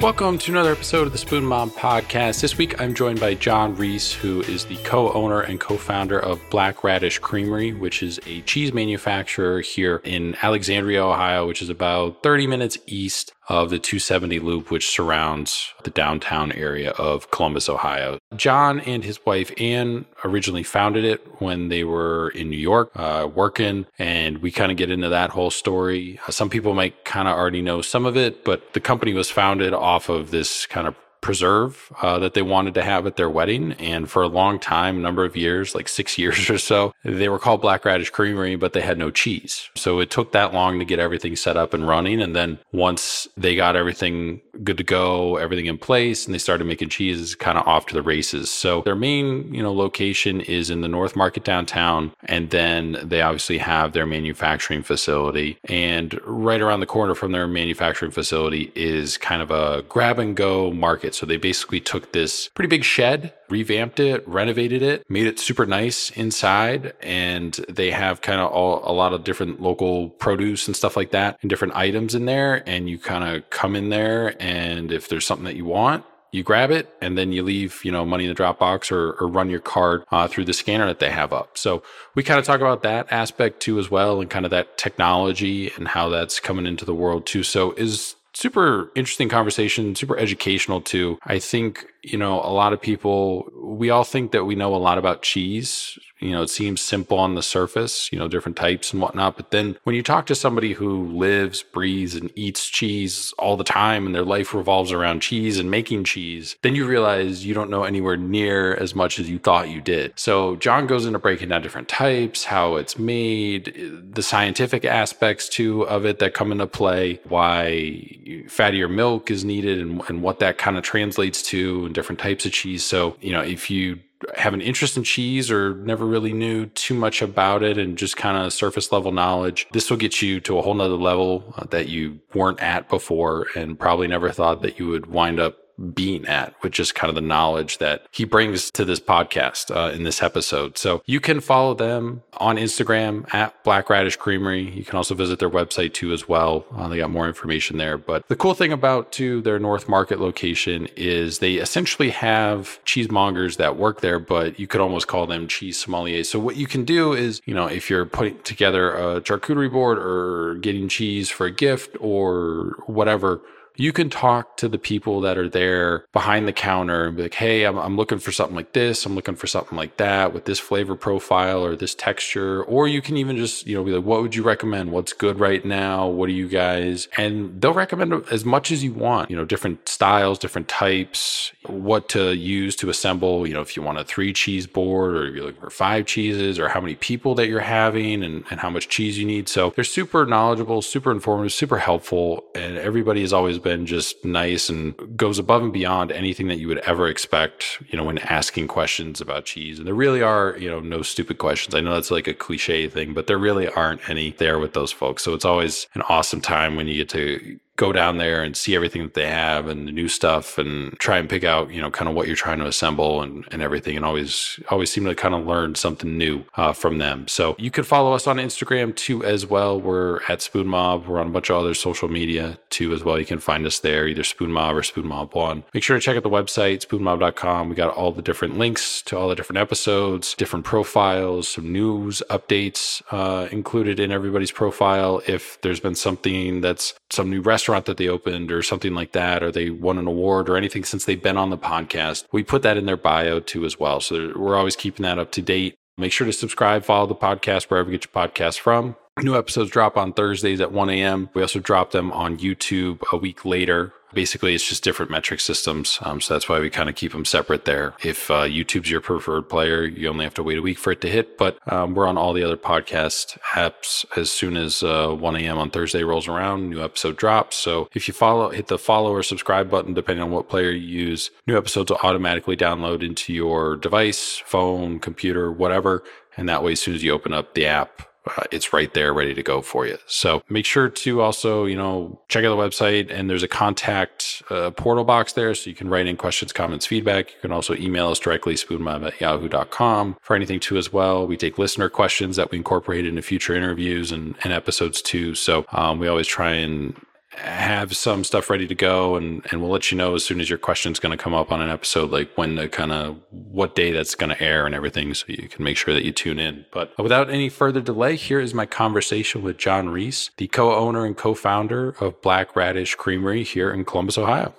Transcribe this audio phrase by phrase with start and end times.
[0.00, 2.40] Welcome to another episode of the Spoon Mob podcast.
[2.40, 6.18] This week I'm joined by John Reese, who is the co owner and co founder
[6.18, 11.68] of Black Radish Creamery, which is a cheese manufacturer here in Alexandria, Ohio, which is
[11.68, 17.68] about 30 minutes east of the 270 loop, which surrounds the downtown area of Columbus,
[17.68, 18.18] Ohio.
[18.36, 23.28] John and his wife Anne originally founded it when they were in New York uh,
[23.34, 26.20] working, and we kind of get into that whole story.
[26.28, 29.74] Some people might kind of already know some of it, but the company was founded
[29.74, 33.72] off of this kind of preserve uh, that they wanted to have at their wedding.
[33.74, 37.38] And for a long time, number of years, like six years or so, they were
[37.38, 39.68] called Black Radish Creamery, but they had no cheese.
[39.76, 42.20] So it took that long to get everything set up and running.
[42.20, 46.66] And then once they got everything good to go, everything in place, and they started
[46.66, 48.50] making cheese, kind of off to the races.
[48.50, 53.22] So their main, you know, location is in the North Market downtown, and then they
[53.22, 55.58] obviously have their manufacturing facility.
[55.64, 60.36] And right around the corner from their manufacturing facility is kind of a grab and
[60.36, 61.09] go market.
[61.14, 65.66] So they basically took this pretty big shed revamped it, renovated it, made it super
[65.66, 66.94] nice inside.
[67.02, 71.10] And they have kind of all, a lot of different local produce and stuff like
[71.10, 72.62] that and different items in there.
[72.66, 76.44] And you kind of come in there and if there's something that you want, you
[76.44, 79.50] grab it and then you leave you know money in the Dropbox or, or run
[79.50, 81.82] your card uh, through the scanner that they have up so
[82.14, 85.72] we kind of talk about that aspect too as well and kind of that technology
[85.76, 90.80] and how that's coming into the world too so is super interesting conversation, super educational
[90.80, 91.18] too.
[91.24, 94.76] I think, you know, a lot of people, we all think that we know a
[94.78, 98.92] lot about cheese you know, it seems simple on the surface, you know, different types
[98.92, 99.36] and whatnot.
[99.36, 103.64] But then when you talk to somebody who lives, breathes, and eats cheese all the
[103.64, 107.70] time and their life revolves around cheese and making cheese, then you realize you don't
[107.70, 110.12] know anywhere near as much as you thought you did.
[110.16, 115.86] So John goes into breaking down different types, how it's made, the scientific aspects too
[115.86, 120.58] of it that come into play, why fattier milk is needed and, and what that
[120.58, 122.84] kind of translates to and different types of cheese.
[122.84, 123.98] So, you know, if you
[124.36, 128.16] have an interest in cheese or never really knew too much about it and just
[128.16, 131.88] kind of surface level knowledge, this will get you to a whole nother level that
[131.88, 135.56] you weren't at before and probably never thought that you would wind up
[135.94, 139.92] being at, which is kind of the knowledge that he brings to this podcast uh,
[139.92, 140.76] in this episode.
[140.78, 144.70] So you can follow them on Instagram at Black Radish Creamery.
[144.70, 146.64] You can also visit their website too as well.
[146.74, 147.98] Uh, they got more information there.
[147.98, 153.56] But the cool thing about to their North Market location is they essentially have cheesemongers
[153.56, 156.26] that work there, but you could almost call them cheese sommeliers.
[156.26, 159.98] So what you can do is, you know, if you're putting together a charcuterie board
[159.98, 163.40] or getting cheese for a gift or whatever
[163.76, 167.34] you can talk to the people that are there behind the counter and be like,
[167.34, 169.06] hey, I'm, I'm looking for something like this.
[169.06, 172.62] I'm looking for something like that with this flavor profile or this texture.
[172.64, 174.92] Or you can even just, you know, be like, what would you recommend?
[174.92, 176.08] What's good right now?
[176.08, 177.08] What do you guys?
[177.16, 182.08] And they'll recommend as much as you want, you know, different styles, different types, what
[182.10, 185.44] to use to assemble, you know, if you want a three cheese board or you're
[185.44, 188.88] looking for five cheeses or how many people that you're having and, and how much
[188.88, 189.48] cheese you need.
[189.48, 192.44] So they're super knowledgeable, super informative, super helpful.
[192.54, 196.68] And everybody has always been just nice and goes above and beyond anything that you
[196.68, 199.78] would ever expect, you know, when asking questions about cheese.
[199.78, 201.74] And there really are, you know, no stupid questions.
[201.74, 204.92] I know that's like a cliche thing, but there really aren't any there with those
[204.92, 205.22] folks.
[205.22, 208.76] So it's always an awesome time when you get to go down there and see
[208.76, 211.90] everything that they have and the new stuff and try and pick out, you know,
[211.90, 215.14] kind of what you're trying to assemble and, and everything and always, always seem to
[215.14, 217.26] kind of learn something new uh, from them.
[217.26, 219.80] So you can follow us on Instagram too as well.
[219.80, 221.06] We're at Spoon Mob.
[221.06, 223.18] We're on a bunch of other social media too as well.
[223.18, 225.64] You can find us there, either Spoon Mob or Spoon Mob One.
[225.72, 227.70] Make sure to check out the website, spoonmob.com.
[227.70, 232.22] We got all the different links to all the different episodes, different profiles, some news
[232.28, 235.22] updates uh, included in everybody's profile.
[235.26, 239.12] If there's been something that's some new restaurant restaurant that they opened or something like
[239.12, 242.42] that, or they won an award or anything since they've been on the podcast, we
[242.42, 244.00] put that in their bio too as well.
[244.00, 245.76] So we're always keeping that up to date.
[245.96, 248.96] Make sure to subscribe, follow the podcast wherever you get your podcast from.
[249.22, 251.28] New episodes drop on Thursdays at 1 a.m.
[251.34, 255.98] We also drop them on YouTube a week later Basically, it's just different metric systems.
[256.02, 257.94] Um, so that's why we kind of keep them separate there.
[258.02, 261.00] If uh, YouTube's your preferred player, you only have to wait a week for it
[261.02, 261.38] to hit.
[261.38, 265.58] But um, we're on all the other podcast apps as soon as uh, 1 a.m.
[265.58, 267.56] on Thursday rolls around, new episode drops.
[267.56, 271.06] So if you follow, hit the follow or subscribe button, depending on what player you
[271.06, 276.02] use, new episodes will automatically download into your device, phone, computer, whatever.
[276.36, 279.12] And that way, as soon as you open up the app, uh, it's right there
[279.14, 279.96] ready to go for you.
[280.06, 284.42] So make sure to also, you know, check out the website and there's a contact
[284.50, 285.54] uh, portal box there.
[285.54, 287.30] So you can write in questions, comments, feedback.
[287.30, 291.26] You can also email us directly, spoonmob at yahoo.com for anything too as well.
[291.26, 295.34] We take listener questions that we incorporate into future interviews and, and episodes too.
[295.34, 296.94] So um, we always try and
[297.32, 300.50] have some stuff ready to go and and we'll let you know as soon as
[300.50, 303.76] your question's going to come up on an episode like when the kind of what
[303.76, 306.40] day that's going to air and everything so you can make sure that you tune
[306.40, 306.64] in.
[306.72, 311.16] But without any further delay here is my conversation with john reese the co-owner and
[311.16, 314.52] co-founder of black radish creamery here in columbus ohio.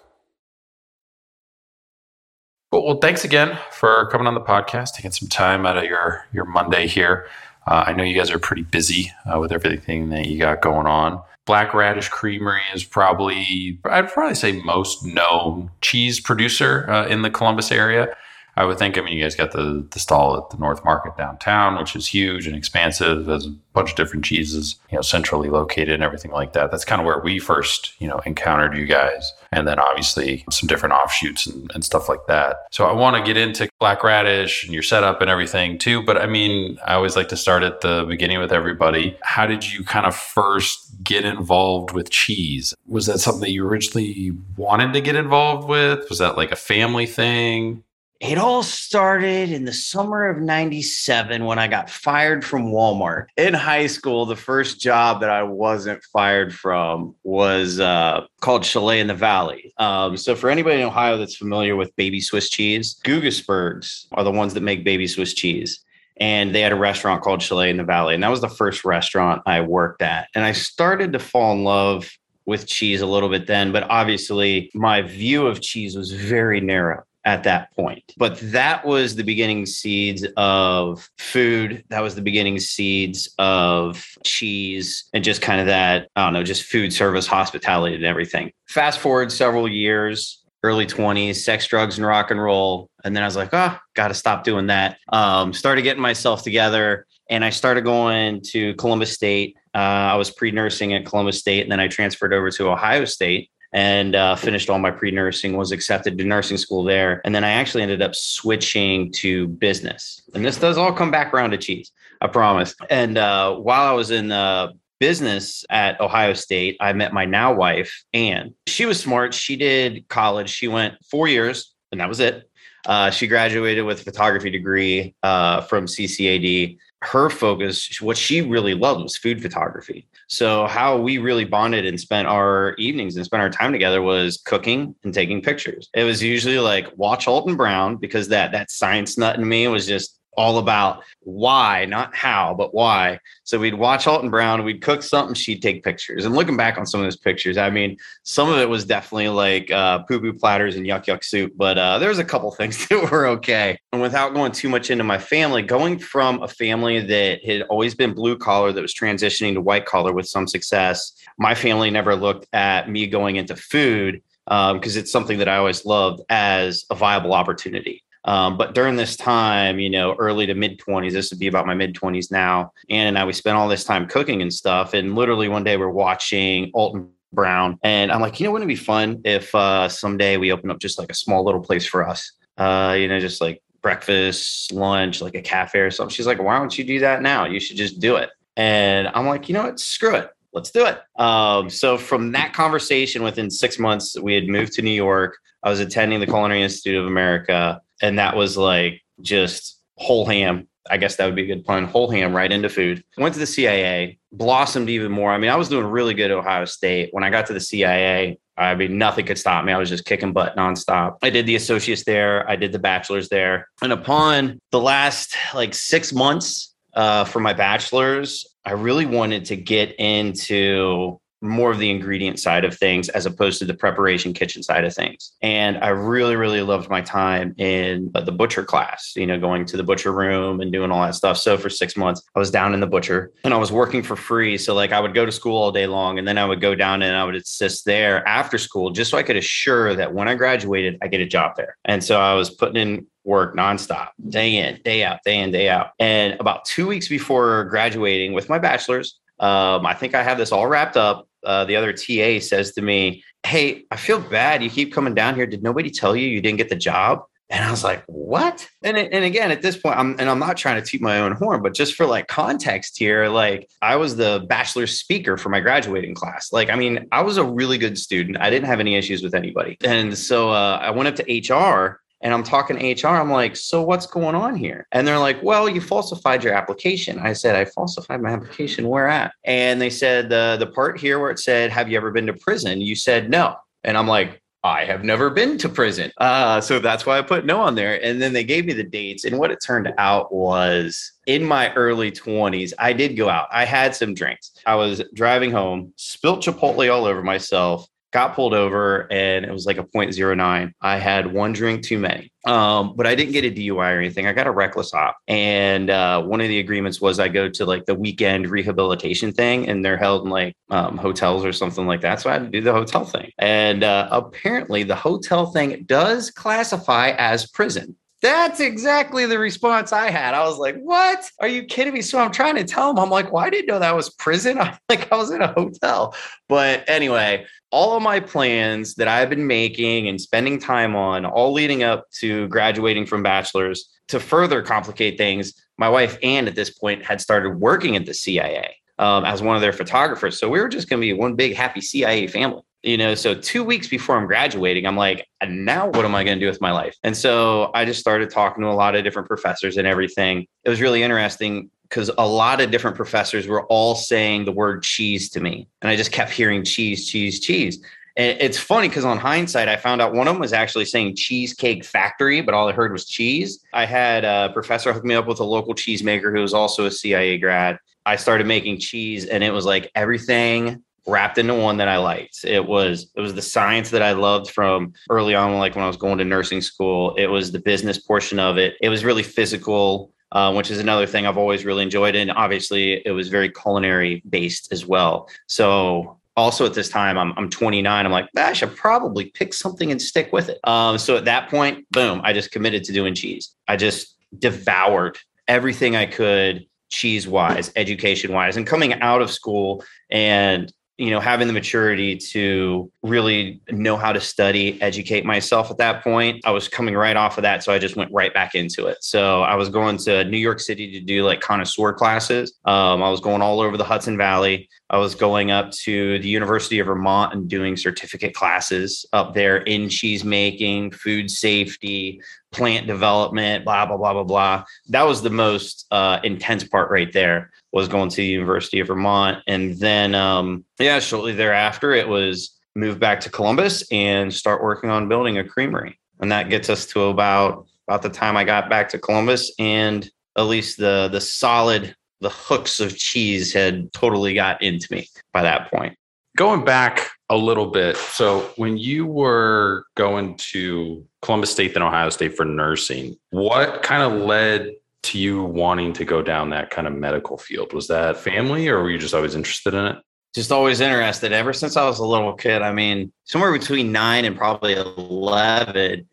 [2.71, 6.25] Well, well thanks again for coming on the podcast taking some time out of your
[6.31, 7.27] your monday here.
[7.67, 10.87] Uh, I know you guys are pretty busy uh, with everything that you got going
[10.87, 11.21] on.
[11.45, 17.29] Black Radish Creamery is probably, I'd probably say, most known cheese producer uh, in the
[17.29, 18.15] Columbus area.
[18.57, 18.97] I would think.
[18.97, 22.05] I mean, you guys got the the stall at the North Market downtown, which is
[22.05, 23.27] huge and expansive.
[23.27, 26.69] Has a bunch of different cheeses, you know, centrally located and everything like that.
[26.69, 30.67] That's kind of where we first, you know, encountered you guys, and then obviously some
[30.67, 32.57] different offshoots and, and stuff like that.
[32.71, 36.03] So I want to get into Black Radish and your setup and everything too.
[36.03, 39.17] But I mean, I always like to start at the beginning with everybody.
[39.21, 42.73] How did you kind of first get involved with cheese?
[42.87, 46.07] Was that something that you originally wanted to get involved with?
[46.09, 47.83] Was that like a family thing?
[48.21, 53.25] It all started in the summer of 97 when I got fired from Walmart.
[53.35, 58.99] In high school, the first job that I wasn't fired from was uh, called Chalet
[58.99, 59.73] in the Valley.
[59.79, 64.29] Um, so, for anybody in Ohio that's familiar with baby Swiss cheese, Guggisbergs are the
[64.29, 65.83] ones that make baby Swiss cheese.
[66.17, 68.13] And they had a restaurant called Chalet in the Valley.
[68.13, 70.27] And that was the first restaurant I worked at.
[70.35, 72.07] And I started to fall in love
[72.45, 77.03] with cheese a little bit then, but obviously my view of cheese was very narrow
[77.25, 78.13] at that point.
[78.17, 81.83] But that was the beginning seeds of food.
[81.89, 86.43] That was the beginning seeds of cheese and just kind of that, I don't know,
[86.43, 88.51] just food service, hospitality, and everything.
[88.67, 92.89] Fast forward several years, early 20s, sex, drugs, and rock and roll.
[93.03, 94.97] And then I was like, oh, got to stop doing that.
[95.09, 99.55] Um, started getting myself together and I started going to Columbus State.
[99.73, 103.05] Uh, I was pre nursing at Columbus State and then I transferred over to Ohio
[103.05, 107.21] State and uh, finished all my pre nursing, was accepted to nursing school there.
[107.23, 110.21] And then I actually ended up switching to business.
[110.33, 111.91] And this does all come back around to cheese,
[112.21, 112.75] I promise.
[112.89, 117.53] And uh, while I was in uh, business at Ohio State, I met my now
[117.53, 118.53] wife, Anne.
[118.67, 119.33] She was smart.
[119.33, 120.49] She did college.
[120.49, 122.49] She went four years, and that was it.
[122.85, 128.73] Uh, she graduated with a photography degree uh, from CCAD her focus, what she really
[128.73, 130.07] loved was food photography.
[130.27, 134.37] So how we really bonded and spent our evenings and spent our time together was
[134.45, 135.89] cooking and taking pictures.
[135.95, 139.87] It was usually like watch Alton Brown because that that science nut in me was
[139.87, 143.19] just all about why, not how, but why.
[143.43, 146.25] So we'd watch Alton Brown, we'd cook something, she'd take pictures.
[146.25, 149.29] And looking back on some of those pictures, I mean, some of it was definitely
[149.29, 152.51] like uh, poo poo platters and yuck yuck soup, but uh, there was a couple
[152.55, 153.77] things that were okay.
[153.91, 157.95] And without going too much into my family, going from a family that had always
[157.95, 162.15] been blue collar that was transitioning to white collar with some success, my family never
[162.15, 166.85] looked at me going into food because um, it's something that I always loved as
[166.89, 168.03] a viable opportunity.
[168.25, 171.65] Um, but during this time, you know, early to mid 20s, this would be about
[171.65, 172.71] my mid 20s now.
[172.89, 174.93] Ann and I, we spent all this time cooking and stuff.
[174.93, 177.79] And literally one day we're watching Alton Brown.
[177.83, 180.79] And I'm like, you know, wouldn't it be fun if uh, someday we open up
[180.79, 182.31] just like a small little place for us?
[182.57, 186.13] Uh, you know, just like breakfast, lunch, like a cafe or something.
[186.13, 187.45] She's like, why don't you do that now?
[187.45, 188.29] You should just do it.
[188.57, 189.79] And I'm like, you know what?
[189.79, 190.29] Screw it.
[190.53, 190.99] Let's do it.
[191.19, 195.37] Um, so from that conversation, within six months, we had moved to New York.
[195.63, 200.67] I was attending the Culinary Institute of America and that was like just whole ham.
[200.89, 201.85] I guess that would be a good pun.
[201.85, 203.03] Whole ham right into food.
[203.17, 205.31] Went to the CIA, blossomed even more.
[205.31, 207.09] I mean, I was doing really good at Ohio State.
[207.11, 209.73] When I got to the CIA, I mean, nothing could stop me.
[209.73, 211.17] I was just kicking butt nonstop.
[211.21, 212.49] I did the associates there.
[212.49, 213.67] I did the bachelor's there.
[213.81, 219.55] And upon the last like six months uh, for my bachelor's, I really wanted to
[219.55, 224.61] get into more of the ingredient side of things as opposed to the preparation kitchen
[224.61, 225.33] side of things.
[225.41, 229.77] And I really, really loved my time in the butcher class, you know, going to
[229.77, 231.37] the butcher room and doing all that stuff.
[231.37, 234.15] So for six months, I was down in the butcher and I was working for
[234.15, 234.57] free.
[234.57, 236.75] So like I would go to school all day long and then I would go
[236.75, 240.27] down and I would assist there after school just so I could assure that when
[240.27, 241.77] I graduated, I get a job there.
[241.85, 245.69] And so I was putting in work nonstop, day in, day out, day in, day
[245.69, 245.91] out.
[245.99, 250.51] And about two weeks before graduating with my bachelor's, um, I think I have this
[250.51, 254.63] all wrapped up uh, the other TA says to me, Hey, I feel bad.
[254.63, 255.47] You keep coming down here.
[255.47, 257.23] Did nobody tell you you didn't get the job?
[257.51, 258.65] And I was like, what?
[258.81, 261.33] And, and again, at this point, I'm, and I'm not trying to toot my own
[261.33, 265.59] horn, but just for like context here, like I was the bachelor speaker for my
[265.59, 266.53] graduating class.
[266.53, 268.37] Like, I mean, I was a really good student.
[268.39, 269.77] I didn't have any issues with anybody.
[269.83, 273.15] And so uh, I went up to HR And I'm talking to HR.
[273.15, 274.87] I'm like, so what's going on here?
[274.91, 277.19] And they're like, well, you falsified your application.
[277.19, 278.87] I said, I falsified my application.
[278.87, 279.33] Where at?
[279.43, 282.33] And they said the the part here where it said, have you ever been to
[282.33, 282.81] prison?
[282.81, 283.55] You said no.
[283.83, 286.11] And I'm like, I have never been to prison.
[286.17, 288.03] Uh, so that's why I put no on there.
[288.03, 289.25] And then they gave me the dates.
[289.25, 293.47] And what it turned out was in my early 20s, I did go out.
[293.51, 294.51] I had some drinks.
[294.67, 299.65] I was driving home, spilt Chipotle all over myself, got pulled over and it was
[299.65, 303.51] like a 0.09 i had one drink too many um, but i didn't get a
[303.51, 307.19] dui or anything i got a reckless op and uh, one of the agreements was
[307.19, 311.45] i go to like the weekend rehabilitation thing and they're held in like um, hotels
[311.45, 314.83] or something like that so i had to do the hotel thing and uh, apparently
[314.83, 320.35] the hotel thing does classify as prison that's exactly the response I had.
[320.35, 321.29] I was like, "What?
[321.39, 323.65] Are you kidding me?" So I'm trying to tell him, I'm like, "Well, I didn't
[323.65, 324.57] know that was prison.
[324.59, 326.15] I'm like, I was in a hotel."
[326.47, 331.53] But anyway, all of my plans that I've been making and spending time on, all
[331.53, 336.69] leading up to graduating from bachelor's, to further complicate things, my wife Ann at this
[336.69, 340.37] point had started working at the CIA um, as one of their photographers.
[340.37, 343.15] So we were just going to be one big happy CIA family you know?
[343.15, 346.49] So two weeks before i'm graduating i'm like now what am i going to do
[346.49, 346.95] with my life?
[347.03, 350.47] And so i just started talking to a lot of different professors and everything.
[350.63, 354.81] It was really interesting because a lot of different professors were all saying the word
[354.81, 357.83] cheese to me and i just kept hearing cheese cheese cheese
[358.17, 361.15] and it's funny because on hindsight, I found out one of them was actually saying
[361.15, 363.63] Cheesecake Factory, but all I heard was cheese.
[363.73, 366.91] I had a professor hook me up with a local cheesemaker who was also a
[366.91, 367.77] CIA grad.
[368.05, 372.43] I started making cheese, and it was like everything wrapped into one that I liked.
[372.43, 375.87] It was it was the science that I loved from early on, like when I
[375.87, 377.15] was going to nursing school.
[377.15, 378.75] It was the business portion of it.
[378.81, 383.05] It was really physical, uh, which is another thing I've always really enjoyed, and obviously
[383.05, 385.29] it was very culinary based as well.
[385.47, 386.17] So.
[386.37, 388.05] Also, at this time, I'm, I'm 29.
[388.05, 390.59] I'm like, I should probably pick something and stick with it.
[390.63, 393.53] Um, so at that point, boom, I just committed to doing cheese.
[393.67, 395.19] I just devoured
[395.49, 400.71] everything I could cheese wise, education wise, and coming out of school and
[401.01, 406.03] you know having the maturity to really know how to study educate myself at that
[406.03, 408.85] point i was coming right off of that so i just went right back into
[408.85, 409.03] it.
[409.03, 412.53] So i was going to new york city to do like connoisseur classes.
[412.65, 414.69] Um, i was going all over the hudson valley.
[414.91, 419.57] I was going up to the university of vermont and doing certificate classes up there
[419.57, 424.63] in cheese making food safety plant development blah blah blah blah blah.
[424.89, 428.87] That was the most uh, intense part right there was going to the University of
[428.87, 429.43] Vermont.
[429.47, 434.89] And then, um, yeah, shortly thereafter, it was move back to Columbus and start working
[434.89, 435.99] on building a creamery.
[436.19, 440.09] And that gets us to about about the time I got back to Columbus, and
[440.37, 445.41] at least the the solid the hooks of cheese had totally got into me by
[445.41, 445.97] that point.
[446.37, 452.09] Going back a little bit, so when you were going to Columbus State then Ohio
[452.09, 454.71] State for nursing, what kind of led
[455.03, 457.73] to you wanting to go down that kind of medical field?
[457.73, 459.97] Was that family or were you just always interested in it?
[460.33, 462.61] Just always interested ever since I was a little kid.
[462.61, 466.07] I mean, somewhere between nine and probably 11,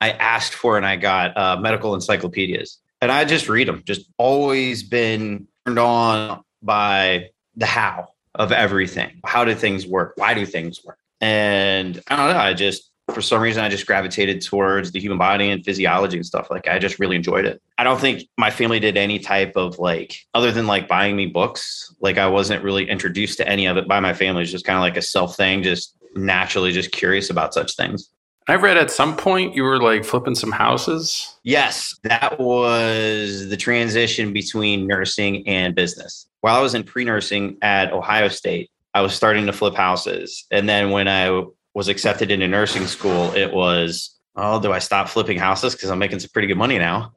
[0.00, 2.78] I asked for and I got uh, medical encyclopedias.
[3.00, 9.20] And I just read them, just always been turned on by the how of everything.
[9.24, 10.14] How do things work?
[10.16, 10.98] Why do things work?
[11.20, 12.38] And I don't know.
[12.38, 16.26] I just for some reason I just gravitated towards the human body and physiology and
[16.26, 16.50] stuff.
[16.50, 17.60] Like I just really enjoyed it.
[17.78, 21.26] I don't think my family did any type of like other than like buying me
[21.26, 21.94] books.
[22.00, 24.42] Like I wasn't really introduced to any of it by my family.
[24.42, 28.10] It's just kind of like a self thing, just naturally just curious about such things.
[28.46, 31.38] I read at some point you were like flipping some houses.
[31.44, 36.26] Yes, that was the transition between nursing and business.
[36.40, 40.44] While I was in pre nursing at Ohio State, I was starting to flip houses.
[40.50, 41.42] And then when I
[41.74, 45.98] was accepted into nursing school, it was, oh, do I stop flipping houses because I'm
[45.98, 47.12] making some pretty good money now,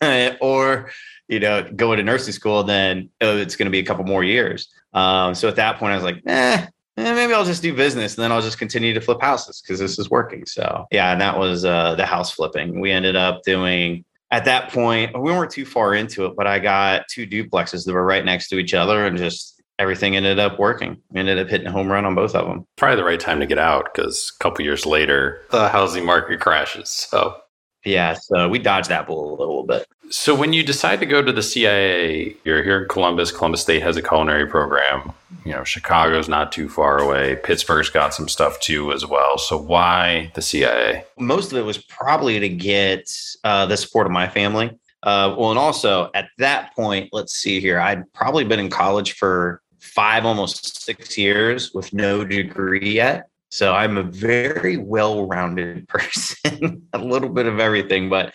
[0.40, 0.90] or
[1.28, 4.22] you know, go into nursing school, then oh, it's going to be a couple more
[4.22, 4.68] years.
[4.92, 6.66] Um, so at that point, I was like, eh,
[6.96, 9.78] eh, maybe I'll just do business, and then I'll just continue to flip houses because
[9.78, 10.44] this is working.
[10.44, 12.80] So yeah, and that was uh, the house flipping.
[12.80, 16.58] We ended up doing at that point, we weren't too far into it, but I
[16.58, 20.58] got two duplexes that were right next to each other and just everything ended up
[20.58, 21.00] working.
[21.10, 22.66] We ended up hitting a home run on both of them.
[22.76, 26.40] Probably the right time to get out because a couple years later, the housing market
[26.40, 26.88] crashes.
[26.88, 27.36] So,
[27.84, 29.86] yeah, so we dodged that bullet a little bit.
[30.10, 33.32] So, when you decide to go to the CIA, you're here in Columbus.
[33.32, 35.12] Columbus State has a culinary program.
[35.44, 37.36] You know, Chicago's not too far away.
[37.36, 39.38] Pittsburgh's got some stuff too as well.
[39.38, 41.04] So, why the CIA?
[41.18, 43.10] Most of it was probably to get
[43.42, 44.78] uh, the support of my family.
[45.02, 49.14] Uh, well, and also at that point, let's see here, I'd probably been in college
[49.14, 53.28] for five, almost six years with no degree yet.
[53.50, 58.08] So I'm a very well rounded person, a little bit of everything.
[58.08, 58.32] But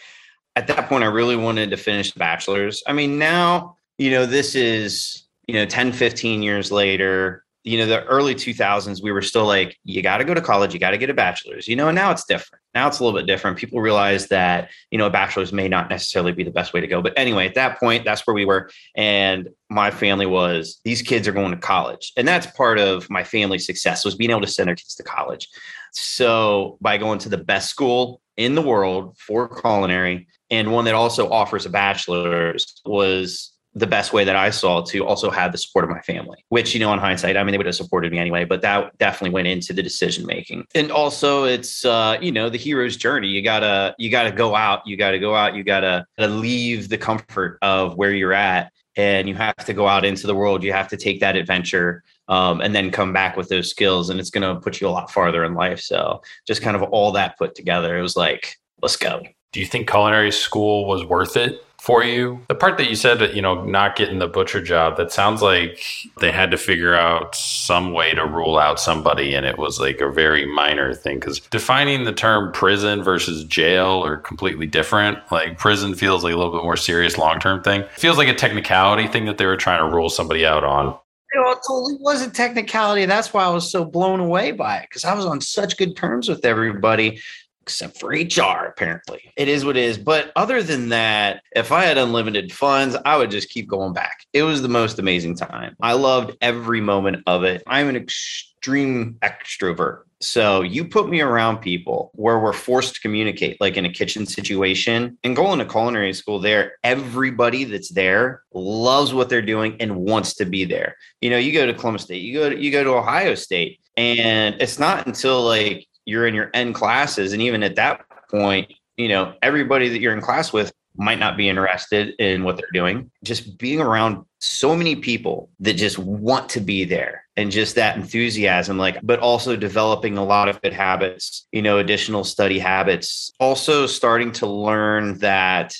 [0.55, 2.83] at that point, I really wanted to finish bachelor's.
[2.85, 7.85] I mean, now, you know, this is, you know, 10, 15 years later you know,
[7.85, 10.91] the early 2000s, we were still like, you got to go to college, you got
[10.91, 12.63] to get a bachelor's, you know, and now it's different.
[12.73, 13.57] Now it's a little bit different.
[13.57, 16.87] People realize that, you know, a bachelor's may not necessarily be the best way to
[16.87, 17.01] go.
[17.01, 18.69] But anyway, at that point, that's where we were.
[18.95, 22.13] And my family was, these kids are going to college.
[22.15, 25.03] And that's part of my family's success was being able to send their kids to
[25.03, 25.49] college.
[25.91, 30.95] So by going to the best school in the world for culinary and one that
[30.95, 35.57] also offers a bachelor's was the best way that I saw to also have the
[35.57, 38.11] support of my family, which, you know, in hindsight, I mean, they would have supported
[38.11, 40.65] me anyway, but that definitely went into the decision making.
[40.73, 43.27] And also it's, uh, you know, the hero's journey.
[43.27, 46.97] You gotta, you gotta go out, you gotta go out, you gotta, gotta leave the
[46.97, 50.63] comfort of where you're at and you have to go out into the world.
[50.63, 54.19] You have to take that adventure um, and then come back with those skills and
[54.19, 55.79] it's going to put you a lot farther in life.
[55.79, 59.21] So just kind of all that put together, it was like, let's go.
[59.53, 62.41] Do you think culinary school was worth it for you?
[62.47, 65.41] The part that you said that, you know, not getting the butcher job, that sounds
[65.41, 65.81] like
[66.19, 70.01] they had to figure out some way to rule out somebody and it was like
[70.01, 75.19] a very minor thing cuz defining the term prison versus jail are completely different.
[75.31, 77.81] Like prison feels like a little bit more serious long-term thing.
[77.81, 80.97] It feels like a technicality thing that they were trying to rule somebody out on.
[81.33, 83.05] You know, it totally was a technicality.
[83.05, 85.95] That's why I was so blown away by it because I was on such good
[85.95, 87.19] terms with everybody
[87.67, 89.33] except for HR, apparently.
[89.35, 89.97] It is what it is.
[89.97, 94.25] But other than that, if I had unlimited funds, I would just keep going back.
[94.31, 95.75] It was the most amazing time.
[95.81, 97.63] I loved every moment of it.
[97.67, 100.03] I'm an extreme extrovert.
[100.21, 104.25] So you put me around people where we're forced to communicate, like in a kitchen
[104.25, 109.97] situation, and going to culinary school there, everybody that's there loves what they're doing and
[109.97, 110.95] wants to be there.
[111.19, 113.79] You know, you go to Columbus State, you go to you go to Ohio State,
[113.97, 118.71] and it's not until like you're in your end classes and even at that point
[118.95, 122.65] you know everybody that you're in class with might not be interested in what they're
[122.73, 127.75] doing just being around so many people that just want to be there and just
[127.75, 132.57] that enthusiasm like but also developing a lot of good habits you know additional study
[132.57, 135.75] habits also starting to learn that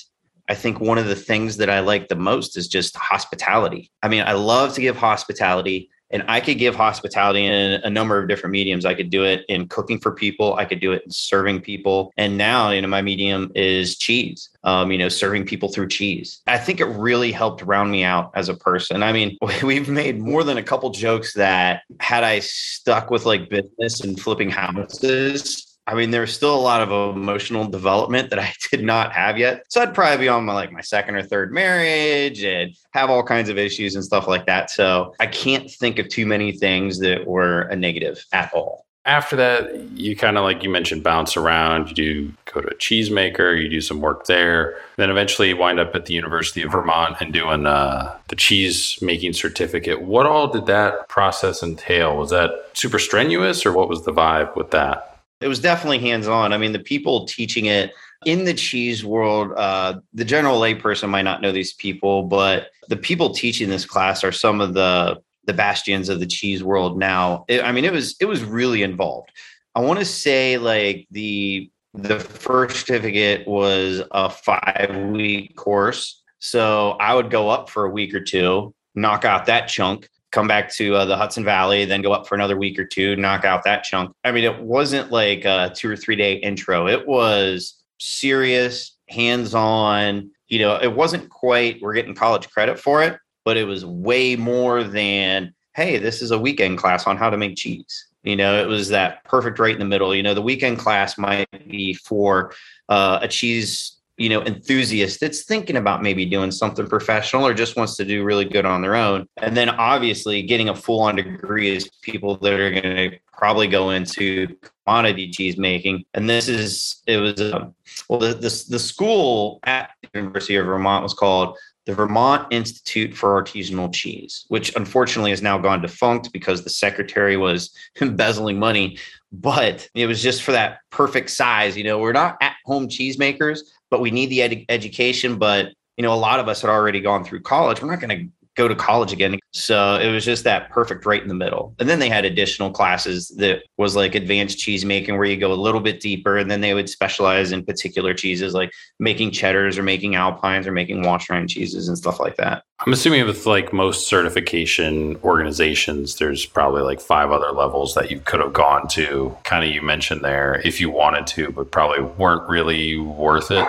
[0.50, 3.90] I think one of the things that I like the most is just hospitality.
[4.02, 8.18] I mean, I love to give hospitality and I could give hospitality in a number
[8.18, 8.84] of different mediums.
[8.84, 10.54] I could do it in cooking for people.
[10.54, 12.12] I could do it in serving people.
[12.16, 14.50] And now, you know, my medium is cheese.
[14.64, 16.42] Um, you know, serving people through cheese.
[16.46, 19.02] I think it really helped round me out as a person.
[19.02, 23.48] I mean, we've made more than a couple jokes that had I stuck with like
[23.48, 28.52] business and flipping houses, I mean, there's still a lot of emotional development that I
[28.70, 29.64] did not have yet.
[29.70, 33.22] So I'd probably be on my like my second or third marriage and have all
[33.22, 34.70] kinds of issues and stuff like that.
[34.70, 38.84] So I can't think of too many things that were a negative at all.
[39.06, 41.88] After that, you kind of like you mentioned, bounce around.
[41.88, 44.76] You do go to a cheesemaker, you do some work there.
[44.98, 49.32] Then eventually wind up at the University of Vermont and doing uh, the cheese making
[49.32, 50.02] certificate.
[50.02, 52.18] What all did that process entail?
[52.18, 55.07] Was that super strenuous or what was the vibe with that?
[55.40, 56.52] It was definitely hands on.
[56.52, 57.92] I mean, the people teaching it
[58.26, 62.96] in the cheese world, uh, the general layperson might not know these people, but the
[62.96, 67.44] people teaching this class are some of the the bastions of the cheese world now.
[67.48, 69.30] It, I mean, it was it was really involved.
[69.74, 76.96] I want to say like the the first certificate was a five week course, so
[77.00, 80.72] I would go up for a week or two, knock out that chunk, come back
[80.74, 83.64] to uh, the Hudson Valley, then go up for another week or two, knock out
[83.64, 84.12] that chunk.
[84.24, 86.86] I mean, it wasn't like a two or three day intro.
[86.86, 90.30] It was serious, hands on.
[90.48, 94.36] You know, it wasn't quite, we're getting college credit for it, but it was way
[94.36, 98.06] more than, hey, this is a weekend class on how to make cheese.
[98.22, 100.14] You know, it was that perfect right in the middle.
[100.14, 102.52] You know, the weekend class might be for
[102.88, 107.76] uh, a cheese you know enthusiast that's thinking about maybe doing something professional or just
[107.76, 111.16] wants to do really good on their own and then obviously getting a full on
[111.16, 114.48] degree is people that are going to probably go into
[114.84, 117.74] commodity cheese making and this is it was um,
[118.08, 121.56] well the, the the school at the University of Vermont was called
[121.88, 127.38] the Vermont Institute for Artisanal Cheese, which unfortunately has now gone defunct because the secretary
[127.38, 128.98] was embezzling money.
[129.32, 131.78] But it was just for that perfect size.
[131.78, 135.38] You know, we're not at home cheesemakers, but we need the ed- education.
[135.38, 137.82] But you know, a lot of us had already gone through college.
[137.82, 139.38] We're not going to go to college again.
[139.52, 141.74] So it was just that perfect right in the middle.
[141.78, 145.52] And then they had additional classes that was like advanced cheese making where you go
[145.52, 149.78] a little bit deeper and then they would specialize in particular cheeses like making cheddars
[149.78, 152.64] or making alpines or making wash rind cheeses and stuff like that.
[152.84, 158.20] I'm assuming with like most certification organizations, there's probably like five other levels that you
[158.20, 159.36] could have gone to.
[159.44, 163.66] Kind of you mentioned there if you wanted to, but probably weren't really worth it.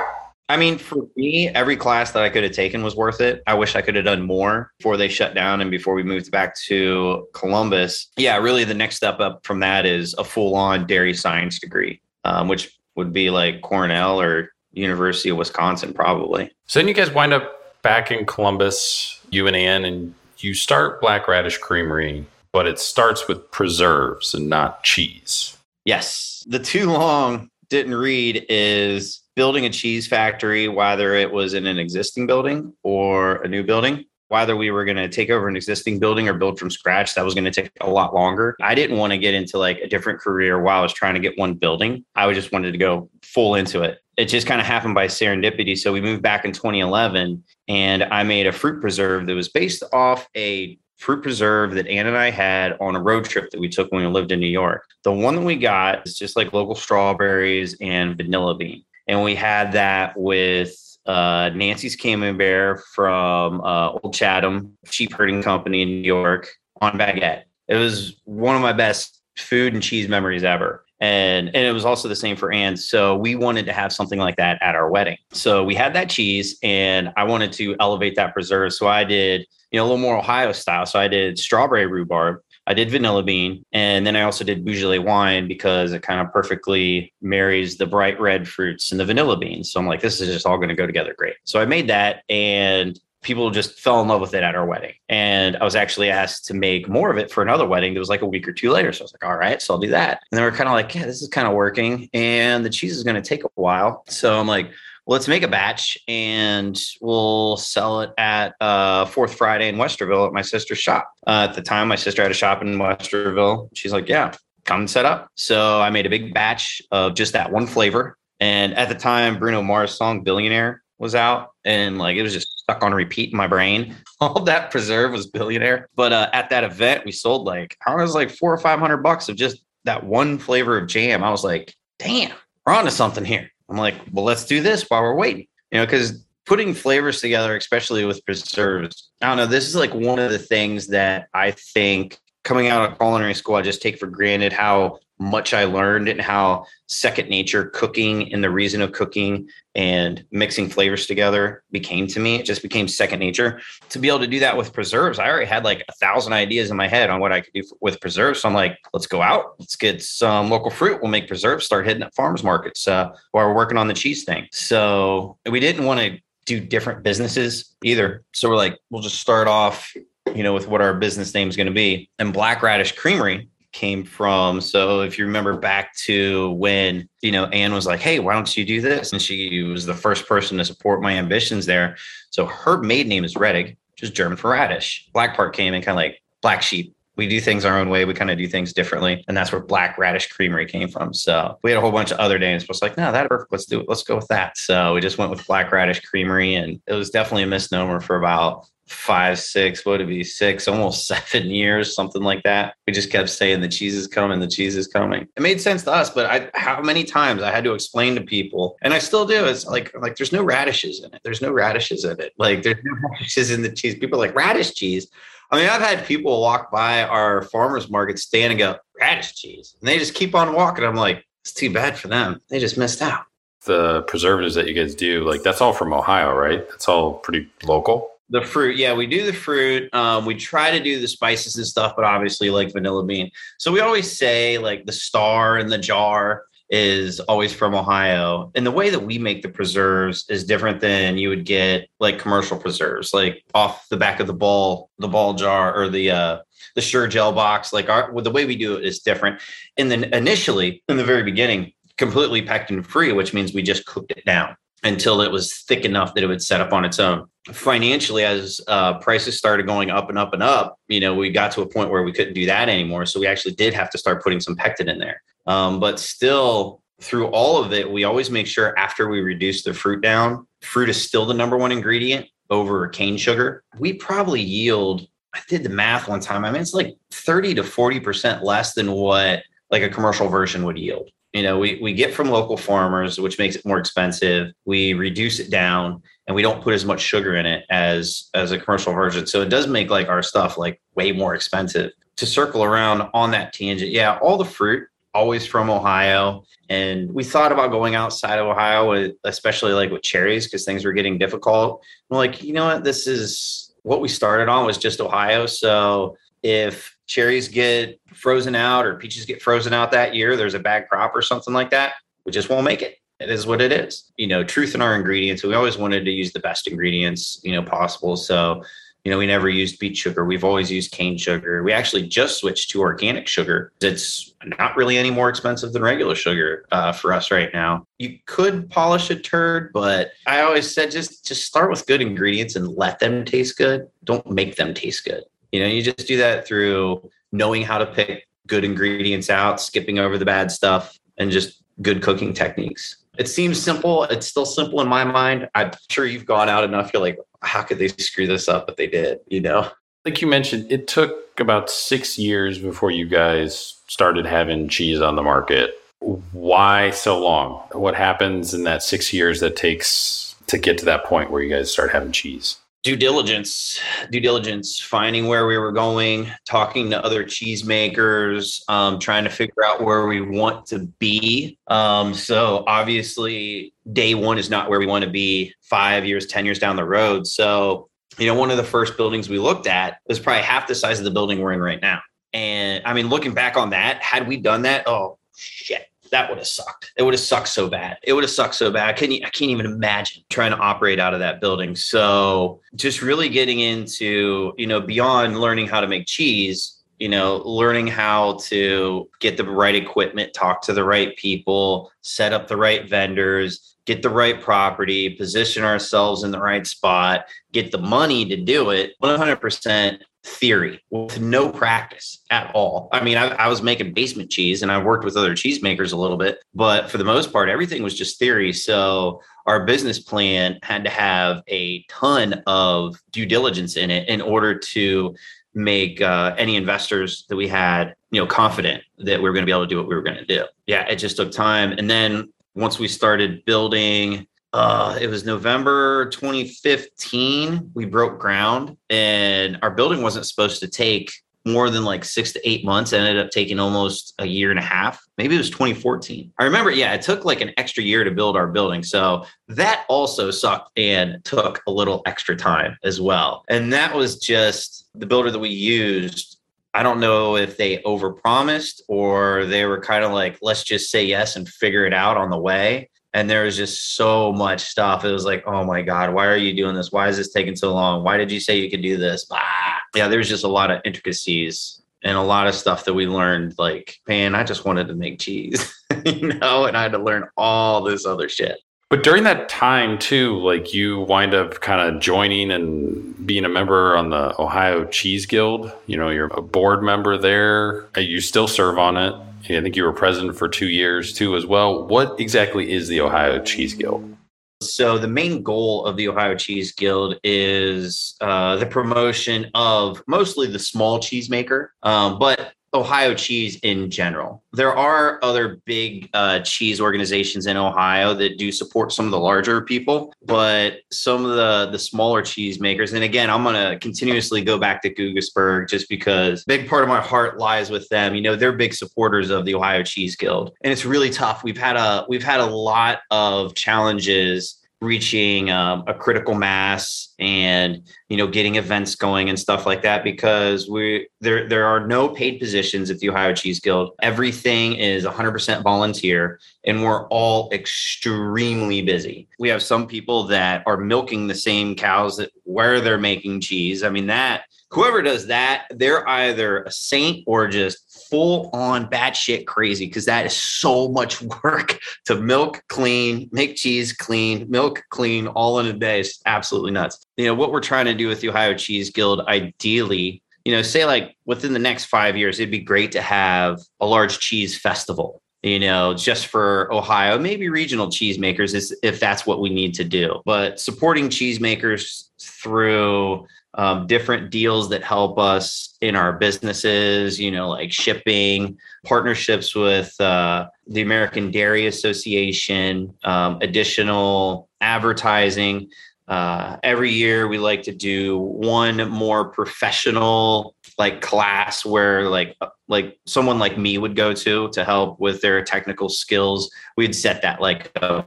[0.50, 3.44] I mean, for me, every class that I could have taken was worth it.
[3.46, 6.32] I wish I could have done more before they shut down and before we moved
[6.32, 8.08] back to Columbus.
[8.18, 12.02] Yeah, really, the next step up from that is a full on dairy science degree,
[12.26, 16.52] um, which would be like Cornell or University of Wisconsin, probably.
[16.66, 21.00] So then you guys wind up back in Columbus, you and Ann, and you start
[21.00, 25.56] Black Radish Creamery, but it starts with preserves and not cheese.
[25.86, 26.44] Yes.
[26.48, 31.80] The too long didn't read is building a cheese factory, whether it was in an
[31.80, 35.98] existing building or a new building, whether we were going to take over an existing
[35.98, 38.58] building or build from scratch, that was going to take a lot longer.
[38.62, 41.22] I didn't want to get into like a different career while I was trying to
[41.22, 42.04] get one building.
[42.16, 44.00] I just wanted to go full into it.
[44.18, 45.78] It just kind of happened by serendipity.
[45.78, 49.84] So we moved back in 2011 and I made a fruit preserve that was based
[49.94, 53.70] off a fruit preserve that Ann and I had on a road trip that we
[53.70, 54.84] took when we lived in New York.
[55.06, 59.34] The one that we got is just like local strawberries and vanilla bean and we
[59.34, 60.72] had that with
[61.08, 66.48] uh, Nancy's Camembert from uh, Old Chatham Sheep Herding Company in New York
[66.80, 67.44] on baguette.
[67.68, 70.86] It was one of my best food and cheese memories ever.
[71.00, 72.78] And, and it was also the same for Anne.
[72.78, 75.18] So we wanted to have something like that at our wedding.
[75.32, 78.74] So we had that cheese and I wanted to elevate that preserve.
[78.74, 80.86] So I did, you know, a little more Ohio style.
[80.86, 85.00] So I did strawberry rhubarb I did vanilla bean, and then I also did Beaujolais
[85.00, 89.72] wine because it kind of perfectly marries the bright red fruits and the vanilla beans.
[89.72, 91.36] So I'm like, this is just all going to go together great.
[91.46, 94.94] So I made that, and people just fell in love with it at our wedding.
[95.10, 98.08] And I was actually asked to make more of it for another wedding that was
[98.08, 98.94] like a week or two later.
[98.94, 100.22] So I was like, all right, so I'll do that.
[100.32, 102.08] And then we're kind of like, yeah, this is kind of working.
[102.14, 104.04] And the cheese is going to take a while.
[104.08, 104.72] So I'm like,
[105.08, 110.34] let's make a batch and we'll sell it at uh, Fourth Friday in Westerville at
[110.34, 111.12] my sister's shop.
[111.28, 113.70] Uh, at the time, my sister had a shop in Westerville.
[113.74, 114.34] She's like, yeah,
[114.66, 115.30] come and set up.
[115.36, 118.18] So I made a big batch of just that one flavor.
[118.40, 122.60] And at the time, Bruno Mars' song Billionaire was out and like it was just
[122.60, 123.96] stuck on repeat in my brain.
[124.22, 125.90] All that preserve was billionaire.
[125.96, 128.98] But uh, at that event, we sold like I was like four or five hundred
[128.98, 131.24] bucks of just that one flavor of jam.
[131.24, 132.36] I was like, damn,
[132.66, 133.50] we're onto something here.
[133.70, 135.48] I'm like, well, let's do this while we're waiting.
[135.72, 139.46] You know, because putting flavors together, especially with preserves, I don't know.
[139.46, 143.56] This is like one of the things that I think coming out of culinary school,
[143.56, 148.42] I just take for granted how much I learned and how second nature cooking and
[148.44, 152.36] the reason of cooking and mixing flavors together became to me.
[152.36, 153.62] It just became second nature.
[153.90, 156.72] To be able to do that with preserves, I already had like a thousand ideas
[156.72, 158.42] in my head on what I could do with preserves.
[158.42, 161.02] So I'm like, let's go out, let's get some local fruit.
[161.02, 164.24] We'll make preserves, start hitting at farmers markets uh, while we're working on the cheese
[164.24, 164.48] thing.
[164.52, 168.24] So we didn't want to do different businesses either.
[168.34, 169.94] So we're like, we'll just start off
[170.36, 172.10] you know, with what our business name is going to be.
[172.20, 174.62] And Black Radish Creamery came from.
[174.62, 178.58] So if you remember back to when, you know, Anne was like, hey, why don't
[178.58, 179.14] you do this?
[179.14, 181.98] And she was the first person to support my ambitions there.
[182.32, 185.08] So her maiden name is Reddick, which is German for radish.
[185.14, 186.96] Black part came in kind of like black sheep.
[187.16, 188.06] We do things our own way.
[188.06, 189.26] We kind of do things differently.
[189.28, 191.14] And that's where Black Radish Creamery came from.
[191.14, 193.52] So we had a whole bunch of other names, but it's like, no, that's perfect.
[193.52, 193.90] Let's do it.
[193.90, 194.58] Let's go with that.
[194.58, 196.56] So we just went with Black Radish Creamery.
[196.56, 200.68] And it was definitely a misnomer for about five, six, what would it be, six,
[200.68, 202.76] almost seven years, something like that.
[202.88, 205.28] We just kept saying the cheese is coming, the cheese is coming.
[205.36, 208.22] It made sense to us, but I how many times I had to explain to
[208.22, 209.46] people, and I still do.
[209.46, 211.22] It's like like there's no radishes in it.
[211.24, 212.34] There's no radishes in it.
[212.38, 213.96] Like there's no radishes in the cheese.
[213.96, 215.08] People like radish cheese.
[215.52, 219.76] I mean, I've had people walk by our farmers market stand and go, radish cheese.
[219.80, 220.86] And they just keep on walking.
[220.86, 222.40] I'm like, it's too bad for them.
[222.50, 223.26] They just missed out.
[223.66, 226.70] The preservatives that you guys do, like that's all from Ohio, right?
[226.70, 228.12] That's all pretty local.
[228.32, 229.92] The fruit, yeah, we do the fruit.
[229.94, 233.32] Um, we try to do the spices and stuff, but obviously like vanilla bean.
[233.58, 238.52] So we always say like the star in the jar is always from Ohio.
[238.54, 242.20] And the way that we make the preserves is different than you would get like
[242.20, 246.38] commercial preserves, like off the back of the ball, the ball jar or the uh
[246.76, 247.74] the Sure-Jell box.
[247.74, 249.42] Like our well, the way we do it is different.
[249.78, 254.12] And then initially in the very beginning, completely pectin free, which means we just cooked
[254.12, 257.28] it down until it was thick enough that it would set up on its own.
[257.52, 261.52] Financially, as uh, prices started going up and up and up, you know, we got
[261.52, 263.06] to a point where we couldn't do that anymore.
[263.06, 265.22] So we actually did have to start putting some pectin in there.
[265.48, 269.74] Um, but still, through all of it, we always make sure after we reduce the
[269.74, 275.08] fruit down, fruit is still the number one ingredient, over cane sugar, we probably yield.
[275.34, 276.44] I did the math one time.
[276.44, 280.78] I mean, it's like 30 to 40% less than what like a commercial version would
[280.78, 281.10] yield.
[281.34, 284.52] You know, we, we get from local farmers, which makes it more expensive.
[284.66, 288.52] We reduce it down and we don't put as much sugar in it as as
[288.52, 289.28] a commercial version.
[289.28, 291.92] So it does make like our stuff like way more expensive.
[292.18, 296.44] To circle around on that tangent, yeah, all the fruit always from Ohio.
[296.70, 300.94] And we thought about going outside of Ohio, especially like with cherries, because things were
[300.94, 301.84] getting difficult.
[302.10, 302.84] We're like, you know what?
[302.84, 305.46] This is what we started on was just Ohio.
[305.46, 310.60] So if cherries get frozen out or peaches get frozen out that year, there's a
[310.60, 311.94] bad crop or something like that,
[312.26, 312.98] we just won't make it.
[313.20, 314.12] It is what it is.
[314.18, 315.44] You know, truth in our ingredients.
[315.44, 318.16] We always wanted to use the best ingredients, you know, possible.
[318.16, 318.64] So
[319.06, 320.26] you know, we never used beet sugar.
[320.26, 321.64] We've always used cane sugar.
[321.64, 323.72] We actually just switched to organic sugar.
[323.82, 327.86] It's not really any more expensive than regular sugar uh, for us right now.
[327.98, 332.56] You could polish a turd, but I always said just just start with good ingredients
[332.56, 333.88] and let them taste good.
[334.04, 335.24] Don't make them taste good.
[335.52, 340.00] You know, you just do that through knowing how to pick good ingredients out, skipping
[340.00, 342.98] over the bad stuff, and just good cooking techniques.
[343.18, 344.06] It seems simple.
[344.06, 345.50] It's still simple in my mind.
[345.56, 346.92] I'm sure you've gone out enough.
[346.94, 348.66] You're like, how could they screw this up?
[348.66, 349.70] But they did, you know?
[350.06, 355.16] Like you mentioned, it took about six years before you guys started having cheese on
[355.16, 355.76] the market.
[356.00, 357.64] Why so long?
[357.74, 361.50] What happens in that six years that takes to get to that point where you
[361.50, 362.59] guys start having cheese?
[362.82, 369.24] Due diligence due diligence finding where we were going talking to other cheesemakers um, trying
[369.26, 371.58] to figure out where we want to be.
[371.68, 376.46] Um, so obviously day one is not where we want to be five years ten
[376.46, 377.28] years down the road.
[377.28, 380.76] So you know one of the first buildings we looked at was probably half the
[380.76, 382.02] size of the building we're in right now.
[382.32, 386.38] And i mean looking back on that had we done that oh shit that would
[386.38, 386.92] have sucked.
[386.98, 387.98] It would have sucked so bad.
[388.04, 388.90] It would have sucked so bad.
[388.90, 391.76] I can't, I can't even imagine trying to operate out of that building.
[391.76, 397.38] So just really getting into, you know, beyond learning how to make cheese, you know,
[397.38, 402.58] learning how to get the right equipment, talk to the right people, set up the
[402.58, 408.26] right vendors, get the right property, position ourselves in the right spot, get the money
[408.26, 412.90] to do it 100% theory with no practice at all.
[412.92, 415.96] I mean, I, I, was making basement cheese and I worked with other cheesemakers a
[415.96, 418.52] little bit, but for the most part, everything was just theory.
[418.52, 424.22] So our business plan had to have a ton of due diligence in it in
[424.22, 425.16] order to
[425.54, 429.46] make uh, any investors that we had, you know, confident that we were going to
[429.46, 430.46] be able to do what we were going to do.
[430.68, 431.72] Yeah, it just took time.
[431.72, 437.72] And then once we started building uh, it was November 2015.
[437.74, 441.12] We broke ground, and our building wasn't supposed to take
[441.46, 442.92] more than like six to eight months.
[442.92, 445.02] It ended up taking almost a year and a half.
[445.18, 446.34] Maybe it was 2014.
[446.38, 448.84] I remember, yeah, it took like an extra year to build our building.
[448.84, 453.46] So that also sucked and took a little extra time as well.
[453.50, 456.40] And that was just the builder that we used.
[456.74, 461.04] I don't know if they overpromised or they were kind of like, let's just say
[461.06, 465.04] yes and figure it out on the way and there was just so much stuff.
[465.04, 466.92] It was like, oh my God, why are you doing this?
[466.92, 468.04] Why is this taking so long?
[468.04, 469.26] Why did you say you could do this?
[469.32, 469.80] Ah.
[469.96, 473.08] Yeah, there was just a lot of intricacies and a lot of stuff that we
[473.08, 473.56] learned.
[473.58, 475.74] Like, man, I just wanted to make cheese,
[476.06, 478.60] you know, and I had to learn all this other shit.
[478.90, 483.50] But during that time too, like you wind up kind of joining and being a
[483.50, 485.72] member on the Ohio Cheese Guild.
[485.86, 487.88] You know, you're a board member there.
[487.96, 489.14] You still serve on it.
[489.46, 491.88] I think you were president for two years too, as well.
[491.88, 494.16] What exactly is the Ohio Cheese Guild?
[494.62, 500.48] So, the main goal of the Ohio Cheese Guild is uh, the promotion of mostly
[500.48, 504.44] the small cheesemaker, um, but Ohio cheese in general.
[504.54, 509.20] There are other big uh, cheese organizations in Ohio that do support some of the
[509.20, 512.94] larger people, but some of the the smaller cheese makers.
[512.94, 517.02] And again, I'm to continuously go back to Guggisberg just because big part of my
[517.02, 518.14] heart lies with them.
[518.16, 521.44] You know, they're big supporters of the Ohio Cheese Guild, and it's really tough.
[521.44, 527.86] We've had a we've had a lot of challenges reaching um, a critical mass and
[528.08, 532.08] you know getting events going and stuff like that because we there there are no
[532.08, 533.92] paid positions at the Ohio Cheese Guild.
[534.02, 539.28] Everything is 100% volunteer and we're all extremely busy.
[539.38, 543.84] We have some people that are milking the same cows that where they're making cheese.
[543.84, 549.46] I mean that whoever does that, they're either a saint or just full on batshit
[549.46, 555.28] crazy because that is so much work to milk clean, make cheese clean, milk clean
[555.28, 556.00] all in a day.
[556.00, 557.06] It's absolutely nuts.
[557.18, 560.62] You know, what we're trying to do with the Ohio Cheese Guild, ideally, you know,
[560.62, 564.58] say like within the next five years, it'd be great to have a large cheese
[564.58, 569.74] festival you know, just for Ohio, maybe regional cheesemakers is if that's what we need
[569.76, 570.22] to do.
[570.26, 577.50] But supporting cheesemakers through um, different deals that help us in our businesses, you know,
[577.50, 585.70] like shipping, partnerships with uh, the American Dairy Association, um, additional advertising.
[586.08, 592.36] Uh, every year we like to do one more professional like class where like
[592.68, 597.22] like someone like me would go to to help with their technical skills we'd set
[597.22, 598.04] that like a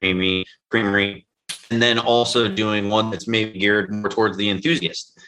[0.00, 1.26] creamy creamery
[1.70, 5.18] and then also doing one that's maybe geared more towards the enthusiast.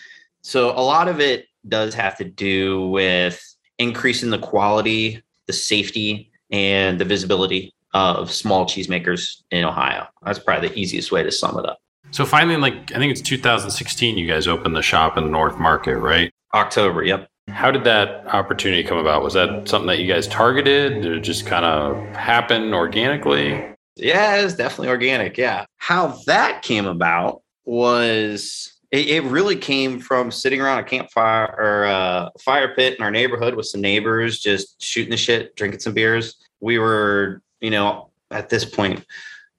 [0.43, 3.43] So a lot of it does have to do with
[3.79, 10.07] increasing the quality, the safety, and the visibility of small cheesemakers in Ohio.
[10.23, 11.79] That's probably the easiest way to sum it up.
[12.13, 15.59] So finally, like I think it's 2016, you guys opened the shop in the North
[15.59, 16.33] Market, right?
[16.55, 17.05] October.
[17.05, 17.29] Yep.
[17.49, 19.23] How did that opportunity come about?
[19.23, 21.03] Was that something that you guys targeted?
[21.03, 23.70] Did it just kind of happen organically?
[24.01, 25.37] Yeah, it was definitely organic.
[25.37, 25.67] Yeah.
[25.77, 31.85] How that came about was it, it really came from sitting around a campfire or
[31.85, 35.95] a fire pit in our neighborhood with some neighbors, just shooting the shit, drinking some
[35.95, 36.37] beers.
[36.61, 39.05] We were, you know, at this point,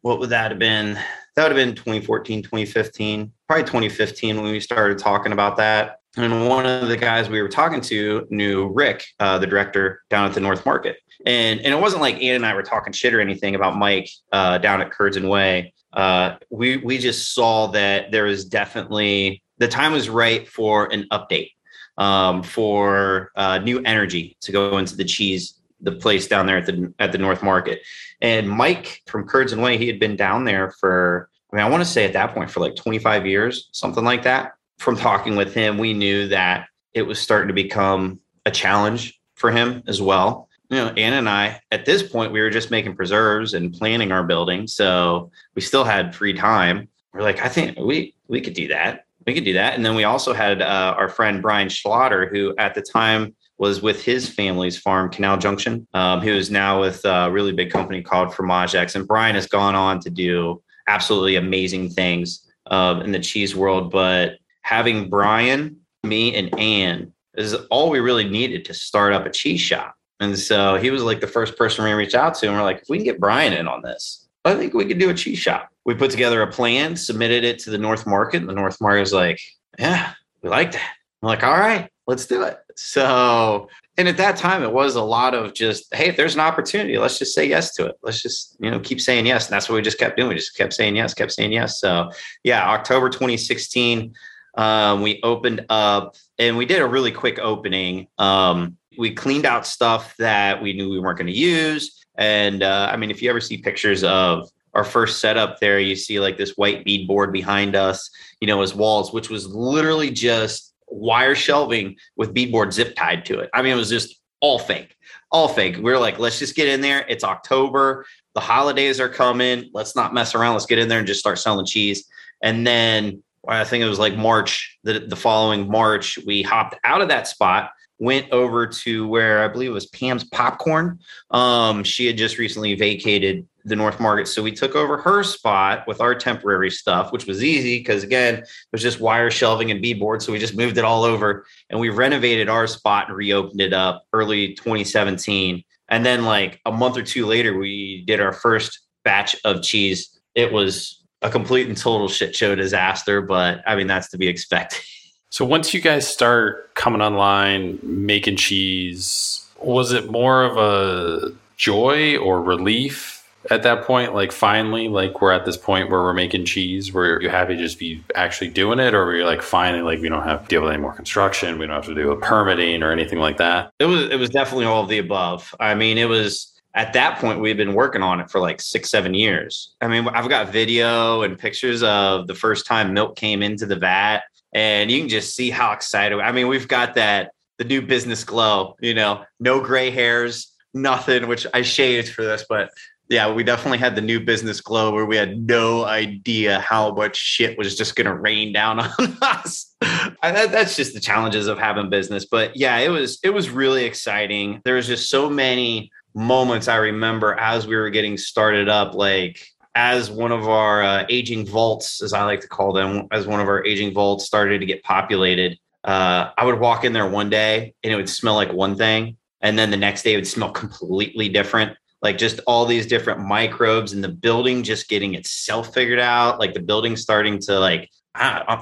[0.01, 0.99] what would that have been?
[1.35, 5.99] That would have been 2014, 2015, probably 2015 when we started talking about that.
[6.17, 10.27] And one of the guys we were talking to knew Rick, uh, the director down
[10.27, 10.97] at the North Market.
[11.25, 14.09] And and it wasn't like Ian and I were talking shit or anything about Mike
[14.31, 15.73] uh, down at Curds and Whey.
[15.93, 21.07] Uh, we we just saw that there was definitely the time was right for an
[21.11, 21.51] update,
[21.97, 26.65] um, for uh, new energy to go into the cheese the place down there at
[26.65, 27.81] the at the North Market.
[28.21, 31.69] And Mike from Curds and Whey, he had been down there for I mean I
[31.69, 34.53] want to say at that point for like 25 years, something like that.
[34.77, 39.51] From talking with him, we knew that it was starting to become a challenge for
[39.51, 42.95] him as well you know, Anna and I, at this point, we were just making
[42.95, 44.67] preserves and planning our building.
[44.67, 46.87] So we still had free time.
[47.13, 49.05] We're like, I think we we could do that.
[49.27, 49.75] We could do that.
[49.75, 53.81] And then we also had uh, our friend Brian Schlatter, who at the time was
[53.81, 58.01] with his family's farm, Canal Junction, um, who is now with a really big company
[58.01, 58.95] called Fromagex.
[58.95, 63.91] And Brian has gone on to do absolutely amazing things um, in the cheese world.
[63.91, 69.29] But having Brian, me, and Ann is all we really needed to start up a
[69.29, 69.95] cheese shop.
[70.21, 72.47] And so he was like the first person we reached out to.
[72.47, 74.99] And we're like, if we can get Brian in on this, I think we could
[74.99, 75.69] do a cheese shop.
[75.83, 78.37] We put together a plan, submitted it to the North Market.
[78.37, 79.41] And the North Market was like,
[79.79, 80.93] yeah, we like that.
[81.23, 82.59] I'm like, all right, let's do it.
[82.75, 86.39] So, and at that time, it was a lot of just, hey, if there's an
[86.39, 87.95] opportunity, let's just say yes to it.
[88.03, 89.47] Let's just, you know, keep saying yes.
[89.47, 90.29] And that's what we just kept doing.
[90.29, 91.79] We just kept saying yes, kept saying yes.
[91.79, 92.11] So,
[92.43, 94.13] yeah, October 2016,
[94.55, 98.07] um, we opened up and we did a really quick opening.
[98.19, 102.05] Um, we cleaned out stuff that we knew we weren't going to use.
[102.17, 105.95] And uh, I mean, if you ever see pictures of our first setup there, you
[105.95, 110.73] see like this white beadboard behind us, you know, as walls, which was literally just
[110.87, 113.49] wire shelving with beadboard zip tied to it.
[113.53, 114.95] I mean, it was just all fake,
[115.31, 115.77] all fake.
[115.77, 117.05] We are like, let's just get in there.
[117.07, 118.05] It's October.
[118.33, 119.69] The holidays are coming.
[119.73, 120.53] Let's not mess around.
[120.53, 122.05] Let's get in there and just start selling cheese.
[122.43, 127.01] And then I think it was like March, the, the following March, we hopped out
[127.01, 130.99] of that spot went over to where I believe it was Pam's Popcorn.
[131.29, 134.27] Um, she had just recently vacated the North Market.
[134.27, 138.39] So we took over her spot with our temporary stuff, which was easy because, again,
[138.39, 140.23] it was just wire shelving and beadboard.
[140.23, 143.71] So we just moved it all over and we renovated our spot and reopened it
[143.71, 145.63] up early 2017.
[145.89, 150.19] And then, like a month or two later, we did our first batch of cheese.
[150.33, 154.27] It was a complete and total shit show disaster, but I mean, that's to be
[154.27, 154.81] expected.
[155.31, 162.17] So once you guys start coming online, making cheese, was it more of a joy
[162.17, 164.13] or relief at that point?
[164.13, 166.91] Like finally, like we're at this point where we're making cheese.
[166.91, 170.01] Were you happy to just be actually doing it, or were you like finally like
[170.01, 172.19] we don't have to deal with any more construction, we don't have to deal with
[172.19, 173.71] permitting or anything like that?
[173.79, 175.55] It was it was definitely all of the above.
[175.61, 178.61] I mean, it was at that point we had been working on it for like
[178.61, 183.17] six seven years i mean i've got video and pictures of the first time milk
[183.17, 184.21] came into the vat
[184.53, 186.19] and you can just see how excited.
[186.19, 188.75] I mean, we've got that the new business glow.
[188.81, 191.27] You know, no gray hairs, nothing.
[191.27, 192.71] Which I shaved for this, but
[193.11, 197.17] yeah, we definitely had the new business glow where we had no idea how much
[197.17, 199.75] shit was just going to rain down on us.
[199.81, 202.25] That, that's just the challenges of having business.
[202.25, 204.61] But yeah, it was it was really exciting.
[204.63, 209.45] There was just so many moments I remember as we were getting started up, like
[209.75, 213.39] as one of our uh, aging vaults, as I like to call them, as one
[213.39, 217.29] of our aging vaults started to get populated, uh, I would walk in there one
[217.29, 219.17] day and it would smell like one thing.
[219.41, 223.19] and then the next day it would smell completely different like just all these different
[223.19, 227.89] microbes and the building just getting itself figured out like the building starting to like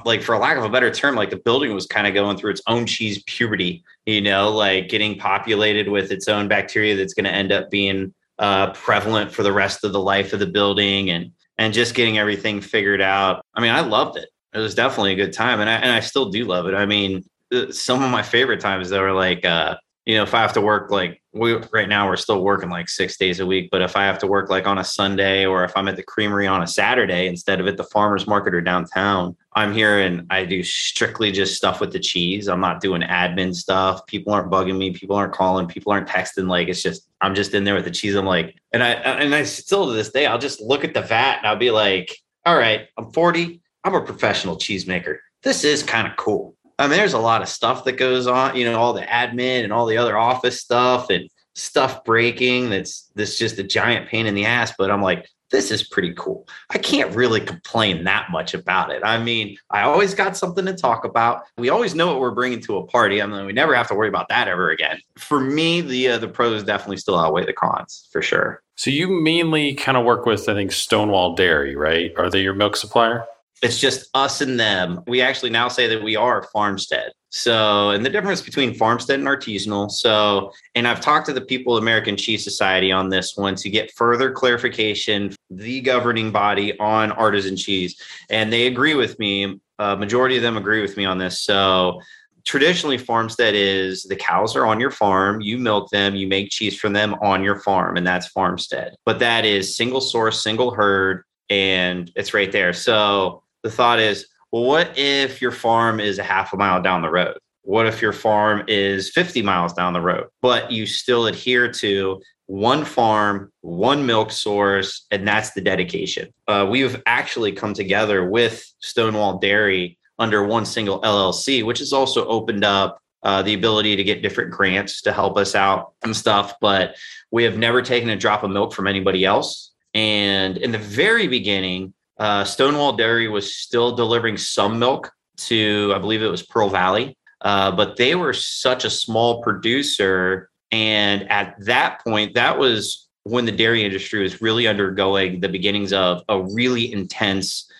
[0.04, 2.50] like for lack of a better term like the building was kind of going through
[2.50, 7.24] its own cheese puberty you know like getting populated with its own bacteria that's going
[7.24, 11.10] to end up being uh, prevalent for the rest of the life of the building
[11.10, 13.44] and and just getting everything figured out.
[13.54, 14.28] I mean i loved it.
[14.54, 16.74] It was definitely a good time and i, and I still do love it.
[16.74, 17.22] I mean
[17.52, 19.76] uh, some of my favorite times that were like uh
[20.10, 22.88] you know, if I have to work like we right now we're still working like
[22.88, 25.62] six days a week, but if I have to work like on a Sunday or
[25.62, 28.60] if I'm at the creamery on a Saturday instead of at the farmers market or
[28.60, 32.48] downtown, I'm here and I do strictly just stuff with the cheese.
[32.48, 34.04] I'm not doing admin stuff.
[34.06, 34.90] People aren't bugging me.
[34.90, 35.68] People aren't calling.
[35.68, 36.48] People aren't texting.
[36.48, 38.16] Like it's just I'm just in there with the cheese.
[38.16, 41.02] I'm like, and I and I still to this day I'll just look at the
[41.02, 43.60] vat and I'll be like, all right, I'm 40.
[43.84, 45.18] I'm a professional cheesemaker.
[45.44, 46.56] This is kind of cool.
[46.80, 49.64] I mean, there's a lot of stuff that goes on, you know, all the admin
[49.64, 52.70] and all the other office stuff and stuff breaking.
[52.70, 54.72] That's that's just a giant pain in the ass.
[54.78, 56.48] But I'm like, this is pretty cool.
[56.70, 59.02] I can't really complain that much about it.
[59.04, 61.42] I mean, I always got something to talk about.
[61.58, 63.20] We always know what we're bringing to a party.
[63.20, 65.00] I mean, we never have to worry about that ever again.
[65.18, 68.62] For me, the uh, the pros definitely still outweigh the cons for sure.
[68.76, 72.12] So you mainly kind of work with, I think, Stonewall Dairy, right?
[72.16, 73.26] Are they your milk supplier?
[73.62, 75.02] It's just us and them.
[75.06, 77.12] We actually now say that we are farmstead.
[77.28, 79.90] So, and the difference between farmstead and artisanal.
[79.90, 83.70] So, and I've talked to the people of American Cheese Society on this one to
[83.70, 88.00] get further clarification, the governing body on artisan cheese.
[88.30, 89.60] And they agree with me.
[89.78, 91.40] A majority of them agree with me on this.
[91.40, 92.00] So,
[92.44, 96.78] traditionally, farmstead is the cows are on your farm, you milk them, you make cheese
[96.78, 98.96] from them on your farm, and that's farmstead.
[99.04, 102.72] But that is single source, single herd, and it's right there.
[102.72, 107.02] So, the thought is, well, what if your farm is a half a mile down
[107.02, 107.38] the road?
[107.62, 112.20] What if your farm is 50 miles down the road, but you still adhere to
[112.46, 116.32] one farm, one milk source, and that's the dedication.
[116.48, 122.26] Uh, we've actually come together with Stonewall Dairy under one single LLC, which has also
[122.26, 126.54] opened up uh, the ability to get different grants to help us out and stuff.
[126.60, 126.96] But
[127.30, 129.70] we have never taken a drop of milk from anybody else.
[129.94, 135.98] And in the very beginning, uh, Stonewall Dairy was still delivering some milk to, I
[135.98, 140.50] believe it was Pearl Valley, uh, but they were such a small producer.
[140.70, 145.94] And at that point, that was when the dairy industry was really undergoing the beginnings
[145.94, 147.70] of a really intense,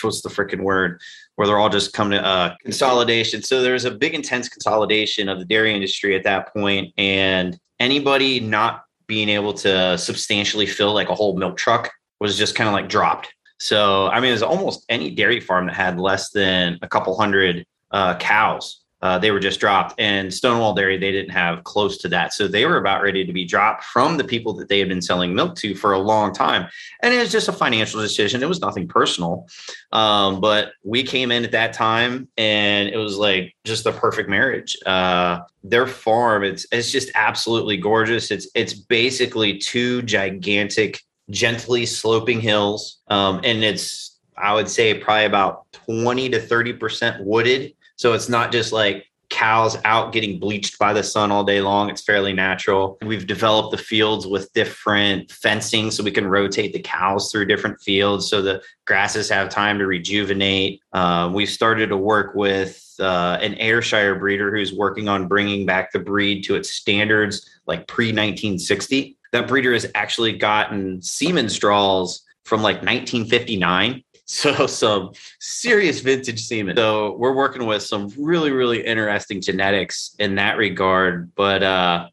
[0.00, 0.98] what's the freaking word?
[1.36, 3.42] Where they're all just coming to uh, consolidation.
[3.42, 7.58] So there was a big, intense consolidation of the dairy industry at that point, and
[7.80, 12.68] anybody not being able to substantially fill like a whole milk truck was just kind
[12.68, 13.34] of like dropped.
[13.62, 17.64] So, I mean, there's almost any dairy farm that had less than a couple hundred
[17.92, 18.80] uh, cows.
[19.02, 19.94] Uh, they were just dropped.
[19.98, 22.32] And Stonewall Dairy, they didn't have close to that.
[22.32, 25.02] So they were about ready to be dropped from the people that they had been
[25.02, 26.68] selling milk to for a long time.
[27.02, 28.42] And it was just a financial decision.
[28.42, 29.48] It was nothing personal.
[29.90, 34.28] Um, but we came in at that time and it was like just the perfect
[34.28, 34.76] marriage.
[34.86, 38.30] Uh, their farm, it's it's just absolutely gorgeous.
[38.30, 41.00] It's it's basically two gigantic
[41.32, 42.98] gently sloping hills.
[43.08, 47.74] Um, and it's, I would say, probably about 20 to 30% wooded.
[47.96, 51.88] So it's not just like cows out getting bleached by the sun all day long.
[51.88, 52.98] It's fairly natural.
[53.02, 57.80] We've developed the fields with different fencing so we can rotate the cows through different
[57.80, 60.82] fields so the grasses have time to rejuvenate.
[60.92, 65.92] Uh, we've started to work with uh, an Ayrshire breeder who's working on bringing back
[65.92, 72.22] the breed to its standards like pre 1960 that breeder has actually gotten semen straws
[72.44, 74.02] from like 1959.
[74.24, 75.10] So some
[75.40, 76.76] serious vintage semen.
[76.76, 81.34] So we're working with some really, really interesting genetics in that regard.
[81.34, 82.08] But uh,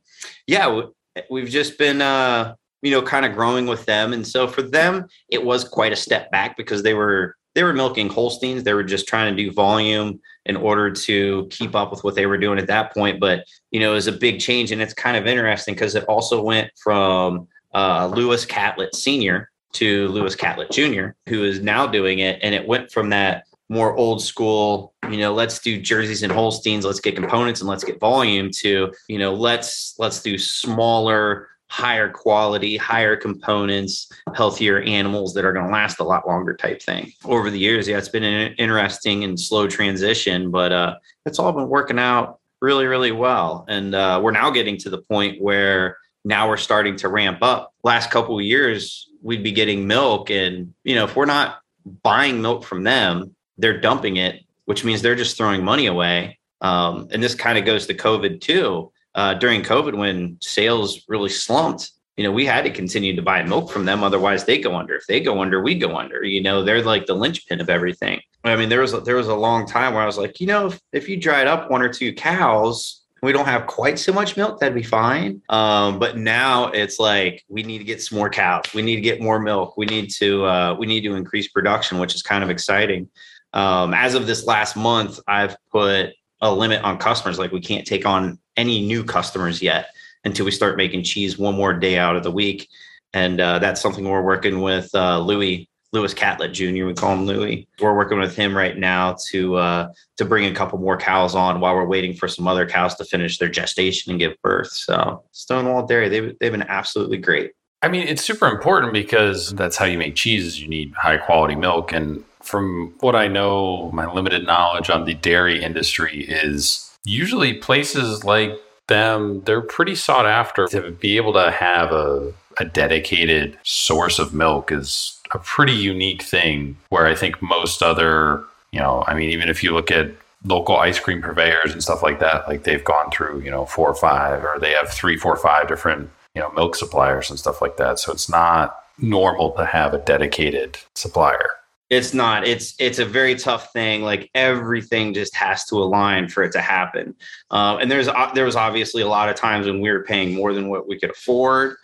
[0.45, 0.81] yeah,
[1.29, 5.07] we've just been uh, you know kind of growing with them, and so for them
[5.29, 8.63] it was quite a step back because they were they were milking Holsteins.
[8.63, 12.25] They were just trying to do volume in order to keep up with what they
[12.25, 13.19] were doing at that point.
[13.19, 16.05] But you know, it was a big change, and it's kind of interesting because it
[16.05, 22.19] also went from uh, Lewis Catlett Senior to Lewis Catlett Jr., who is now doing
[22.19, 26.33] it, and it went from that more old school, you know, let's do jerseys and
[26.33, 31.49] Holsteins, let's get components and let's get volume to, you know, let's let's do smaller
[31.69, 36.81] higher quality, higher components, healthier animals that are going to last a lot longer type
[36.81, 37.13] thing.
[37.23, 40.95] Over the years, yeah, it's been an interesting and slow transition, but uh,
[41.25, 43.65] it's all been working out really, really well.
[43.69, 47.73] And uh, we're now getting to the point where now we're starting to ramp up.
[47.83, 51.59] Last couple of years, we'd be getting milk, and you know, if we're not
[52.03, 56.39] buying milk from them, they're dumping it, which means they're just throwing money away.
[56.61, 61.29] Um, and this kind of goes to COVID too uh, during COVID when sales really
[61.29, 64.01] slumped, you know, we had to continue to buy milk from them.
[64.01, 64.95] Otherwise, they go under.
[64.95, 66.23] If they go under, we go under.
[66.23, 68.21] You know, they're like the linchpin of everything.
[68.45, 70.47] I mean, there was a, there was a long time where I was like, you
[70.47, 74.13] know, if, if you dried up one or two cows, we don't have quite so
[74.13, 75.41] much milk, that'd be fine.
[75.49, 78.63] Um, but now it's like we need to get some more cows.
[78.73, 79.75] We need to get more milk.
[79.75, 83.09] We need to uh, we need to increase production, which is kind of exciting.
[83.51, 86.11] Um, as of this last month, I've put
[86.41, 87.37] a limit on customers.
[87.37, 89.95] Like we can't take on any new customers yet
[90.25, 92.67] until we start making cheese one more day out of the week.
[93.13, 96.85] And uh, that's something we're working with uh, Louis Lewis Catlett Jr.
[96.85, 97.67] We call him Louis.
[97.79, 101.59] We're working with him right now to uh, to bring a couple more cows on
[101.59, 104.71] while we're waiting for some other cows to finish their gestation and give birth.
[104.71, 107.53] So Stonewall Dairy, they've they've been absolutely great.
[107.81, 110.61] I mean, it's super important because that's how you make cheese.
[110.61, 115.15] You need high quality milk, and from what I know, my limited knowledge on the
[115.15, 121.51] dairy industry is usually places like them, they're pretty sought after to be able to
[121.51, 127.41] have a, a dedicated source of milk is a pretty unique thing where I think
[127.41, 130.11] most other, you know, I mean, even if you look at
[130.43, 133.89] local ice cream purveyors and stuff like that, like they've gone through, you know, four
[133.89, 137.61] or five, or they have three, four, five different, you know, milk suppliers and stuff
[137.61, 137.99] like that.
[137.99, 141.51] So it's not normal to have a dedicated supplier.
[141.89, 142.47] It's not.
[142.47, 144.03] It's it's a very tough thing.
[144.03, 147.15] Like everything just has to align for it to happen.
[147.49, 150.35] Uh, and there's uh, there was obviously a lot of times when we were paying
[150.35, 151.77] more than what we could afford,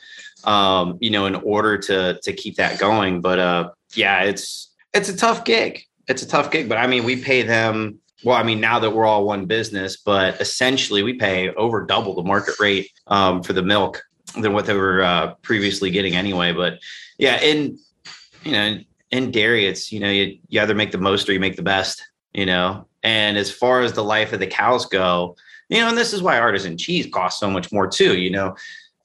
[0.43, 3.19] um, you know, in order to to keep that going.
[3.19, 5.83] But uh, yeah, it's it's a tough gig.
[6.07, 6.69] It's a tough gig.
[6.69, 7.99] But I mean, we pay them.
[8.23, 12.13] Well, I mean, now that we're all one business, but essentially we pay over double
[12.13, 14.03] the market rate um, for the milk
[14.39, 16.53] than what they were uh, previously getting anyway.
[16.53, 16.79] But
[17.17, 17.79] yeah, and
[18.43, 18.79] you know
[19.15, 21.63] in dairy, it's you know you, you either make the most or you make the
[21.63, 22.03] best.
[22.33, 25.37] You know, and as far as the life of the cows go,
[25.69, 28.17] you know, and this is why artisan cheese costs so much more too.
[28.17, 28.55] You know,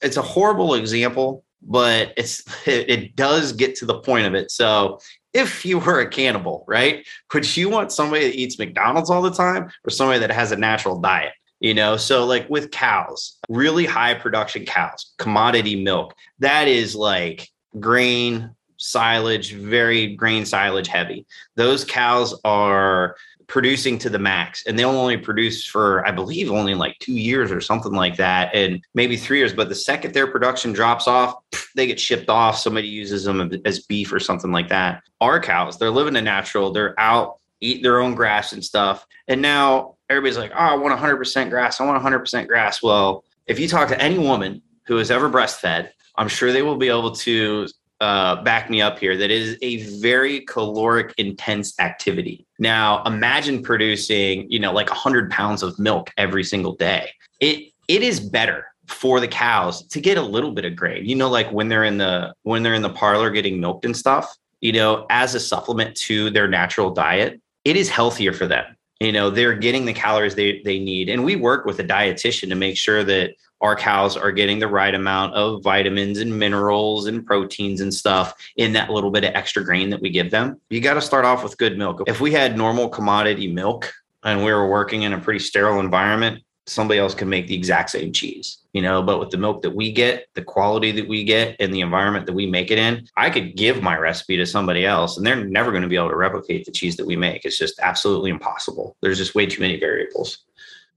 [0.01, 4.51] it's a horrible example, but it's it, it does get to the point of it.
[4.51, 4.99] So
[5.33, 7.05] if you were a cannibal, right?
[7.33, 10.57] Would you want somebody that eats McDonald's all the time or somebody that has a
[10.57, 11.33] natural diet?
[11.61, 17.49] You know, so like with cows, really high production cows, commodity milk, that is like
[17.79, 21.25] grain, silage, very grain silage heavy.
[21.55, 23.15] Those cows are
[23.47, 27.51] producing to the max and they'll only produce for i believe only like two years
[27.51, 31.35] or something like that and maybe three years but the second their production drops off
[31.75, 32.57] they get shipped off.
[32.57, 35.03] Somebody uses them as beef or something like that.
[35.19, 36.71] Our cows they're living a natural.
[36.71, 40.99] They're out eat their own grass and stuff and now everybody's like oh i want
[40.99, 41.79] 100% grass.
[41.79, 42.81] I want 100% grass.
[42.81, 46.77] Well if you talk to any woman who has ever breastfed i'm sure they will
[46.77, 47.67] be able to
[48.01, 52.45] uh, back me up here that is a very caloric intense activity.
[52.57, 57.11] Now, imagine producing, you know, like 100 pounds of milk every single day.
[57.39, 61.05] It it is better for the cows to get a little bit of grain.
[61.05, 63.95] You know, like when they're in the when they're in the parlor getting milked and
[63.95, 64.35] stuff.
[64.61, 68.75] You know, as a supplement to their natural diet, it is healthier for them.
[68.99, 72.49] You know, they're getting the calories they they need, and we work with a dietitian
[72.49, 77.07] to make sure that our cows are getting the right amount of vitamins and minerals
[77.07, 80.59] and proteins and stuff in that little bit of extra grain that we give them.
[80.69, 82.03] You got to start off with good milk.
[82.07, 83.93] If we had normal commodity milk
[84.23, 87.89] and we were working in a pretty sterile environment, somebody else could make the exact
[87.89, 89.01] same cheese, you know.
[89.01, 92.25] But with the milk that we get, the quality that we get, and the environment
[92.27, 95.43] that we make it in, I could give my recipe to somebody else and they're
[95.43, 97.45] never going to be able to replicate the cheese that we make.
[97.45, 98.95] It's just absolutely impossible.
[99.01, 100.39] There's just way too many variables.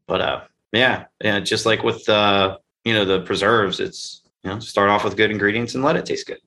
[0.06, 0.40] But uh
[0.74, 1.40] yeah, yeah.
[1.40, 5.30] Just like with uh, you know the preserves, it's you know start off with good
[5.30, 6.38] ingredients and let it taste good.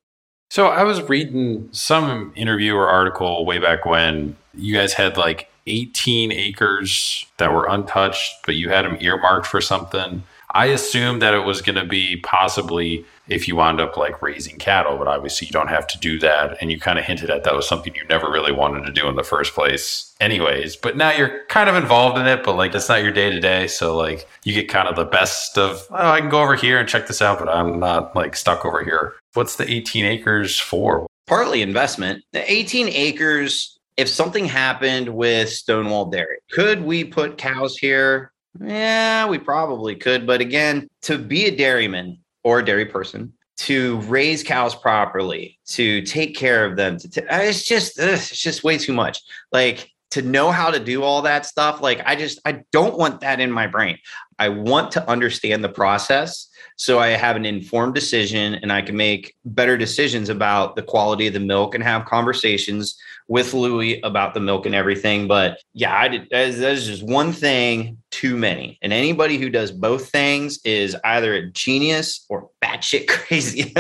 [0.49, 5.49] So I was reading some interview or article way back when you guys had like
[5.67, 10.23] 18 acres that were untouched, but you had them earmarked for something.
[10.58, 14.58] I assumed that it was going to be possibly if you wound up like raising
[14.58, 16.58] cattle, but obviously you don't have to do that.
[16.60, 19.08] And you kind of hinted at that was something you never really wanted to do
[19.08, 20.76] in the first place, anyways.
[20.76, 23.39] But now you're kind of involved in it, but like that's not your day to
[23.39, 23.68] day.
[23.68, 26.80] So like you get kind of the best of, oh, I can go over here
[26.80, 29.14] and check this out, but I'm not like stuck over here.
[29.36, 31.05] What's the 18 acres for?
[31.28, 32.24] Partly investment.
[32.34, 38.32] The 18 acres, if something happened with Stonewall Dairy, could we put cows here?
[38.62, 40.26] Yeah, we probably could.
[40.26, 46.01] But again, to be a dairyman, or a dairy person to raise cows properly, to
[46.03, 46.97] take care of them.
[46.97, 49.22] To t- uh, it's just ugh, it's just way too much.
[49.51, 51.82] Like to know how to do all that stuff.
[51.82, 53.97] Like I just I don't want that in my brain.
[54.39, 56.47] I want to understand the process
[56.80, 61.26] so I have an informed decision and I can make better decisions about the quality
[61.26, 62.95] of the milk and have conversations
[63.28, 65.28] with Louie about the milk and everything.
[65.28, 66.28] But yeah, I did.
[66.32, 68.80] That's just one thing too many.
[68.82, 73.73] And anybody who does both things is either a genius or batshit crazy,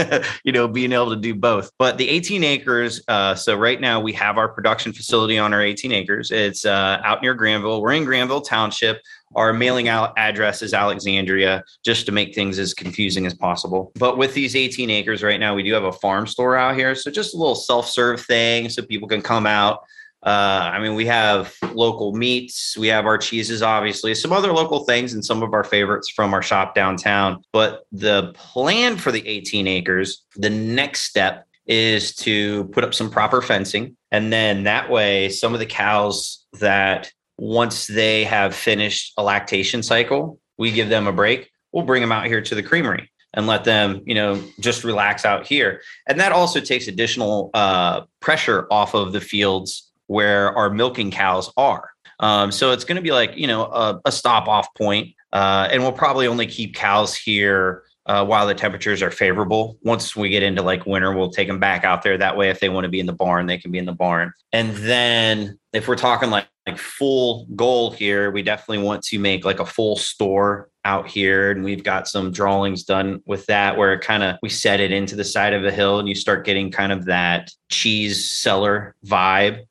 [0.43, 1.71] you know, being able to do both.
[1.79, 5.61] But the 18 acres, uh, so right now we have our production facility on our
[5.61, 6.31] 18 acres.
[6.31, 7.81] It's uh, out near Granville.
[7.81, 9.01] We're in Granville Township.
[9.35, 13.91] Our mailing out address is Alexandria, just to make things as confusing as possible.
[13.95, 16.95] But with these 18 acres right now, we do have a farm store out here.
[16.95, 19.83] So just a little self serve thing so people can come out.
[20.23, 24.83] Uh, I mean, we have local meats, we have our cheeses, obviously, some other local
[24.83, 27.43] things, and some of our favorites from our shop downtown.
[27.53, 33.09] But the plan for the 18 acres, the next step is to put up some
[33.09, 33.95] proper fencing.
[34.11, 39.83] And then that way, some of the cows that once they have finished a lactation
[39.83, 41.49] cycle, we give them a break.
[41.71, 45.25] We'll bring them out here to the creamery and let them, you know, just relax
[45.25, 45.81] out here.
[46.07, 51.51] And that also takes additional uh, pressure off of the fields where our milking cows
[51.57, 51.91] are.
[52.19, 55.13] Um, so it's going to be like, you know, a, a stop off point.
[55.31, 59.77] Uh, and we'll probably only keep cows here uh, while the temperatures are favorable.
[59.83, 62.17] Once we get into like winter, we'll take them back out there.
[62.17, 63.91] That way, if they want to be in the barn, they can be in the
[63.91, 64.31] barn.
[64.53, 69.43] And then if we're talking like, like full goal here, we definitely want to make
[69.45, 71.51] like a full store out here.
[71.51, 74.91] And we've got some drawings done with that where it kind of we set it
[74.91, 78.95] into the side of a hill and you start getting kind of that cheese cellar
[79.05, 79.65] vibe.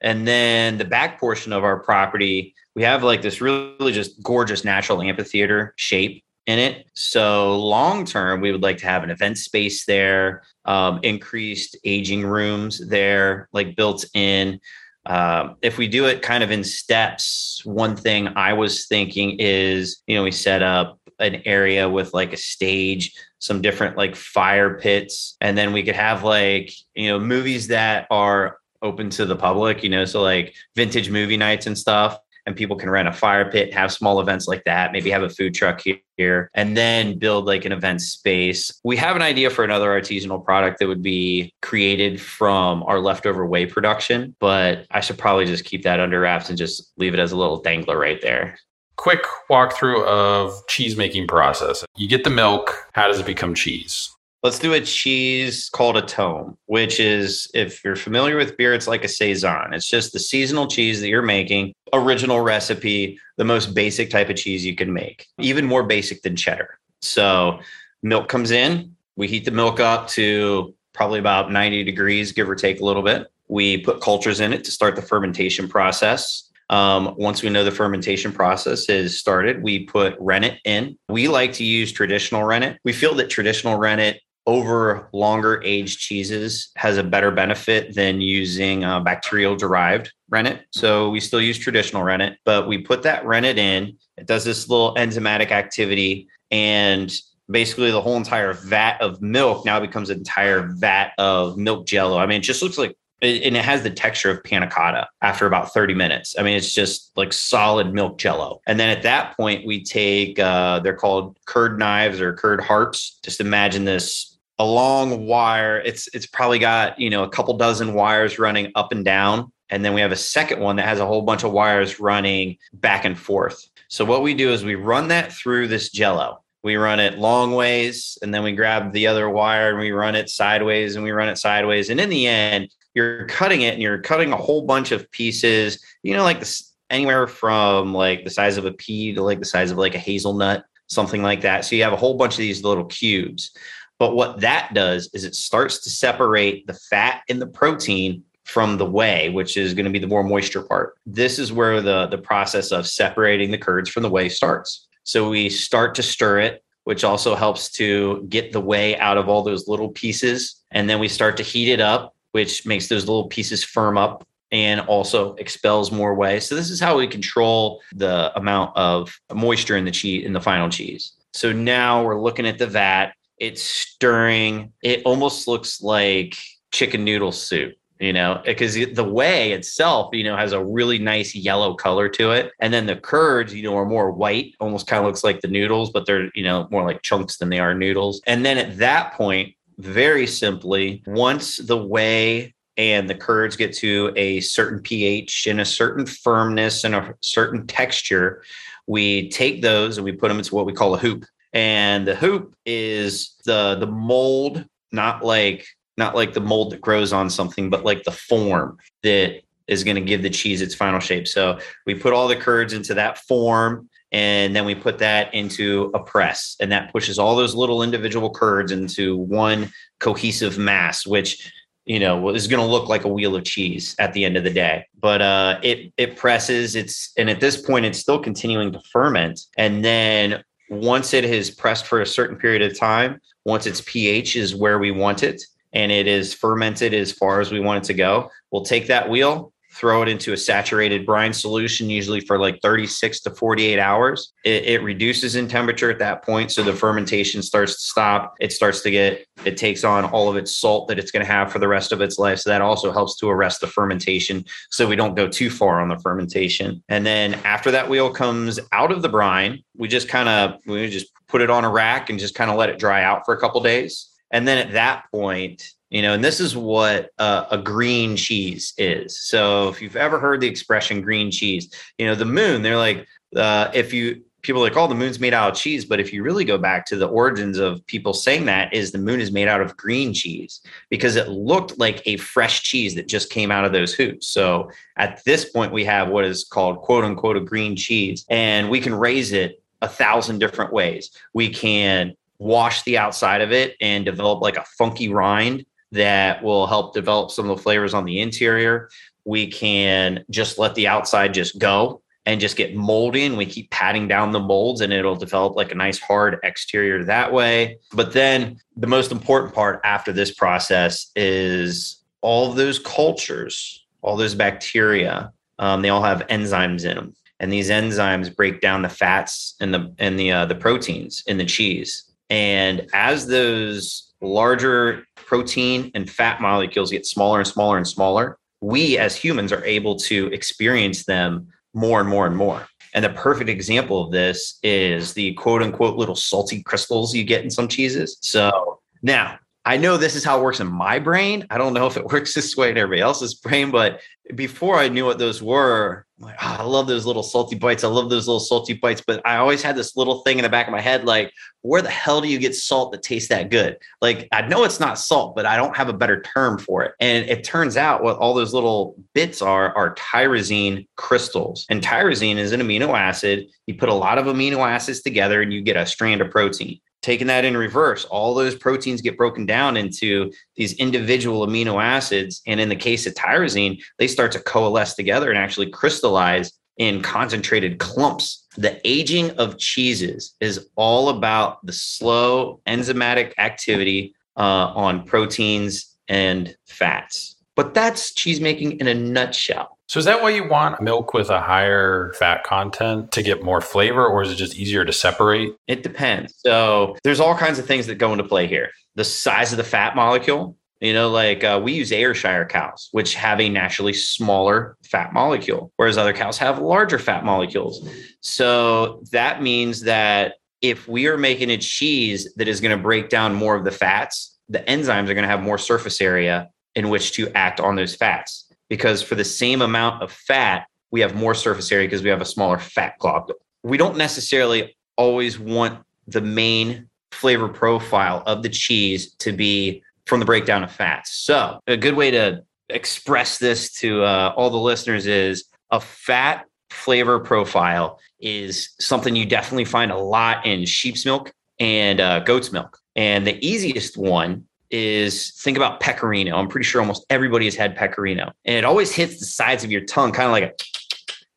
[0.00, 4.64] And then the back portion of our property, we have like this really just gorgeous
[4.64, 6.86] natural amphitheater shape in it.
[6.94, 12.26] So long term, we would like to have an event space there, um, increased aging
[12.26, 14.60] rooms there, like built in.
[15.06, 20.02] Um, if we do it kind of in steps, one thing I was thinking is,
[20.06, 24.78] you know, we set up an area with like a stage, some different like fire
[24.78, 29.36] pits, and then we could have like, you know, movies that are open to the
[29.36, 33.12] public, you know, so like vintage movie nights and stuff and people can rent a
[33.12, 35.82] fire pit, have small events like that, maybe have a food truck
[36.16, 38.80] here, and then build like an event space.
[38.84, 43.46] We have an idea for another artisanal product that would be created from our leftover
[43.46, 47.20] whey production, but I should probably just keep that under wraps and just leave it
[47.20, 48.58] as a little dangler right there.
[48.96, 51.84] Quick walkthrough of cheese making process.
[51.96, 52.88] You get the milk.
[52.92, 54.14] How does it become cheese?
[54.42, 58.88] Let's do a cheese called a tomme, which is, if you're familiar with beer, it's
[58.88, 59.72] like a saison.
[59.72, 64.36] It's just the seasonal cheese that you're making, original recipe, the most basic type of
[64.36, 66.80] cheese you can make, even more basic than cheddar.
[67.02, 67.60] So,
[68.02, 72.56] milk comes in, we heat the milk up to probably about 90 degrees, give or
[72.56, 73.30] take a little bit.
[73.46, 76.50] We put cultures in it to start the fermentation process.
[76.68, 80.98] Um, once we know the fermentation process is started, we put rennet in.
[81.08, 82.80] We like to use traditional rennet.
[82.82, 88.84] We feel that traditional rennet over longer aged cheeses has a better benefit than using
[88.84, 90.66] uh, bacterial derived rennet.
[90.70, 93.96] So we still use traditional rennet, but we put that rennet in.
[94.16, 97.14] It does this little enzymatic activity and
[97.50, 102.18] basically the whole entire vat of milk now becomes an entire vat of milk jello.
[102.18, 105.46] I mean, it just looks like and it has the texture of panna cotta after
[105.46, 106.34] about 30 minutes.
[106.36, 108.60] I mean, it's just like solid milk jello.
[108.66, 113.20] And then at that point, we take, uh, they're called curd knives or curd harps.
[113.22, 115.78] Just imagine this a long wire.
[115.78, 119.84] It's it's probably got you know a couple dozen wires running up and down, and
[119.84, 123.04] then we have a second one that has a whole bunch of wires running back
[123.04, 123.68] and forth.
[123.88, 126.42] So what we do is we run that through this Jello.
[126.62, 130.14] We run it long ways, and then we grab the other wire and we run
[130.14, 133.82] it sideways, and we run it sideways, and in the end, you're cutting it, and
[133.82, 135.82] you're cutting a whole bunch of pieces.
[136.02, 139.44] You know, like this anywhere from like the size of a pea to like the
[139.44, 141.64] size of like a hazelnut, something like that.
[141.64, 143.56] So you have a whole bunch of these little cubes.
[143.98, 148.76] But what that does is it starts to separate the fat and the protein from
[148.76, 150.96] the whey, which is going to be the more moisture part.
[151.06, 154.88] This is where the, the process of separating the curds from the whey starts.
[155.04, 159.28] So we start to stir it, which also helps to get the whey out of
[159.28, 160.62] all those little pieces.
[160.72, 164.26] And then we start to heat it up, which makes those little pieces firm up
[164.50, 166.38] and also expels more whey.
[166.40, 170.40] So this is how we control the amount of moisture in the cheese in the
[170.40, 171.12] final cheese.
[171.32, 173.12] So now we're looking at the vat
[173.42, 174.72] it's stirring.
[174.82, 176.36] It almost looks like
[176.70, 181.36] chicken noodle soup you know, because the whey itself, you know, has a really nice
[181.36, 182.50] yellow color to it.
[182.58, 185.46] And then the curds, you know, are more white, almost kind of looks like the
[185.46, 188.20] noodles, but they're, you know, more like chunks than they are noodles.
[188.26, 194.12] And then at that point, very simply, once the whey and the curds get to
[194.16, 198.42] a certain pH and a certain firmness and a certain texture,
[198.88, 201.24] we take those and we put them into what we call a hoop.
[201.52, 207.12] And the hoop is the the mold, not like not like the mold that grows
[207.12, 211.00] on something, but like the form that is going to give the cheese its final
[211.00, 211.28] shape.
[211.28, 215.90] So we put all the curds into that form and then we put that into
[215.94, 221.52] a press and that pushes all those little individual curds into one cohesive mass which
[221.84, 224.44] you know is going to look like a wheel of cheese at the end of
[224.44, 228.70] the day but uh it it presses it's and at this point it's still continuing
[228.70, 230.42] to ferment and then
[230.72, 234.78] once it has pressed for a certain period of time once its ph is where
[234.78, 235.42] we want it
[235.74, 239.08] and it is fermented as far as we want it to go we'll take that
[239.10, 244.32] wheel throw it into a saturated brine solution, usually for like 36 to 48 hours.
[244.44, 246.52] It, it, reduces in temperature at that point.
[246.52, 248.34] So the fermentation starts to stop.
[248.38, 251.32] It starts to get, it takes on all of its salt that it's going to
[251.32, 252.40] have for the rest of its life.
[252.40, 254.44] So that also helps to arrest the fermentation.
[254.70, 256.82] So we don't go too far on the fermentation.
[256.88, 260.88] And then after that wheel comes out of the brine, we just kind of, we
[260.90, 263.34] just put it on a rack and just kind of let it dry out for
[263.34, 264.10] a couple days.
[264.30, 265.62] And then at that point,
[265.92, 269.20] you know, and this is what uh, a green cheese is.
[269.20, 271.68] So if you've ever heard the expression green cheese,
[271.98, 275.20] you know, the moon, they're like, uh, if you, people are like, oh, the moon's
[275.20, 275.84] made out of cheese.
[275.84, 278.98] But if you really go back to the origins of people saying that is the
[278.98, 283.06] moon is made out of green cheese because it looked like a fresh cheese that
[283.06, 284.28] just came out of those hoops.
[284.28, 288.70] So at this point, we have what is called quote unquote a green cheese and
[288.70, 291.10] we can raise it a thousand different ways.
[291.34, 296.66] We can wash the outside of it and develop like a funky rind that will
[296.66, 298.88] help develop some of the flavors on the interior.
[299.24, 303.70] We can just let the outside just go and just get moldy and we keep
[303.70, 307.78] patting down the molds and it'll develop like a nice hard exterior that way.
[307.92, 314.34] But then the most important part after this process is all those cultures, all those
[314.34, 317.16] bacteria, um, they all have enzymes in them.
[317.40, 321.38] And these enzymes break down the fats and the and the uh, the proteins in
[321.38, 322.04] the cheese.
[322.30, 328.98] And as those larger protein and fat molecules get smaller and smaller and smaller, we
[328.98, 332.66] as humans are able to experience them more and more and more.
[332.92, 337.42] And the perfect example of this is the quote unquote little salty crystals you get
[337.42, 338.18] in some cheeses.
[338.20, 341.46] So now I know this is how it works in my brain.
[341.50, 344.00] I don't know if it works this way in everybody else's brain, but
[344.34, 347.84] before I knew what those were, I'm like, oh, I love those little salty bites.
[347.84, 349.02] I love those little salty bites.
[349.06, 351.32] But I always had this little thing in the back of my head, like,
[351.62, 353.76] where the hell do you get salt that tastes that good?
[354.00, 356.94] Like, I know it's not salt, but I don't have a better term for it.
[357.00, 361.66] And it turns out what all those little bits are are tyrosine crystals.
[361.68, 363.46] And tyrosine is an amino acid.
[363.66, 366.80] You put a lot of amino acids together and you get a strand of protein
[367.02, 372.40] taking that in reverse, all those proteins get broken down into these individual amino acids.
[372.46, 377.02] And in the case of tyrosine, they start to coalesce together and actually crystallize in
[377.02, 378.46] concentrated clumps.
[378.56, 386.56] The aging of cheeses is all about the slow enzymatic activity uh, on proteins and
[386.66, 387.36] fats.
[387.54, 389.78] But that's cheese making in a nutshell.
[389.92, 393.60] So is that why you want milk with a higher fat content to get more
[393.60, 395.52] flavor, or is it just easier to separate?
[395.68, 396.32] It depends.
[396.38, 398.70] So there's all kinds of things that go into play here.
[398.94, 400.56] The size of the fat molecule.
[400.80, 405.70] You know, like uh, we use Ayrshire cows, which have a naturally smaller fat molecule,
[405.76, 407.86] whereas other cows have larger fat molecules.
[408.22, 413.10] So that means that if we are making a cheese that is going to break
[413.10, 416.88] down more of the fats, the enzymes are going to have more surface area in
[416.88, 421.14] which to act on those fats because for the same amount of fat, we have
[421.14, 423.36] more surface area because we have a smaller fat globule.
[423.62, 430.20] We don't necessarily always want the main flavor profile of the cheese to be from
[430.20, 431.12] the breakdown of fats.
[431.12, 436.46] So, a good way to express this to uh, all the listeners is a fat
[436.70, 442.50] flavor profile is something you definitely find a lot in sheep's milk and uh, goat's
[442.50, 442.78] milk.
[442.96, 446.36] And the easiest one is think about pecorino.
[446.36, 449.70] I'm pretty sure almost everybody has had pecorino, and it always hits the sides of
[449.70, 450.52] your tongue, kind of like a,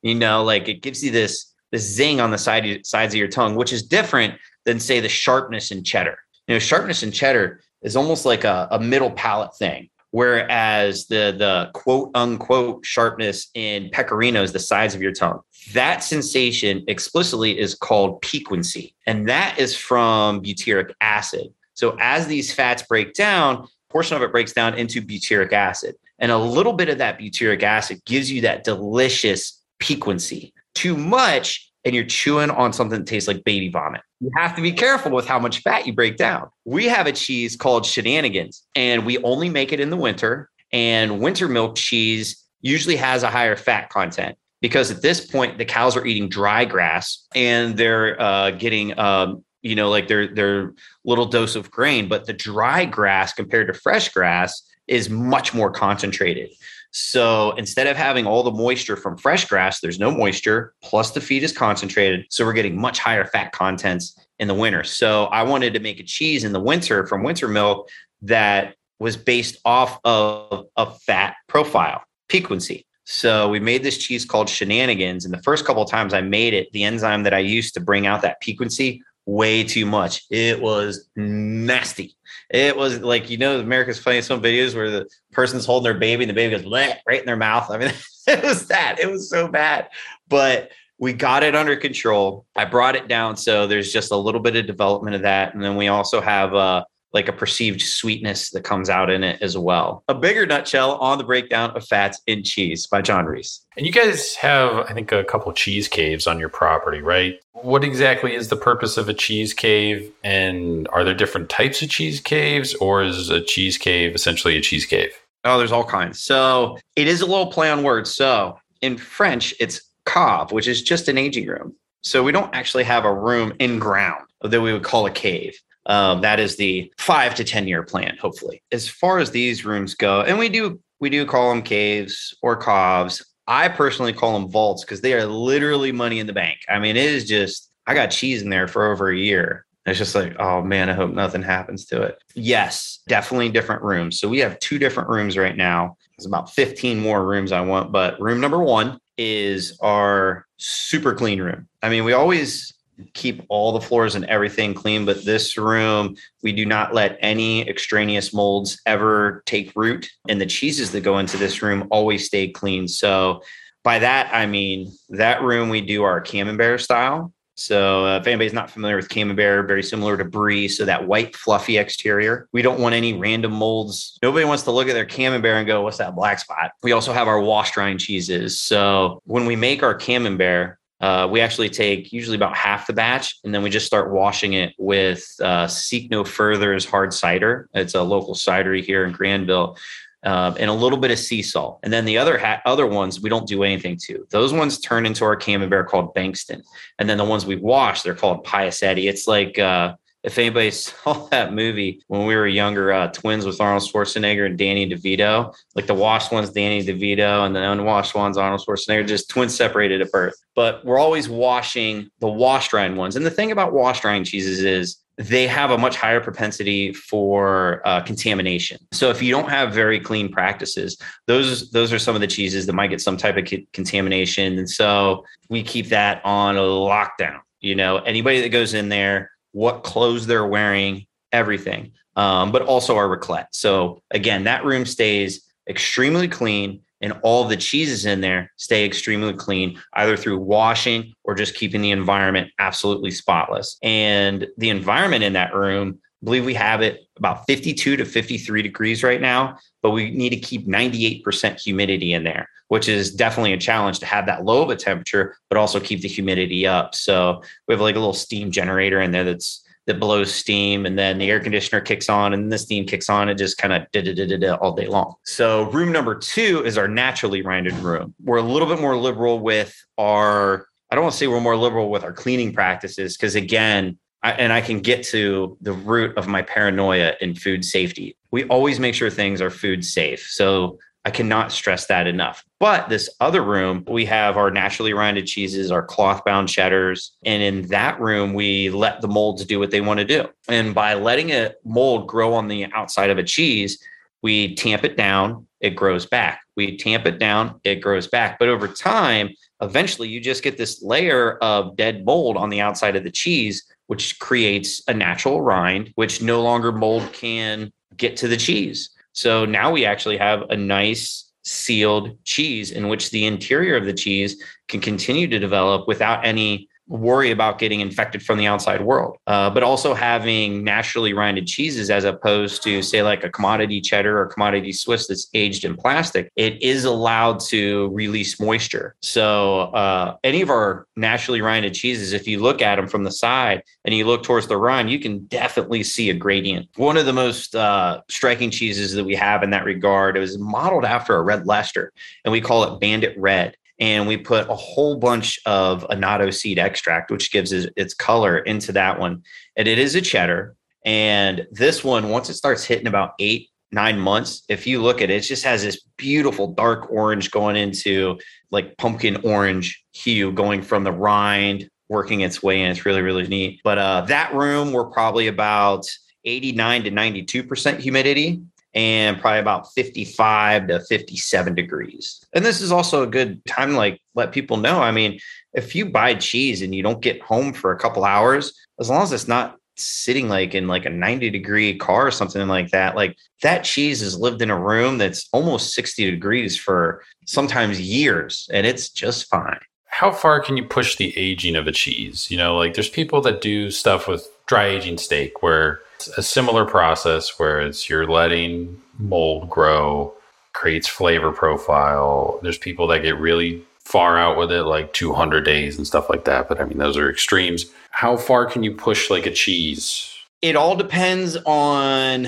[0.02, 3.28] you know, like it gives you this this zing on the side sides of your
[3.28, 6.18] tongue, which is different than say the sharpness in cheddar.
[6.48, 11.36] You know, sharpness in cheddar is almost like a, a middle palate thing, whereas the
[11.38, 15.42] the quote unquote sharpness in pecorino is the sides of your tongue.
[15.74, 21.54] That sensation explicitly is called piquancy, and that is from butyric acid.
[21.76, 25.96] So as these fats break down, portion of it breaks down into butyric acid.
[26.20, 30.54] And a little bit of that butyric acid gives you that delicious piquancy.
[30.74, 34.02] Too much, and you're chewing on something that tastes like baby vomit.
[34.20, 36.50] You have to be careful with how much fat you break down.
[36.66, 40.50] We have a cheese called shenanigans, and we only make it in the winter.
[40.74, 45.64] And winter milk cheese usually has a higher fat content because at this point, the
[45.64, 50.74] cows are eating dry grass and they're uh, getting um, you know, like their their
[51.06, 55.72] little dose of grain, but the dry grass compared to fresh grass is much more
[55.72, 56.52] concentrated.
[56.92, 61.20] So instead of having all the moisture from fresh grass, there's no moisture, plus the
[61.20, 62.28] feed is concentrated.
[62.30, 64.84] So we're getting much higher fat contents in the winter.
[64.84, 67.90] So I wanted to make a cheese in the winter from winter milk
[68.22, 72.86] that was based off of a fat profile, piquancy.
[73.06, 75.26] So we made this cheese called Shenanigans.
[75.26, 77.80] And the first couple of times I made it, the enzyme that I used to
[77.80, 80.24] bring out that piquancy way too much.
[80.30, 82.16] It was nasty.
[82.50, 86.24] It was like, you know, America's playing some videos where the person's holding their baby
[86.24, 87.70] and the baby goes right in their mouth.
[87.70, 87.92] I mean,
[88.28, 89.00] it was that.
[89.00, 89.90] It was so bad.
[90.28, 92.46] But we got it under control.
[92.56, 93.36] I brought it down.
[93.36, 95.54] So there's just a little bit of development of that.
[95.54, 96.86] And then we also have uh,
[97.16, 100.04] like a perceived sweetness that comes out in it as well.
[100.10, 103.66] A bigger nutshell on the breakdown of fats in cheese by John Reese.
[103.78, 107.40] And you guys have, I think, a couple cheese caves on your property, right?
[107.54, 110.12] What exactly is the purpose of a cheese cave?
[110.24, 114.62] And are there different types of cheese caves, or is a cheese cave essentially a
[114.62, 115.12] cheese cave?
[115.46, 116.20] Oh, there's all kinds.
[116.20, 118.12] So it is a little play on words.
[118.12, 121.76] So in French, it's cave, which is just an aging room.
[122.04, 125.58] So we don't actually have a room in ground that we would call a cave.
[125.88, 128.62] Um, that is the five to 10 year plan, hopefully.
[128.72, 132.56] As far as these rooms go, and we do we do call them caves or
[132.58, 133.24] coves.
[133.48, 136.58] I personally call them vaults because they are literally money in the bank.
[136.68, 139.66] I mean, it is just I got cheese in there for over a year.
[139.86, 142.18] It's just like, oh man, I hope nothing happens to it.
[142.34, 144.20] Yes, definitely different rooms.
[144.20, 145.98] So we have two different rooms right now.
[146.18, 151.40] There's about 15 more rooms I want, but room number one is our super clean
[151.40, 151.68] room.
[151.84, 152.74] I mean, we always
[153.14, 155.06] keep all the floors and everything clean.
[155.06, 160.10] But this room, we do not let any extraneous molds ever take root.
[160.30, 162.88] And the cheeses that go into this room always stay clean.
[162.88, 163.42] So
[163.84, 167.32] by that, I mean that room we do our camembert style.
[167.58, 170.68] So uh, if anybody's not familiar with camembert, very similar to brie.
[170.68, 172.50] So that white fluffy exterior.
[172.52, 174.20] We don't want any random molds.
[174.22, 176.72] Nobody wants to look at their camembert and go, what's that black spot?
[176.84, 178.60] We also have our washed rind cheeses.
[178.60, 183.38] So when we make our camembert, uh, we actually take usually about half the batch
[183.44, 187.70] and then we just start washing it with uh, Seek No Further's hard cider.
[187.74, 189.78] It's a local cidery here in Granville.
[190.24, 191.80] Uh, and a little bit of sea salt.
[191.84, 194.26] And then the other ha- other ones we don't do anything to.
[194.32, 196.64] Those ones turn into our camembert called Bankston.
[196.98, 199.08] And then the ones we wash, they're called Piacetti.
[199.08, 199.94] It's like uh,
[200.26, 204.58] if anybody saw that movie when we were younger, uh, Twins with Arnold Schwarzenegger and
[204.58, 209.30] Danny DeVito, like the washed one's Danny DeVito and the unwashed one's Arnold Schwarzenegger, just
[209.30, 210.36] twins separated at birth.
[210.56, 213.16] But we're always washing the washed rind ones.
[213.16, 217.82] And the thing about washed rind cheeses is they have a much higher propensity for
[217.86, 218.78] uh, contamination.
[218.92, 220.98] So if you don't have very clean practices,
[221.28, 224.58] those those are some of the cheeses that might get some type of c- contamination.
[224.58, 227.40] And so we keep that on a lockdown.
[227.62, 232.98] You know, anybody that goes in there what clothes they're wearing, everything, um, but also
[232.98, 233.48] our raclette.
[233.52, 239.32] So again, that room stays extremely clean and all the cheeses in there stay extremely
[239.32, 243.78] clean, either through washing or just keeping the environment absolutely spotless.
[243.82, 248.62] And the environment in that room, I believe we have it about 52 to 53
[248.62, 253.54] degrees right now, but we need to keep 98% humidity in there, which is definitely
[253.54, 256.96] a challenge to have that low of a temperature, but also keep the humidity up.
[256.96, 260.98] So we have like a little steam generator in there that's that blows steam and
[260.98, 263.86] then the air conditioner kicks on and the steam kicks on it just kind of
[263.92, 268.42] did all day long so room number two is our naturally rinded room we're a
[268.42, 272.04] little bit more liberal with our i don't want to say we're more liberal with
[272.04, 276.42] our cleaning practices because again I, and I can get to the root of my
[276.42, 278.18] paranoia in food safety.
[278.32, 280.28] We always make sure things are food safe.
[280.32, 282.44] So I cannot stress that enough.
[282.60, 287.16] But this other room, we have our naturally rinded cheeses, our cloth bound cheddars.
[287.24, 290.28] And in that room, we let the molds do what they want to do.
[290.50, 293.82] And by letting a mold grow on the outside of a cheese,
[294.24, 296.42] we tamp it down, it grows back.
[296.56, 298.40] We tamp it down, it grows back.
[298.40, 299.30] But over time,
[299.62, 303.64] eventually you just get this layer of dead mold on the outside of the cheese
[303.88, 308.90] which creates a natural rind, which no longer mold can get to the cheese.
[309.16, 313.94] So now we actually have a nice sealed cheese in which the interior of the
[313.94, 319.18] cheese can continue to develop without any worry about getting infected from the outside world.
[319.28, 324.20] Uh, but also having naturally rinded cheeses as opposed to, say, like a commodity cheddar
[324.20, 328.96] or commodity Swiss that's aged in plastic, it is allowed to release moisture.
[329.02, 333.12] So, uh, any of our naturally rinded cheeses, if you look at them from the
[333.12, 336.68] side and you look towards the rind, you can definitely see a gradient.
[336.76, 340.86] One of the most uh, striking cheeses that we have in that regard is modeled
[340.86, 341.92] after a red Leicester,
[342.24, 343.56] and we call it Bandit Red.
[343.80, 348.40] And we put a whole bunch of annatto seed extract, which gives it, its color
[348.40, 349.24] into that one.
[349.56, 350.56] And it is a cheddar.
[350.86, 355.10] And this one, once it starts hitting about eight, nine months, if you look at
[355.10, 358.18] it, it just has this beautiful dark orange going into
[358.52, 362.72] like pumpkin orange hue going from the rind working its way in.
[362.72, 363.60] It's really, really neat.
[363.64, 365.86] But uh, that room, we're probably about
[366.24, 368.42] 89 to 92% humidity
[368.76, 372.24] and probably about 55 to 57 degrees.
[372.34, 374.82] And this is also a good time to like let people know.
[374.82, 375.20] I mean,
[375.54, 379.02] if you buy cheese and you don't get home for a couple hours, as long
[379.02, 382.98] as it's not sitting like in like a 90 degree car or something like that,
[382.98, 388.50] like that cheese has lived in a room that's almost 60 degrees for sometimes years
[388.52, 389.60] and it's just fine.
[389.86, 392.30] How far can you push the aging of a cheese?
[392.30, 395.80] You know, like there's people that do stuff with dry aging steak where
[396.18, 400.14] a similar process where it's you're letting mold grow,
[400.54, 402.40] creates flavor profile.
[402.42, 406.26] There's people that get really far out with it, like 200 days and stuff like
[406.26, 406.50] that.
[406.50, 407.66] But I mean, those are extremes.
[407.92, 410.12] How far can you push like a cheese?
[410.42, 412.28] It all depends on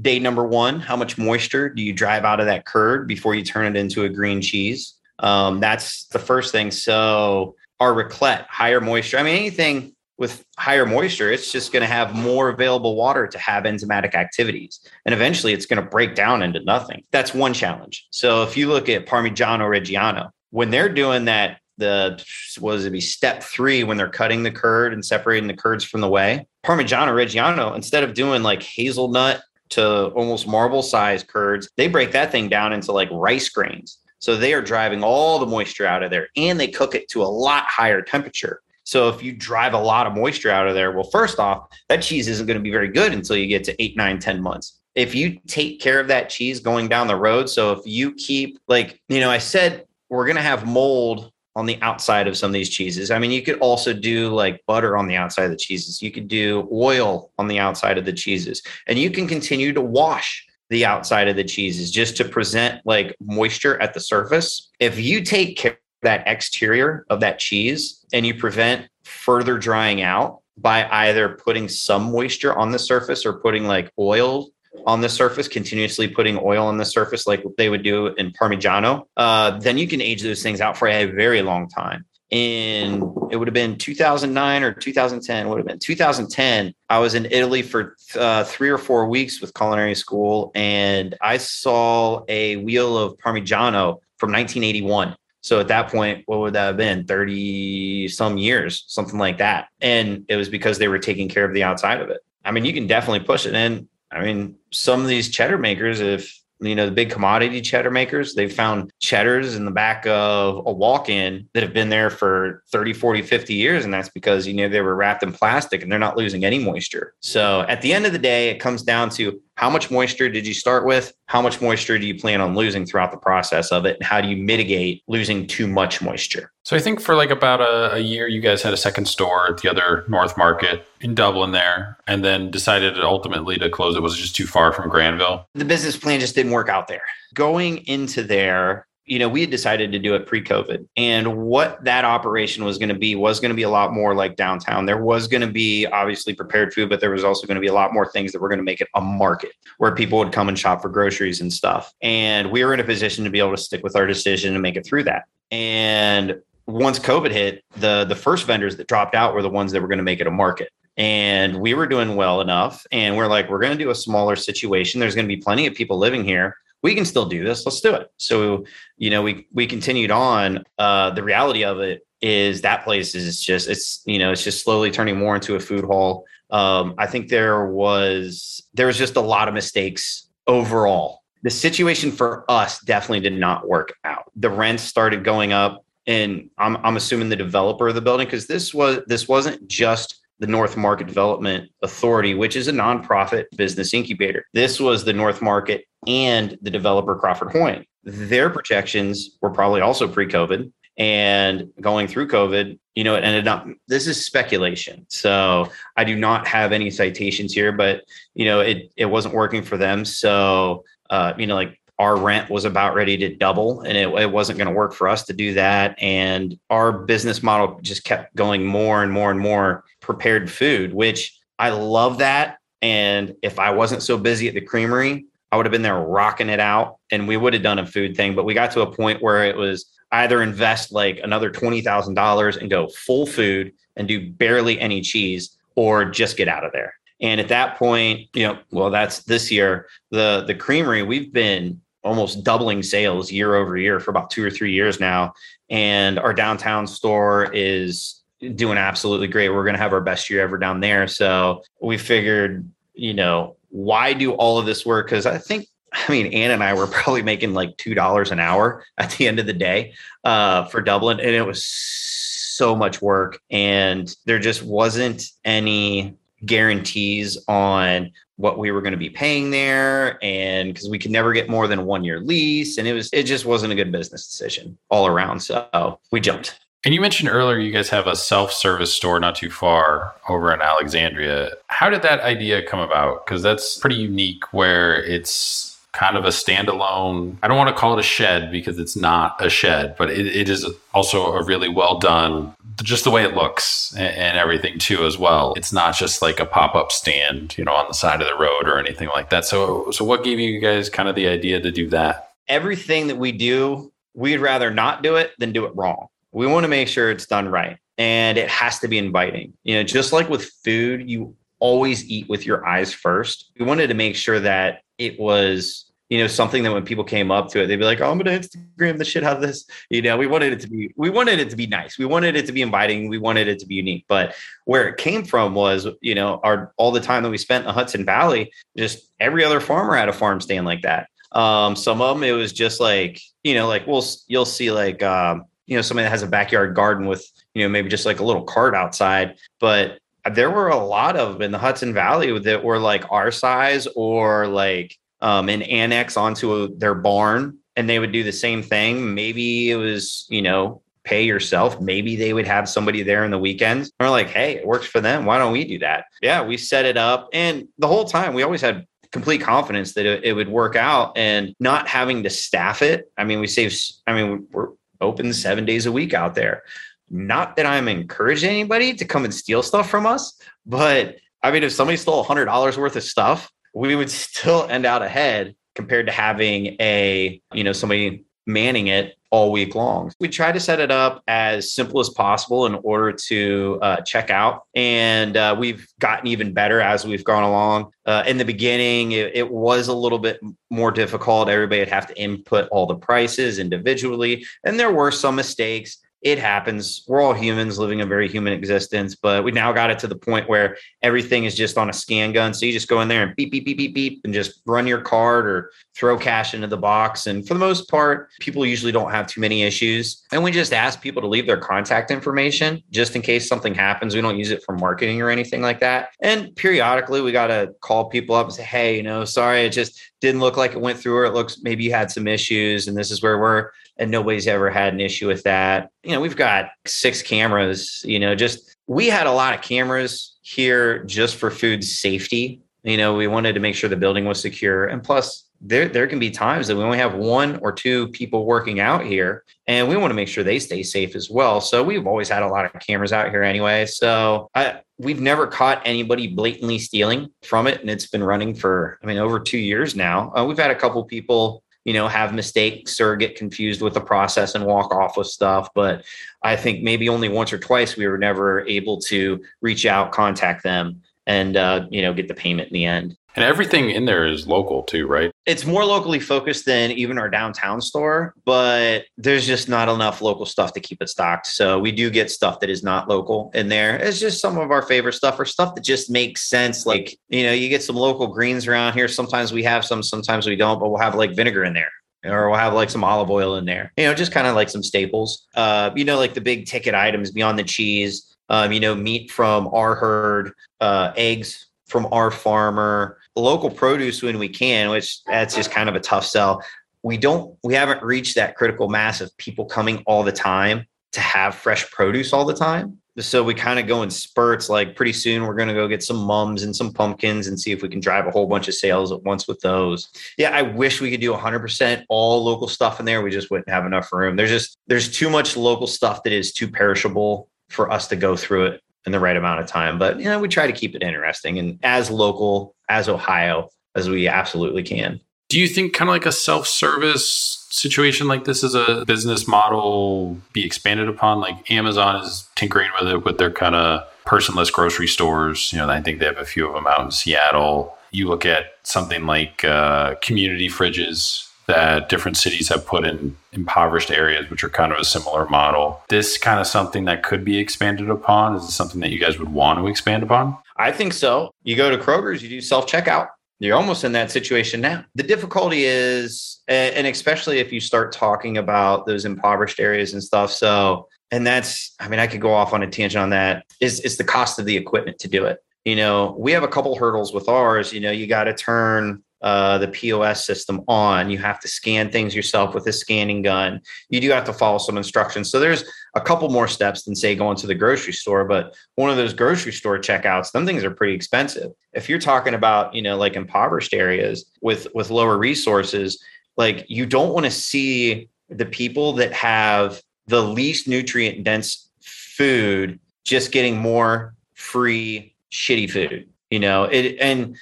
[0.00, 0.80] day number one.
[0.80, 4.04] How much moisture do you drive out of that curd before you turn it into
[4.04, 4.94] a green cheese?
[5.18, 6.70] Um, that's the first thing.
[6.70, 9.18] So, our raclette, higher moisture.
[9.18, 13.38] I mean, anything with higher moisture, it's just going to have more available water to
[13.38, 14.80] have enzymatic activities.
[15.04, 17.04] And eventually it's going to break down into nothing.
[17.12, 18.06] That's one challenge.
[18.10, 22.24] So if you look at Parmigiano Reggiano, when they're doing that, the
[22.58, 26.00] was it be step three when they're cutting the curd and separating the curds from
[26.00, 31.88] the whey, Parmigiano Reggiano, instead of doing like hazelnut to almost marble size curds, they
[31.88, 33.98] break that thing down into like rice grains.
[34.20, 37.22] So they are driving all the moisture out of there and they cook it to
[37.22, 38.62] a lot higher temperature.
[38.86, 42.02] So if you drive a lot of moisture out of there, well, first off, that
[42.02, 44.78] cheese isn't going to be very good until you get to eight, nine, ten months.
[44.94, 48.58] If you take care of that cheese going down the road, so if you keep
[48.68, 52.50] like, you know, I said we're going to have mold on the outside of some
[52.50, 53.10] of these cheeses.
[53.10, 56.00] I mean, you could also do like butter on the outside of the cheeses.
[56.00, 59.80] You could do oil on the outside of the cheeses, and you can continue to
[59.80, 64.70] wash the outside of the cheeses just to present like moisture at the surface.
[64.78, 70.40] If you take care that exterior of that cheese and you prevent further drying out
[70.56, 74.48] by either putting some moisture on the surface or putting like oil
[74.86, 79.04] on the surface, continuously putting oil on the surface like they would do in Parmigiano,
[79.16, 82.04] uh, then you can age those things out for a very long time.
[82.30, 86.72] In it would have been 2009 or 2010, would have been 2010.
[86.88, 91.38] I was in Italy for uh, three or four weeks with culinary school, and I
[91.38, 95.16] saw a wheel of Parmigiano from 1981
[95.46, 97.04] so at that point, what would that have been?
[97.04, 99.68] 30 some years, something like that.
[99.80, 102.18] And it was because they were taking care of the outside of it.
[102.44, 103.54] I mean, you can definitely push it.
[103.54, 103.88] in.
[104.10, 108.34] I mean, some of these cheddar makers, if you know the big commodity cheddar makers
[108.34, 112.94] they've found cheddars in the back of a walk-in that have been there for 30
[112.94, 115.98] 40 50 years and that's because you know they were wrapped in plastic and they're
[115.98, 119.38] not losing any moisture so at the end of the day it comes down to
[119.56, 121.12] how much moisture did you start with?
[121.26, 123.96] How much moisture do you plan on losing throughout the process of it?
[123.96, 126.52] And how do you mitigate losing too much moisture?
[126.64, 129.48] So i think for like about a, a year you guys had a second store
[129.48, 134.02] at the other north market in dublin there and then decided ultimately to close it
[134.02, 135.48] was just too far from granville.
[135.54, 137.02] The business plan just didn't work out there.
[137.34, 140.86] Going into there you know, we had decided to do it pre COVID.
[140.96, 144.14] And what that operation was going to be was going to be a lot more
[144.14, 144.84] like downtown.
[144.84, 147.68] There was going to be obviously prepared food, but there was also going to be
[147.68, 150.32] a lot more things that were going to make it a market where people would
[150.32, 151.94] come and shop for groceries and stuff.
[152.02, 154.62] And we were in a position to be able to stick with our decision and
[154.62, 155.24] make it through that.
[155.52, 159.80] And once COVID hit, the the first vendors that dropped out were the ones that
[159.80, 163.26] were going to make it a market and we were doing well enough and we're
[163.26, 165.98] like we're going to do a smaller situation there's going to be plenty of people
[165.98, 166.56] living here
[166.86, 167.66] we can still do this.
[167.66, 168.12] Let's do it.
[168.16, 168.64] So,
[168.96, 170.62] you know, we we continued on.
[170.78, 174.62] Uh, the reality of it is that place is just it's you know it's just
[174.62, 176.24] slowly turning more into a food hall.
[176.50, 181.24] Um, I think there was there was just a lot of mistakes overall.
[181.42, 184.30] The situation for us definitely did not work out.
[184.36, 188.46] The rents started going up, and I'm I'm assuming the developer of the building because
[188.46, 193.94] this was this wasn't just the North Market Development Authority, which is a nonprofit business
[193.94, 194.44] incubator.
[194.52, 197.84] This was the North Market and the developer Crawford Hoying.
[198.04, 200.70] Their projections were probably also pre COVID.
[200.98, 205.04] And going through COVID, you know, it ended up, this is speculation.
[205.10, 208.02] So I do not have any citations here, but,
[208.34, 210.06] you know, it, it wasn't working for them.
[210.06, 214.30] So, uh, you know, like our rent was about ready to double and it, it
[214.30, 218.34] wasn't going to work for us to do that and our business model just kept
[218.36, 223.70] going more and more and more prepared food which i love that and if i
[223.70, 227.26] wasn't so busy at the creamery i would have been there rocking it out and
[227.26, 229.56] we would have done a food thing but we got to a point where it
[229.56, 235.56] was either invest like another $20,000 and go full food and do barely any cheese
[235.74, 236.94] or just get out of there.
[237.20, 239.88] And at that point, you know, well, that's this year.
[240.10, 244.50] The the creamery, we've been almost doubling sales year over year for about two or
[244.50, 245.34] three years now.
[245.68, 248.22] And our downtown store is
[248.54, 249.48] doing absolutely great.
[249.48, 251.08] We're going to have our best year ever down there.
[251.08, 255.06] So we figured, you know, why do all of this work?
[255.06, 258.84] Because I think, I mean, Ann and I were probably making like $2 an hour
[258.98, 259.94] at the end of the day
[260.24, 261.18] uh, for Dublin.
[261.18, 263.40] And it was so much work.
[263.50, 270.18] And there just wasn't any guarantees on what we were going to be paying there
[270.22, 273.24] and because we could never get more than one year lease and it was it
[273.24, 276.58] just wasn't a good business decision all around so we jumped.
[276.84, 280.60] And you mentioned earlier you guys have a self-service store not too far over in
[280.60, 281.52] alexandria.
[281.68, 283.26] How did that idea come about?
[283.26, 287.38] Because that's pretty unique where it's kind of a standalone.
[287.42, 290.26] I don't want to call it a shed because it's not a shed, but it,
[290.26, 294.78] it is also a really well done, just the way it looks and, and, everything
[294.78, 295.54] too as well.
[295.56, 298.34] It's not just like a pop up stand, you know, on the side of the
[298.34, 299.46] road or anything like that.
[299.46, 302.32] So, so what gave you guys kind of the idea to do that?
[302.46, 306.08] Everything that we do, we'd rather not do it than do it wrong.
[306.32, 309.54] We want to make sure it's done right, and it has to be inviting.
[309.64, 313.50] You know, just like with food, you always eat with your eyes first.
[313.58, 317.30] We wanted to make sure that it was you know something that when people came
[317.30, 319.66] up to it they'd be like oh i'm gonna instagram the shit out of this?
[319.90, 321.98] You know we wanted it to be we wanted it to be nice.
[321.98, 323.08] We wanted it to be inviting.
[323.08, 324.04] We wanted it to be unique.
[324.08, 324.34] But
[324.64, 327.66] where it came from was you know our all the time that we spent in
[327.66, 331.08] the hudson valley just every other farmer had a farm stand like that.
[331.32, 335.02] Um some of them it was just like you know like we'll you'll see like
[335.02, 338.20] um you know somebody that has a backyard garden with you know maybe just like
[338.20, 339.36] a little cart outside.
[339.60, 339.98] But
[340.32, 343.86] there were a lot of them in the hudson valley that were like our size
[343.94, 344.96] or like
[345.26, 349.12] um, an annex onto a, their barn and they would do the same thing.
[349.12, 351.80] Maybe it was, you know, pay yourself.
[351.80, 353.90] Maybe they would have somebody there in the weekends.
[353.98, 355.24] We're like, hey, it works for them.
[355.24, 356.04] Why don't we do that?
[356.22, 357.28] Yeah, we set it up.
[357.32, 361.18] And the whole time we always had complete confidence that it, it would work out
[361.18, 363.10] and not having to staff it.
[363.18, 364.68] I mean, we save, I mean, we're
[365.00, 366.62] open seven days a week out there.
[367.10, 371.64] Not that I'm encouraging anybody to come and steal stuff from us, but I mean,
[371.64, 376.12] if somebody stole $100 worth of stuff, we would still end out ahead compared to
[376.12, 380.10] having a, you know, somebody manning it all week long.
[380.18, 384.30] We try to set it up as simple as possible in order to uh, check
[384.30, 384.62] out.
[384.74, 387.90] And uh, we've gotten even better as we've gone along.
[388.06, 391.48] Uh, in the beginning, it, it, was a little bit more difficult.
[391.48, 394.46] Everybody would have to input all the prices individually.
[394.64, 397.04] And there were some mistakes it happens.
[397.06, 400.16] We're all humans living a very human existence, but we now got it to the
[400.16, 402.52] point where everything is just on a scan gun.
[402.52, 404.88] So you just go in there and beep, beep, beep, beep, beep, and just run
[404.88, 407.28] your card or throw cash into the box.
[407.28, 410.24] And for the most part, people usually don't have too many issues.
[410.32, 414.16] And we just ask people to leave their contact information just in case something happens.
[414.16, 416.08] We don't use it for marketing or anything like that.
[416.22, 419.70] And periodically, we got to call people up and say, hey, you know, sorry, it
[419.70, 422.88] just didn't look like it went through, or it looks maybe you had some issues,
[422.88, 425.90] and this is where we're and nobody's ever had an issue with that.
[426.02, 430.36] You know, we've got six cameras, you know, just we had a lot of cameras
[430.42, 432.60] here just for food safety.
[432.82, 434.86] You know, we wanted to make sure the building was secure.
[434.86, 438.44] And plus, there there can be times that we only have one or two people
[438.44, 441.82] working out here and we want to make sure they stay safe as well so
[441.82, 445.80] we've always had a lot of cameras out here anyway so I, we've never caught
[445.84, 449.96] anybody blatantly stealing from it and it's been running for i mean over two years
[449.96, 453.94] now uh, we've had a couple people you know, have mistakes or get confused with
[453.94, 455.68] the process and walk off with stuff.
[455.72, 456.04] But
[456.42, 460.64] I think maybe only once or twice we were never able to reach out, contact
[460.64, 463.16] them, and uh, you know, get the payment in the end.
[463.36, 465.30] And everything in there is local too, right?
[465.44, 470.46] It's more locally focused than even our downtown store, but there's just not enough local
[470.46, 471.46] stuff to keep it stocked.
[471.46, 473.96] So we do get stuff that is not local in there.
[473.96, 476.86] It's just some of our favorite stuff or stuff that just makes sense.
[476.86, 479.06] Like, you know, you get some local greens around here.
[479.06, 481.92] Sometimes we have some, sometimes we don't, but we'll have like vinegar in there
[482.24, 483.92] or we'll have like some olive oil in there.
[483.98, 485.46] You know, just kind of like some staples.
[485.54, 488.32] Uh, you know, like the big ticket items beyond the cheese.
[488.48, 494.38] Um, you know, meat from our herd, uh, eggs from our farmer, local produce when
[494.38, 496.62] we can, which that's just kind of a tough sell.
[497.02, 501.20] We don't, we haven't reached that critical mass of people coming all the time to
[501.20, 502.98] have fresh produce all the time.
[503.18, 504.68] So we kind of go in spurts.
[504.68, 507.72] Like pretty soon, we're going to go get some mums and some pumpkins and see
[507.72, 510.08] if we can drive a whole bunch of sales at once with those.
[510.36, 513.22] Yeah, I wish we could do 100% all local stuff in there.
[513.22, 514.36] We just wouldn't have enough room.
[514.36, 518.36] There's just there's too much local stuff that is too perishable for us to go
[518.36, 519.98] through it in the right amount of time.
[519.98, 524.10] But you know, we try to keep it interesting and as local as Ohio as
[524.10, 525.20] we absolutely can.
[525.48, 530.36] Do you think kind of like a self-service situation like this is a business model
[530.52, 531.40] be expanded upon?
[531.40, 535.72] Like Amazon is tinkering with it with their kind of personless grocery stores.
[535.72, 537.96] You know, I think they have a few of them out in Seattle.
[538.10, 544.10] You look at something like uh, community fridges that different cities have put in impoverished
[544.10, 546.02] areas, which are kind of a similar model.
[546.08, 548.56] This kind of something that could be expanded upon.
[548.56, 550.56] Is this something that you guys would want to expand upon?
[550.76, 551.50] I think so.
[551.64, 553.28] You go to Kroger's, you do self checkout.
[553.58, 555.04] You're almost in that situation now.
[555.14, 560.52] The difficulty is, and especially if you start talking about those impoverished areas and stuff.
[560.52, 563.64] So, and that's, I mean, I could go off on a tangent on that.
[563.80, 565.58] Is is the cost of the equipment to do it?
[565.86, 567.92] You know, we have a couple hurdles with ours.
[567.92, 571.30] You know, you got to turn uh, the POS system on.
[571.30, 573.80] You have to scan things yourself with a scanning gun.
[574.08, 575.50] You do have to follow some instructions.
[575.50, 575.84] So there's
[576.14, 578.44] a couple more steps than say going to the grocery store.
[578.44, 581.72] But one of those grocery store checkouts, them things are pretty expensive.
[581.92, 586.22] If you're talking about you know like impoverished areas with with lower resources,
[586.56, 592.98] like you don't want to see the people that have the least nutrient dense food
[593.24, 596.28] just getting more free shitty food.
[596.50, 597.56] You know it and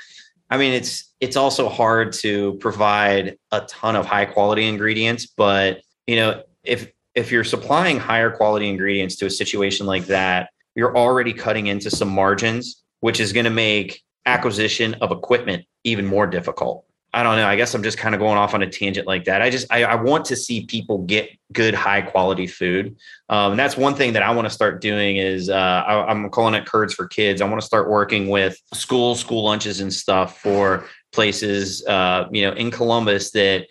[0.50, 5.80] I mean, it's it's also hard to provide a ton of high quality ingredients, but
[6.06, 10.96] you know, if if you're supplying higher quality ingredients to a situation like that, you're
[10.96, 16.26] already cutting into some margins, which is going to make acquisition of equipment even more
[16.26, 16.84] difficult.
[17.14, 17.46] I don't know.
[17.46, 19.40] I guess I'm just kind of going off on a tangent like that.
[19.40, 22.96] I just I, I want to see people get good, high quality food.
[23.28, 25.54] Um, and that's one thing that I want to start doing is uh,
[25.86, 27.40] I, I'm calling it Curds for Kids.
[27.40, 32.42] I want to start working with schools, school lunches, and stuff for places, uh, you
[32.42, 33.66] know, in Columbus that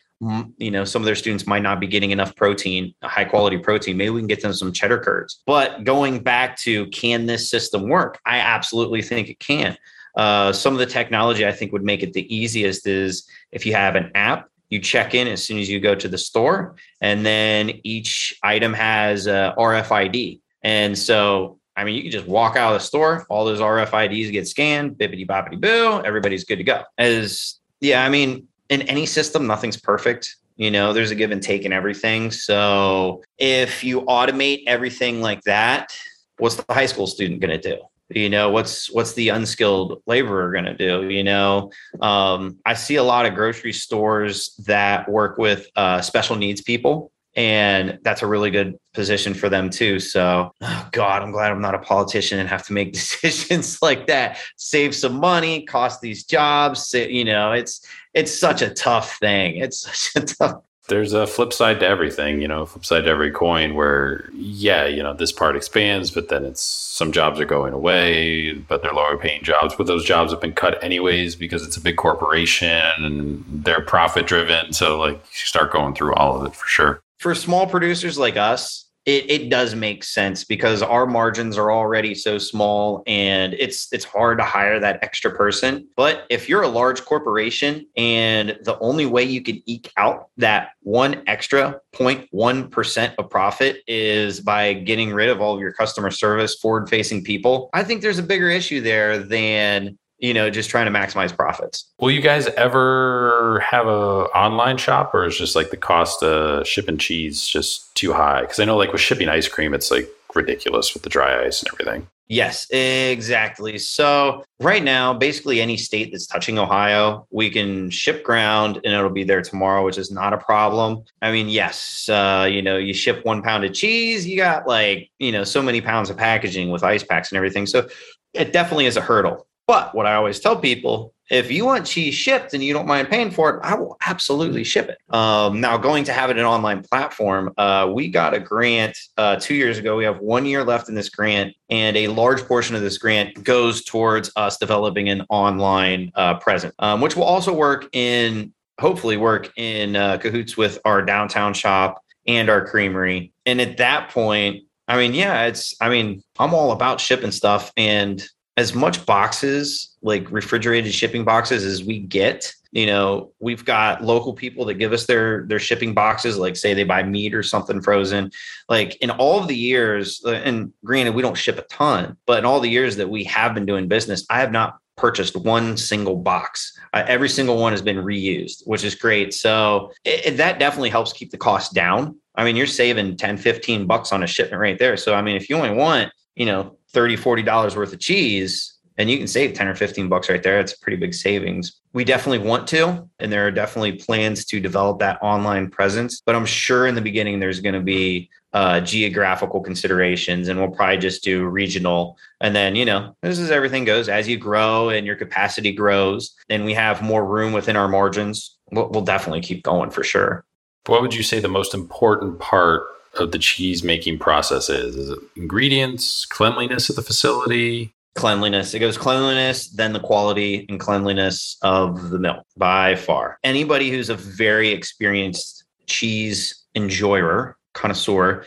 [0.58, 3.98] you know some of their students might not be getting enough protein high quality protein
[3.98, 7.90] maybe we can get them some cheddar curds but going back to can this system
[7.90, 9.76] work i absolutely think it can
[10.16, 13.74] uh, some of the technology I think would make it the easiest is if you
[13.74, 17.26] have an app, you check in as soon as you go to the store, and
[17.26, 20.42] then each item has a RFID.
[20.64, 24.32] And so, I mean, you can just walk out of the store, all those RFIDs
[24.32, 26.84] get scanned, bippity boppity boo, everybody's good to go.
[26.98, 30.36] As yeah, I mean, in any system, nothing's perfect.
[30.56, 32.32] You know, there's a give and take in everything.
[32.32, 35.96] So if you automate everything like that,
[36.38, 37.82] what's the high school student going to do?
[38.10, 41.72] You know what's what's the unskilled laborer going to do you know?
[42.02, 47.12] Um, i see a lot of grocery stores that work with uh, special needs people
[47.36, 51.62] and that's a really good position for them too so oh god i'm glad i'm
[51.62, 54.38] not a politician and have to make decisions like that.
[54.58, 59.80] Save some money cost these jobs you know it's it's such a tough thing it's
[59.80, 63.32] such a tough there's a flip side to everything, you know, flip side to every
[63.32, 67.74] coin where, yeah, you know, this part expands, but then it's some jobs are going
[67.74, 69.76] away, but they're lower paying jobs.
[69.76, 74.28] But those jobs have been cut anyways because it's a big corporation and they're profit
[74.28, 74.74] driven.
[74.74, 77.02] So, like, you start going through all of it for sure.
[77.18, 82.16] For small producers like us, it, it does make sense because our margins are already
[82.16, 85.88] so small and it's it's hard to hire that extra person.
[85.96, 90.70] But if you're a large corporation and the only way you can eke out that
[90.82, 96.56] one extra 0.1% of profit is by getting rid of all of your customer service
[96.56, 100.86] forward facing people i think there's a bigger issue there than you know, just trying
[100.86, 101.92] to maximize profits.
[102.00, 106.66] Will you guys ever have a online shop or is just like the cost of
[106.66, 108.42] shipping cheese just too high?
[108.42, 111.62] Because I know like with shipping ice cream, it's like ridiculous with the dry ice
[111.62, 112.08] and everything.
[112.30, 113.78] Yes, exactly.
[113.78, 119.10] So right now, basically any state that's touching Ohio, we can ship ground and it'll
[119.10, 121.04] be there tomorrow, which is not a problem.
[121.22, 125.12] I mean, yes, uh, you know, you ship one pound of cheese, you got like,
[125.20, 127.66] you know, so many pounds of packaging with ice packs and everything.
[127.66, 127.90] So
[128.34, 129.46] it definitely is a hurdle.
[129.68, 133.10] But what I always tell people, if you want cheese shipped and you don't mind
[133.10, 134.98] paying for it, I will absolutely ship it.
[135.16, 139.38] Um, now, going to have it an online platform, uh, we got a grant uh,
[139.38, 139.96] two years ago.
[139.96, 143.42] We have one year left in this grant, and a large portion of this grant
[143.44, 149.16] goes towards us developing an online uh, presence, um, which will also work in, hopefully,
[149.16, 153.32] work in uh, cahoots with our downtown shop and our creamery.
[153.46, 157.72] And at that point, I mean, yeah, it's, I mean, I'm all about shipping stuff.
[157.78, 158.22] And
[158.58, 164.34] as much boxes like refrigerated shipping boxes as we get you know we've got local
[164.34, 167.82] people that give us their their shipping boxes like say they buy meat or something
[167.82, 168.30] frozen.
[168.70, 172.40] Like in all of the years uh, and granted we don't ship a ton but
[172.40, 175.76] in all the years that we have been doing business i have not purchased one
[175.76, 176.78] single box.
[176.94, 179.34] Uh, every single one has been reused which is great.
[179.34, 182.20] So it, it, that definitely helps keep the cost down.
[182.36, 184.98] I mean you're saving 10 15 bucks on a shipment right there.
[184.98, 188.74] So i mean if you only want you know 30 40 dollars worth of cheese
[188.98, 190.60] and you can save 10 or 15 bucks right there.
[190.60, 191.82] It's a pretty big savings.
[191.94, 196.22] We definitely want to, and there are definitely plans to develop that online presence.
[196.26, 200.70] But I'm sure in the beginning there's going to be uh, geographical considerations, and we'll
[200.70, 202.18] probably just do regional.
[202.40, 206.36] And then, you know, this is everything goes as you grow and your capacity grows,
[206.50, 208.58] and we have more room within our margins.
[208.72, 210.46] We'll, we'll definitely keep going for sure.
[210.86, 212.84] What would you say the most important part
[213.16, 214.96] of the cheese making process is?
[214.96, 217.94] Is it ingredients, cleanliness of the facility?
[218.16, 218.74] Cleanliness.
[218.74, 223.40] It goes cleanliness, then the quality and cleanliness of the milk by far.
[223.44, 228.46] Anybody who's a very experienced cheese enjoyer, connoisseur,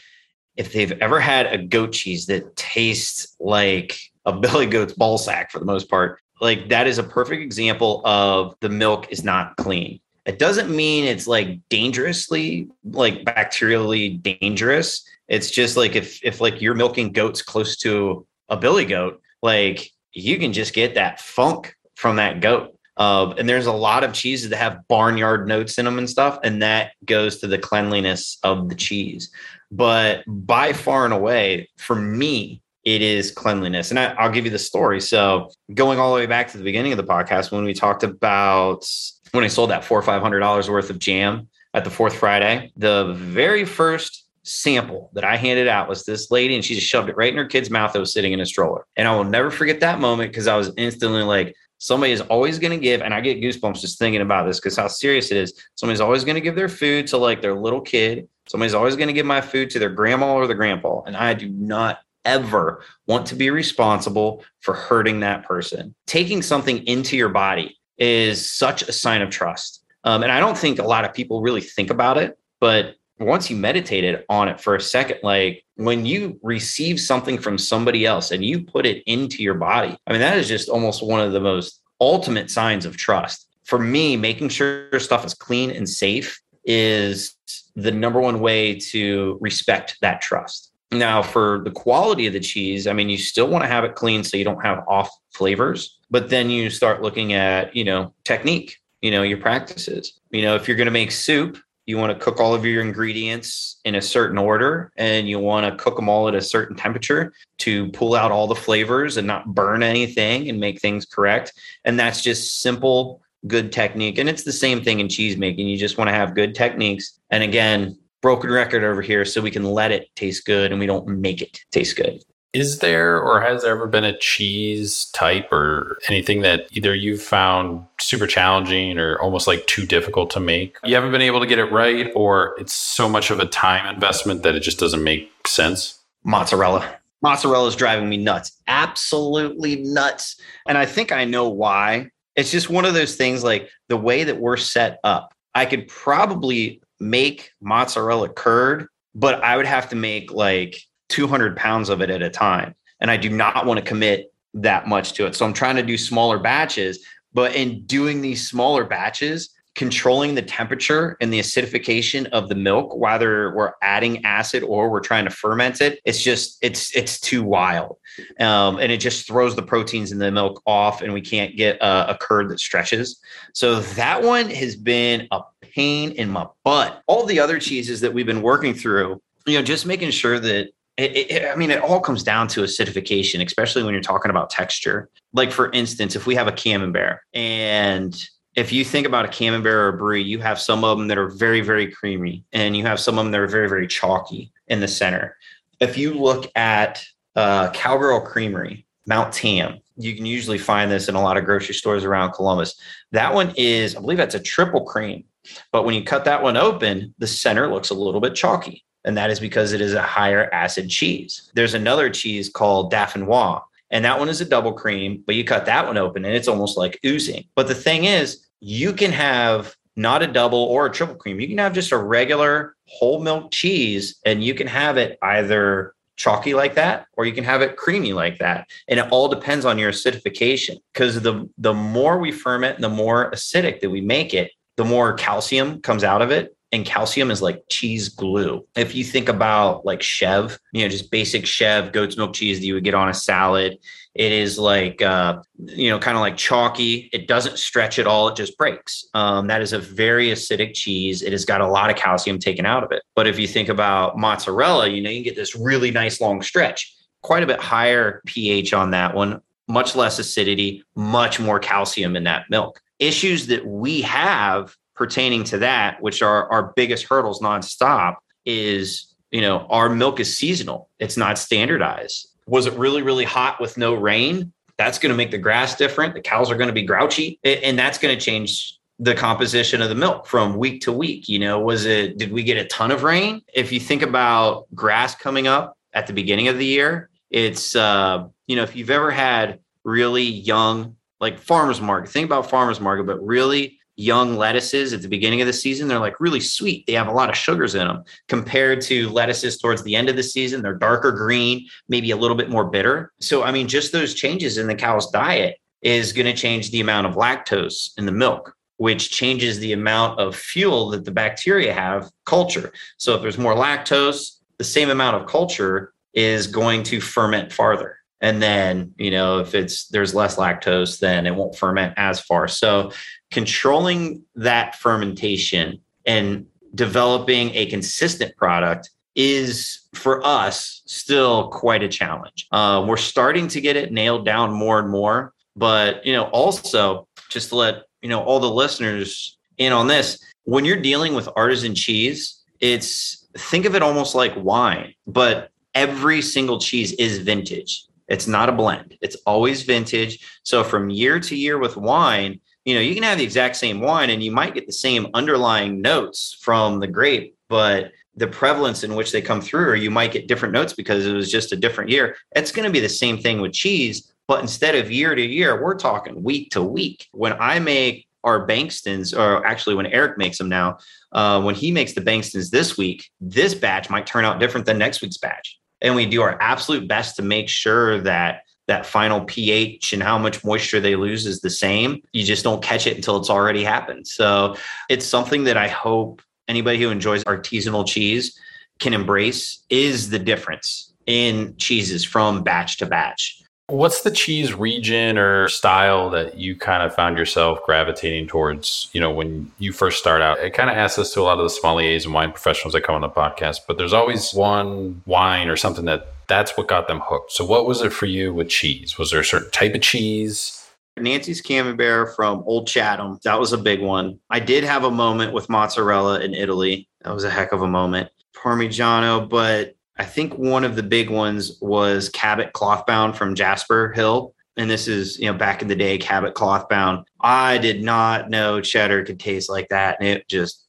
[0.57, 5.51] if they've ever had a goat cheese that tastes like a billy goat's ball sack
[5.51, 9.57] for the most part, like that is a perfect example of the milk is not
[9.57, 10.01] clean.
[10.27, 15.09] It doesn't mean it's like dangerously, like bacterially dangerous.
[15.29, 19.91] It's just like if if like you're milking goats close to a billy goat, like
[20.13, 22.77] you can just get that funk from that goat.
[22.97, 26.39] Uh, and there's a lot of cheeses that have barnyard notes in them and stuff,
[26.43, 29.31] and that goes to the cleanliness of the cheese.
[29.71, 33.91] But by far and away, for me, it is cleanliness.
[33.91, 35.01] And I, will give you the story.
[35.01, 38.05] So going all the way back to the beginning of the podcast, when we talked
[38.05, 38.89] about
[39.33, 42.17] when I sold that four or five hundred dollars worth of jam at the fourth
[42.17, 46.87] Friday, the very first sample that I handed out was this lady, and she just
[46.87, 48.87] shoved it right in her kid's mouth that was sitting in a stroller.
[48.97, 52.59] And I will never forget that moment because I was instantly like, somebody is always
[52.59, 55.37] going to give, and I get goosebumps just thinking about this because how serious it
[55.37, 55.53] is.
[55.75, 58.29] Somebody's always going to give their food to like their little kid.
[58.49, 61.03] Somebody's always going to give my food to their grandma or their grandpa.
[61.03, 65.95] And I do not ever want to be responsible for hurting that person.
[66.07, 69.85] Taking something into your body is such a sign of trust.
[70.05, 73.51] Um, and I don't think a lot of people really think about it, but once
[73.51, 78.31] you meditated on it for a second, like when you receive something from somebody else
[78.31, 81.33] and you put it into your body, I mean, that is just almost one of
[81.33, 83.49] the most ultimate signs of trust.
[83.65, 87.35] For me, making sure stuff is clean and safe is
[87.75, 90.73] the number one way to respect that trust.
[90.93, 93.95] Now, for the quality of the cheese, I mean, you still want to have it
[93.95, 98.15] clean so you don't have off flavors, but then you start looking at, you know,
[98.25, 100.21] technique, you know, your practices.
[100.31, 102.83] You know, if you're going to make soup, you want to cook all of your
[102.83, 106.77] ingredients in a certain order and you want to cook them all at a certain
[106.77, 111.53] temperature to pull out all the flavors and not burn anything and make things correct.
[111.85, 114.19] And that's just simple, good technique.
[114.19, 115.69] And it's the same thing in cheese making.
[115.69, 117.21] You just want to have good techniques.
[117.31, 120.87] And again, broken record over here so we can let it taste good and we
[120.87, 122.21] don't make it taste good.
[122.53, 127.23] Is there or has there ever been a cheese type or anything that either you've
[127.23, 130.77] found super challenging or almost like too difficult to make?
[130.85, 133.93] You haven't been able to get it right, or it's so much of a time
[133.93, 135.99] investment that it just doesn't make sense?
[136.25, 136.97] Mozzarella.
[137.23, 138.53] Mozzarella is driving me nuts.
[138.69, 140.41] Absolutely nuts.
[140.67, 142.11] And I think I know why.
[142.37, 145.35] It's just one of those things like the way that we're set up.
[145.55, 150.79] I could probably make mozzarella curd, but I would have to make like
[151.09, 152.75] 200 pounds of it at a time.
[153.01, 155.35] And I do not want to commit that much to it.
[155.35, 157.05] So I'm trying to do smaller batches.
[157.33, 162.97] But in doing these smaller batches, controlling the temperature and the acidification of the milk,
[162.97, 167.45] whether we're adding acid or we're trying to ferment it, it's just it's it's too
[167.45, 167.99] wild,
[168.41, 171.77] um, and it just throws the proteins in the milk off, and we can't get
[171.77, 173.21] a, a curd that stretches.
[173.53, 177.03] So that one has been a pain in my butt.
[177.07, 180.71] All the other cheeses that we've been working through, you know, just making sure that
[180.97, 184.51] it, it, I mean, it all comes down to acidification, especially when you're talking about
[184.51, 185.11] texture.
[185.33, 188.17] Like, for instance, if we have a camembert, and
[188.55, 191.19] if you think about a camembert or a brie, you have some of them that
[191.19, 194.53] are very, very creamy, and you have some of them that are very, very chalky
[194.69, 195.37] in the center.
[195.81, 197.05] If you look at
[197.35, 201.75] uh, Cowgirl Creamery, Mount Tam, you can usually find this in a lot of grocery
[201.75, 202.81] stores around Columbus.
[203.13, 205.25] That one is, I believe that's a triple cream.
[205.71, 209.17] But when you cut that one open, the center looks a little bit chalky and
[209.17, 211.51] that is because it is a higher acid cheese.
[211.55, 215.65] There's another cheese called d'Affinois, and that one is a double cream, but you cut
[215.67, 217.45] that one open and it's almost like oozing.
[217.55, 221.41] But the thing is, you can have not a double or a triple cream.
[221.41, 225.95] You can have just a regular whole milk cheese, and you can have it either
[226.17, 229.67] chalky like that or you can have it creamy like that and it all depends
[229.67, 234.33] on your acidification because the the more we ferment the more acidic that we make
[234.33, 238.67] it the more calcium comes out of it and calcium is like cheese glue.
[238.75, 242.67] If you think about like Chev, you know, just basic Chev goat's milk cheese that
[242.67, 243.79] you would get on a salad,
[244.15, 247.09] it is like, uh, you know, kind of like chalky.
[247.13, 248.29] It doesn't stretch at all.
[248.29, 249.05] It just breaks.
[249.15, 251.23] Um, that is a very acidic cheese.
[251.23, 253.03] It has got a lot of calcium taken out of it.
[253.15, 256.95] But if you think about mozzarella, you know, you get this really nice long stretch,
[257.23, 259.41] quite a bit higher pH on that one.
[259.69, 262.81] much less acidity, much more calcium in that milk.
[262.99, 269.41] Issues that we have pertaining to that, which are our biggest hurdles nonstop, is you
[269.41, 270.89] know, our milk is seasonal.
[270.99, 272.29] It's not standardized.
[272.47, 274.53] Was it really, really hot with no rain?
[274.79, 276.15] That's going to make the grass different.
[276.15, 279.89] The cows are going to be grouchy, and that's going to change the composition of
[279.89, 281.29] the milk from week to week.
[281.29, 283.43] You know, was it, did we get a ton of rain?
[283.53, 288.27] If you think about grass coming up at the beginning of the year, it's, uh,
[288.47, 293.05] you know, if you've ever had really young, like farmers market, think about farmers market,
[293.05, 296.87] but really young lettuces at the beginning of the season, they're like really sweet.
[296.87, 300.17] They have a lot of sugars in them compared to lettuces towards the end of
[300.17, 300.63] the season.
[300.63, 303.13] They're darker green, maybe a little bit more bitter.
[303.21, 306.81] So, I mean, just those changes in the cow's diet is going to change the
[306.81, 311.73] amount of lactose in the milk, which changes the amount of fuel that the bacteria
[311.73, 312.73] have culture.
[312.99, 317.99] So, if there's more lactose, the same amount of culture is going to ferment farther
[318.21, 322.49] and then you know if it's there's less lactose then it won't ferment as far
[322.49, 322.91] so
[323.31, 332.47] controlling that fermentation and developing a consistent product is for us still quite a challenge.
[332.53, 337.09] Uh, we're starting to get it nailed down more and more, but you know, also
[337.31, 341.29] just to let you know all the listeners in on this, when you're dealing with
[341.35, 347.87] artisan cheese, it's think of it almost like wine, but every single cheese is vintage.
[348.09, 348.97] It's not a blend.
[349.01, 350.41] It's always vintage.
[350.45, 353.81] So from year to year with wine, you know, you can have the exact same
[353.81, 358.83] wine and you might get the same underlying notes from the grape, but the prevalence
[358.83, 361.53] in which they come through, or you might get different notes because it was just
[361.53, 362.17] a different year.
[362.35, 365.63] It's going to be the same thing with cheese, but instead of year to year,
[365.63, 367.07] we're talking week to week.
[367.13, 370.79] When I make our Bankston's, or actually when Eric makes them now,
[371.13, 374.77] uh, when he makes the Bankston's this week, this batch might turn out different than
[374.77, 375.57] next week's batch.
[375.83, 380.19] And we do our absolute best to make sure that that final pH and how
[380.19, 382.03] much moisture they lose is the same.
[382.13, 384.07] You just don't catch it until it's already happened.
[384.07, 384.57] So
[384.89, 388.39] it's something that I hope anybody who enjoys artisanal cheese
[388.79, 393.43] can embrace is the difference in cheeses from batch to batch.
[393.69, 399.01] What's the cheese region or style that you kind of found yourself gravitating towards, you
[399.01, 400.39] know, when you first start out?
[400.39, 402.83] It kind of asks us to a lot of the sommeliers and wine professionals that
[402.83, 406.89] come on the podcast, but there's always one wine or something that that's what got
[406.89, 407.33] them hooked.
[407.33, 408.99] So, what was it for you with cheese?
[408.99, 410.63] Was there a certain type of cheese?
[410.99, 413.19] Nancy's Camembert from Old Chatham.
[413.25, 414.19] That was a big one.
[414.31, 416.89] I did have a moment with mozzarella in Italy.
[417.03, 418.09] That was a heck of a moment.
[418.35, 424.35] Parmigiano, but I think one of the big ones was Cabot Clothbound from Jasper Hill.
[424.59, 427.07] And this is, you know, back in the day, Cabot Clothbound.
[427.21, 429.99] I did not know cheddar could taste like that.
[430.01, 430.66] And it just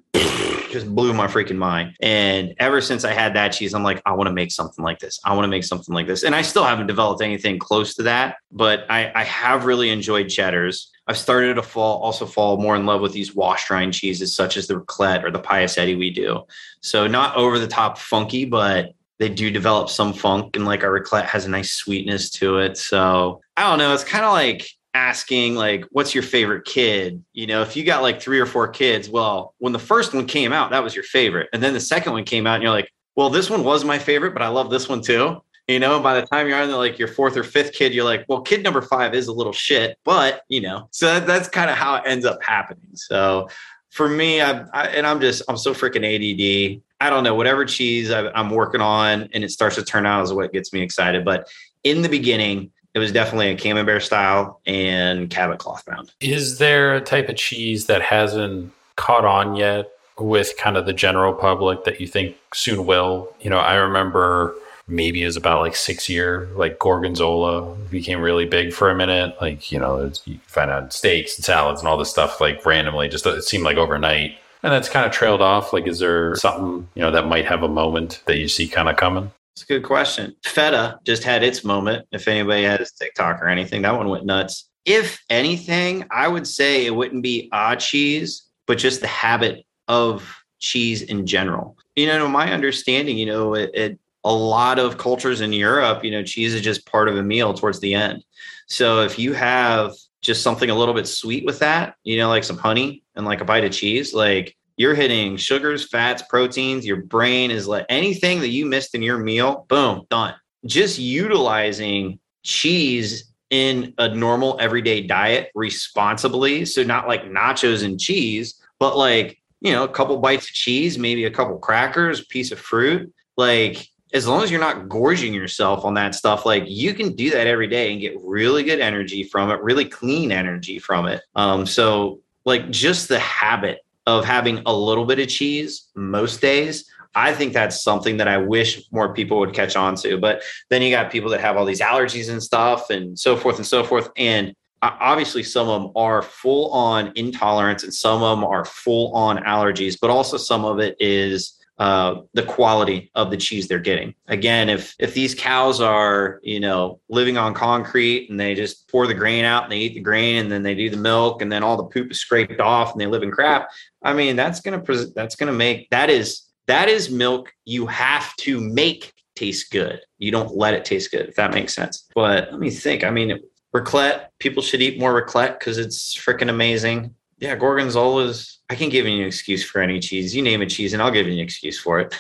[0.72, 1.96] just blew my freaking mind.
[2.02, 5.00] And ever since I had that cheese, I'm like, I want to make something like
[5.00, 5.20] this.
[5.24, 6.24] I want to make something like this.
[6.24, 10.30] And I still haven't developed anything close to that, but I, I have really enjoyed
[10.30, 10.92] cheddars.
[11.08, 14.58] I've started to fall also fall more in love with these wash rind cheeses such
[14.58, 16.44] as the raclette or the païsserie we do.
[16.82, 21.00] So not over the top funky, but they do develop some funk and like our
[21.00, 22.78] raclette has a nice sweetness to it.
[22.78, 23.94] So I don't know.
[23.94, 27.24] It's kind of like asking like what's your favorite kid?
[27.34, 30.26] You know if you got like three or four kids well when the first one
[30.26, 31.50] came out that was your favorite.
[31.54, 34.00] And then the second one came out and you're like well this one was my
[34.00, 35.42] favorite but i love this one too.
[35.68, 38.06] You know by the time you're on the, like your fourth or fifth kid you're
[38.06, 41.48] like well kid number five is a little shit but you know so that, that's
[41.48, 42.90] kind of how it ends up happening.
[42.96, 43.50] So
[43.92, 47.66] for me I, I, and i'm just i'm so freaking ADD i don't know whatever
[47.66, 50.82] cheese I, i'm working on and it starts to turn out is what gets me
[50.82, 51.24] excited.
[51.24, 51.48] But
[51.84, 56.12] in the beginning it was definitely a camembert style and Cabot Clothbound.
[56.20, 60.94] Is there a type of cheese that hasn't caught on yet with kind of the
[60.94, 63.32] general public that you think soon will?
[63.40, 64.56] You know, I remember
[64.88, 69.36] maybe it was about like six year, like gorgonzola became really big for a minute.
[69.40, 73.10] Like, you know, you find out steaks and salads and all this stuff like randomly,
[73.10, 74.40] just it seemed like overnight.
[74.64, 75.72] And that's kind of trailed off.
[75.72, 78.90] Like, is there something, you know, that might have a moment that you see kind
[78.90, 79.30] of coming?
[79.58, 80.36] It's a good question.
[80.46, 82.06] Feta just had its moment.
[82.12, 84.70] If anybody has TikTok or anything, that one went nuts.
[84.86, 90.32] If anything, I would say it wouldn't be odd cheese, but just the habit of
[90.60, 91.76] cheese in general.
[91.96, 96.12] You know, my understanding, you know, it, it a lot of cultures in Europe, you
[96.12, 98.24] know, cheese is just part of a meal towards the end.
[98.68, 102.44] So if you have just something a little bit sweet with that, you know, like
[102.44, 106.86] some honey and like a bite of cheese, like you're hitting sugars, fats, proteins.
[106.86, 110.36] Your brain is like anything that you missed in your meal, boom, done.
[110.66, 116.64] Just utilizing cheese in a normal everyday diet responsibly.
[116.66, 120.98] So, not like nachos and cheese, but like, you know, a couple bites of cheese,
[121.00, 123.12] maybe a couple crackers, piece of fruit.
[123.36, 127.30] Like, as long as you're not gorging yourself on that stuff, like you can do
[127.32, 131.22] that every day and get really good energy from it, really clean energy from it.
[131.36, 136.90] Um, so like just the habit of having a little bit of cheese most days
[137.18, 140.20] I think that's something that I wish more people would catch on to.
[140.20, 143.58] But then you got people that have all these allergies and stuff and so forth
[143.58, 144.12] and so forth.
[144.18, 144.54] And
[144.84, 149.38] obviously, some of them are full on intolerance and some of them are full on
[149.38, 154.16] allergies, but also some of it is uh, the quality of the cheese they're getting.
[154.28, 159.08] Again, if if these cows are you know living on concrete and they just pour
[159.08, 161.52] the grain out and they eat the grain and then they do the milk and
[161.52, 163.70] then all the poop is scraped off and they live in crap,
[164.04, 164.84] I mean that's gonna
[165.16, 170.02] that's gonna make that is that is milk you have to make taste good.
[170.18, 172.08] You don't let it taste good, if that makes sense.
[172.14, 173.04] But let me think.
[173.04, 173.40] I mean,
[173.74, 177.14] raclette, people should eat more raclette because it's freaking amazing.
[177.38, 180.36] Yeah, gorgonzola is, I can give you an excuse for any cheese.
[180.36, 182.16] You name a cheese and I'll give you an excuse for it.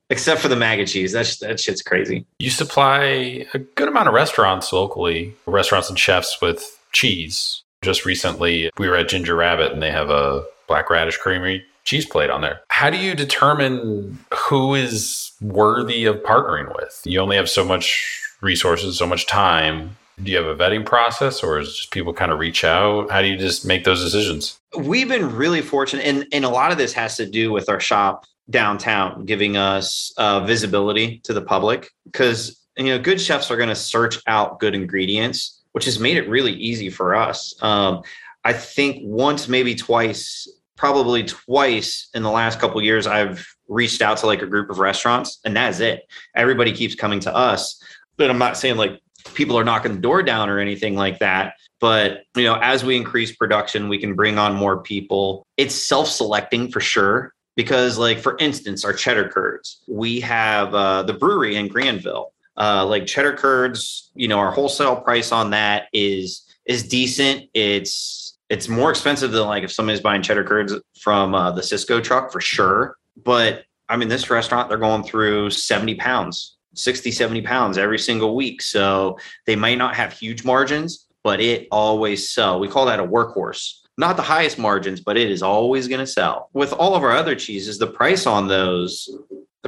[0.10, 1.12] Except for the MAGA cheese.
[1.12, 2.26] That's, that shit's crazy.
[2.38, 7.62] You supply a good amount of restaurants locally, restaurants and chefs with cheese.
[7.82, 12.06] Just recently, we were at Ginger Rabbit and they have a black radish creamery cheese
[12.06, 12.60] plate on there.
[12.68, 17.02] How do you determine who is worthy of partnering with?
[17.04, 19.96] You only have so much resources, so much time.
[20.22, 23.10] Do you have a vetting process or is just people kind of reach out?
[23.10, 24.58] How do you just make those decisions?
[24.78, 27.80] We've been really fortunate, and, and a lot of this has to do with our
[27.80, 33.56] shop downtown, giving us uh, visibility to the public because you know good chefs are
[33.56, 37.54] going to search out good ingredients, which has made it really easy for us.
[37.62, 38.02] Um,
[38.44, 40.48] I think once, maybe twice
[40.82, 44.80] probably twice in the last couple years I've reached out to like a group of
[44.80, 46.10] restaurants and that's it.
[46.34, 47.80] Everybody keeps coming to us.
[48.16, 49.00] But I'm not saying like
[49.34, 51.54] people are knocking the door down or anything like that.
[51.80, 55.46] But you know, as we increase production, we can bring on more people.
[55.56, 57.32] It's self-selecting for sure.
[57.54, 62.32] Because, like for instance, our cheddar curds, we have uh, the brewery in Granville.
[62.56, 67.50] Uh, like cheddar curds, you know, our wholesale price on that is is decent.
[67.52, 72.02] It's it's more expensive than like if somebody's buying cheddar curds from uh, the Sysco
[72.02, 72.96] truck for sure.
[73.22, 78.34] But I mean, this restaurant, they're going through 70 pounds, 60, 70 pounds every single
[78.34, 78.62] week.
[78.62, 82.60] So they might not have huge margins, but it always sell.
[82.60, 83.80] We call that a workhorse.
[83.98, 86.48] Not the highest margins, but it is always going to sell.
[86.54, 89.08] With all of our other cheeses, the price on those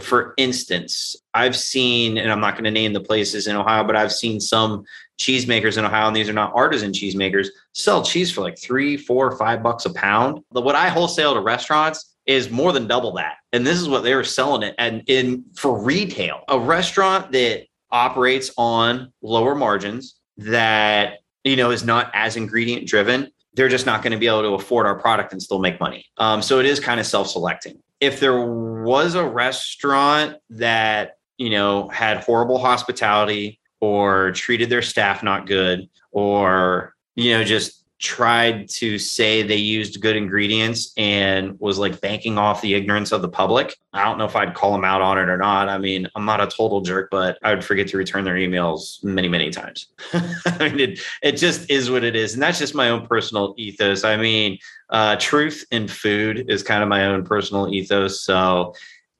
[0.00, 3.94] for instance, I've seen, and I'm not going to name the places in Ohio, but
[3.94, 4.84] I've seen some
[5.18, 9.36] cheesemakers in Ohio, and these are not artisan cheesemakers, sell cheese for like three, four,
[9.36, 10.42] five bucks a pound.
[10.50, 13.36] What I wholesale to restaurants is more than double that.
[13.52, 16.42] And this is what they were selling it and in for retail.
[16.48, 23.30] A restaurant that operates on lower margins that you know is not as ingredient driven
[23.54, 26.04] they're just not going to be able to afford our product and still make money.
[26.18, 27.80] Um, so it is kind of self-selecting.
[28.00, 35.22] If there was a restaurant that you know had horrible hospitality or treated their staff
[35.22, 41.78] not good or you know just tried to say they used good ingredients and was
[41.78, 43.78] like banking off the ignorance of the public.
[43.94, 45.70] I don't know if I'd call them out on it or not.
[45.70, 49.02] I mean, I'm not a total jerk, but I would forget to return their emails
[49.02, 49.86] many, many times.
[50.12, 52.34] I mean, it, it just is what it is.
[52.34, 54.04] And that's just my own personal ethos.
[54.04, 54.58] I mean,
[54.90, 58.20] uh, truth in food is kind of my own personal ethos.
[58.20, 58.74] So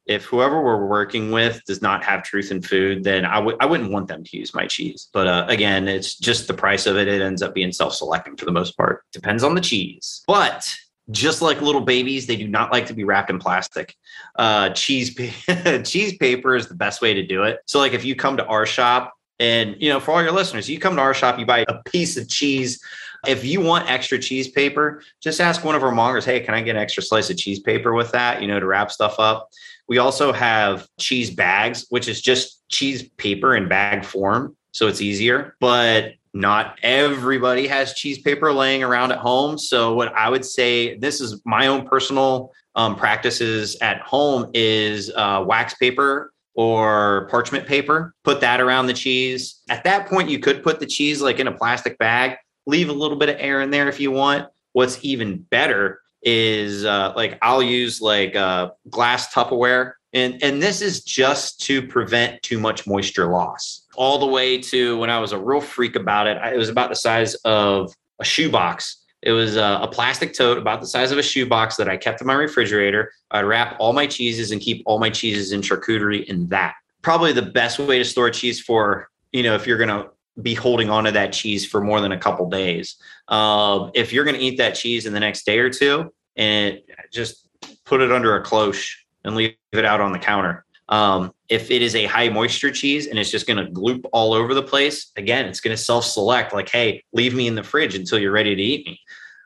[0.07, 3.67] if whoever we're working with does not have truth in food, then I w- I
[3.67, 5.09] wouldn't want them to use my cheese.
[5.13, 7.09] But uh, again, it's just the price of it.
[7.09, 9.05] It ends up being self selecting for the most part.
[9.13, 10.23] Depends on the cheese.
[10.27, 10.75] But
[11.11, 13.95] just like little babies, they do not like to be wrapped in plastic.
[14.37, 17.61] Uh, cheese, pa- cheese paper is the best way to do it.
[17.67, 20.69] So, like if you come to our shop, and you know, for all your listeners,
[20.69, 22.83] you come to our shop, you buy a piece of cheese.
[23.27, 26.61] If you want extra cheese paper, just ask one of our mongers, hey, can I
[26.61, 29.49] get an extra slice of cheese paper with that, you know, to wrap stuff up?
[29.89, 34.57] We also have cheese bags, which is just cheese paper in bag form.
[34.73, 39.57] So it's easier, but not everybody has cheese paper laying around at home.
[39.57, 45.13] So what I would say, this is my own personal um, practices at home is
[45.15, 48.15] uh, wax paper or parchment paper.
[48.25, 49.61] Put that around the cheese.
[49.69, 52.37] At that point, you could put the cheese like in a plastic bag.
[52.67, 54.49] Leave a little bit of air in there if you want.
[54.73, 60.81] What's even better is uh, like I'll use like uh, glass Tupperware, and and this
[60.81, 63.87] is just to prevent too much moisture loss.
[63.97, 66.89] All the way to when I was a real freak about it, it was about
[66.89, 69.03] the size of a shoebox.
[69.23, 72.21] It was a, a plastic tote about the size of a shoebox that I kept
[72.21, 73.11] in my refrigerator.
[73.31, 76.75] I'd wrap all my cheeses and keep all my cheeses in charcuterie in that.
[77.03, 80.09] Probably the best way to store cheese for you know if you're gonna
[80.43, 82.97] be holding on to that cheese for more than a couple days.
[83.29, 86.81] Um, if you're going to eat that cheese in the next day or two, and
[87.13, 87.49] just
[87.85, 90.65] put it under a cloche and leave it out on the counter.
[90.89, 94.35] Um, if it is a high moisture cheese and it's just going to gloop all
[94.35, 97.63] over the place, again, it's going to self select like, hey, leave me in the
[97.63, 99.01] fridge until you're ready to eat me.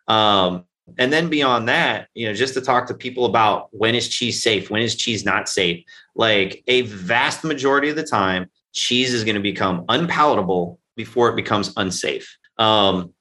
[0.09, 0.65] Um,
[0.99, 4.43] and then beyond that, you know, just to talk to people about when is cheese
[4.43, 5.85] safe, when is cheese not safe.
[6.15, 11.37] Like a vast majority of the time, cheese is going to become unpalatable before it
[11.37, 12.37] becomes unsafe.
[12.57, 13.13] Um,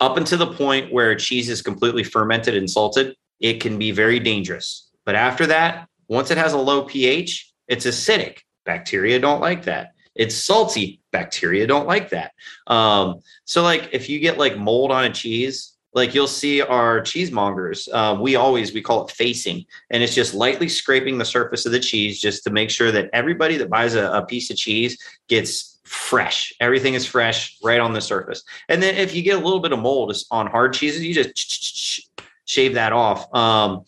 [0.00, 4.20] up until the point where cheese is completely fermented and salted, it can be very
[4.20, 4.90] dangerous.
[5.04, 8.38] But after that, once it has a low pH, it's acidic.
[8.64, 9.92] Bacteria don't like that.
[10.14, 11.00] It's salty.
[11.12, 12.32] Bacteria don't like that.
[12.66, 17.00] Um, so, like, if you get like mold on a cheese, like you'll see our
[17.00, 21.64] cheesemongers uh, we always we call it facing and it's just lightly scraping the surface
[21.64, 24.56] of the cheese just to make sure that everybody that buys a, a piece of
[24.56, 24.98] cheese
[25.28, 26.52] gets fresh.
[26.60, 28.42] Everything is fresh right on the surface.
[28.68, 32.10] And then if you get a little bit of mold on hard cheeses you just
[32.44, 33.32] shave that off.
[33.34, 33.84] Um,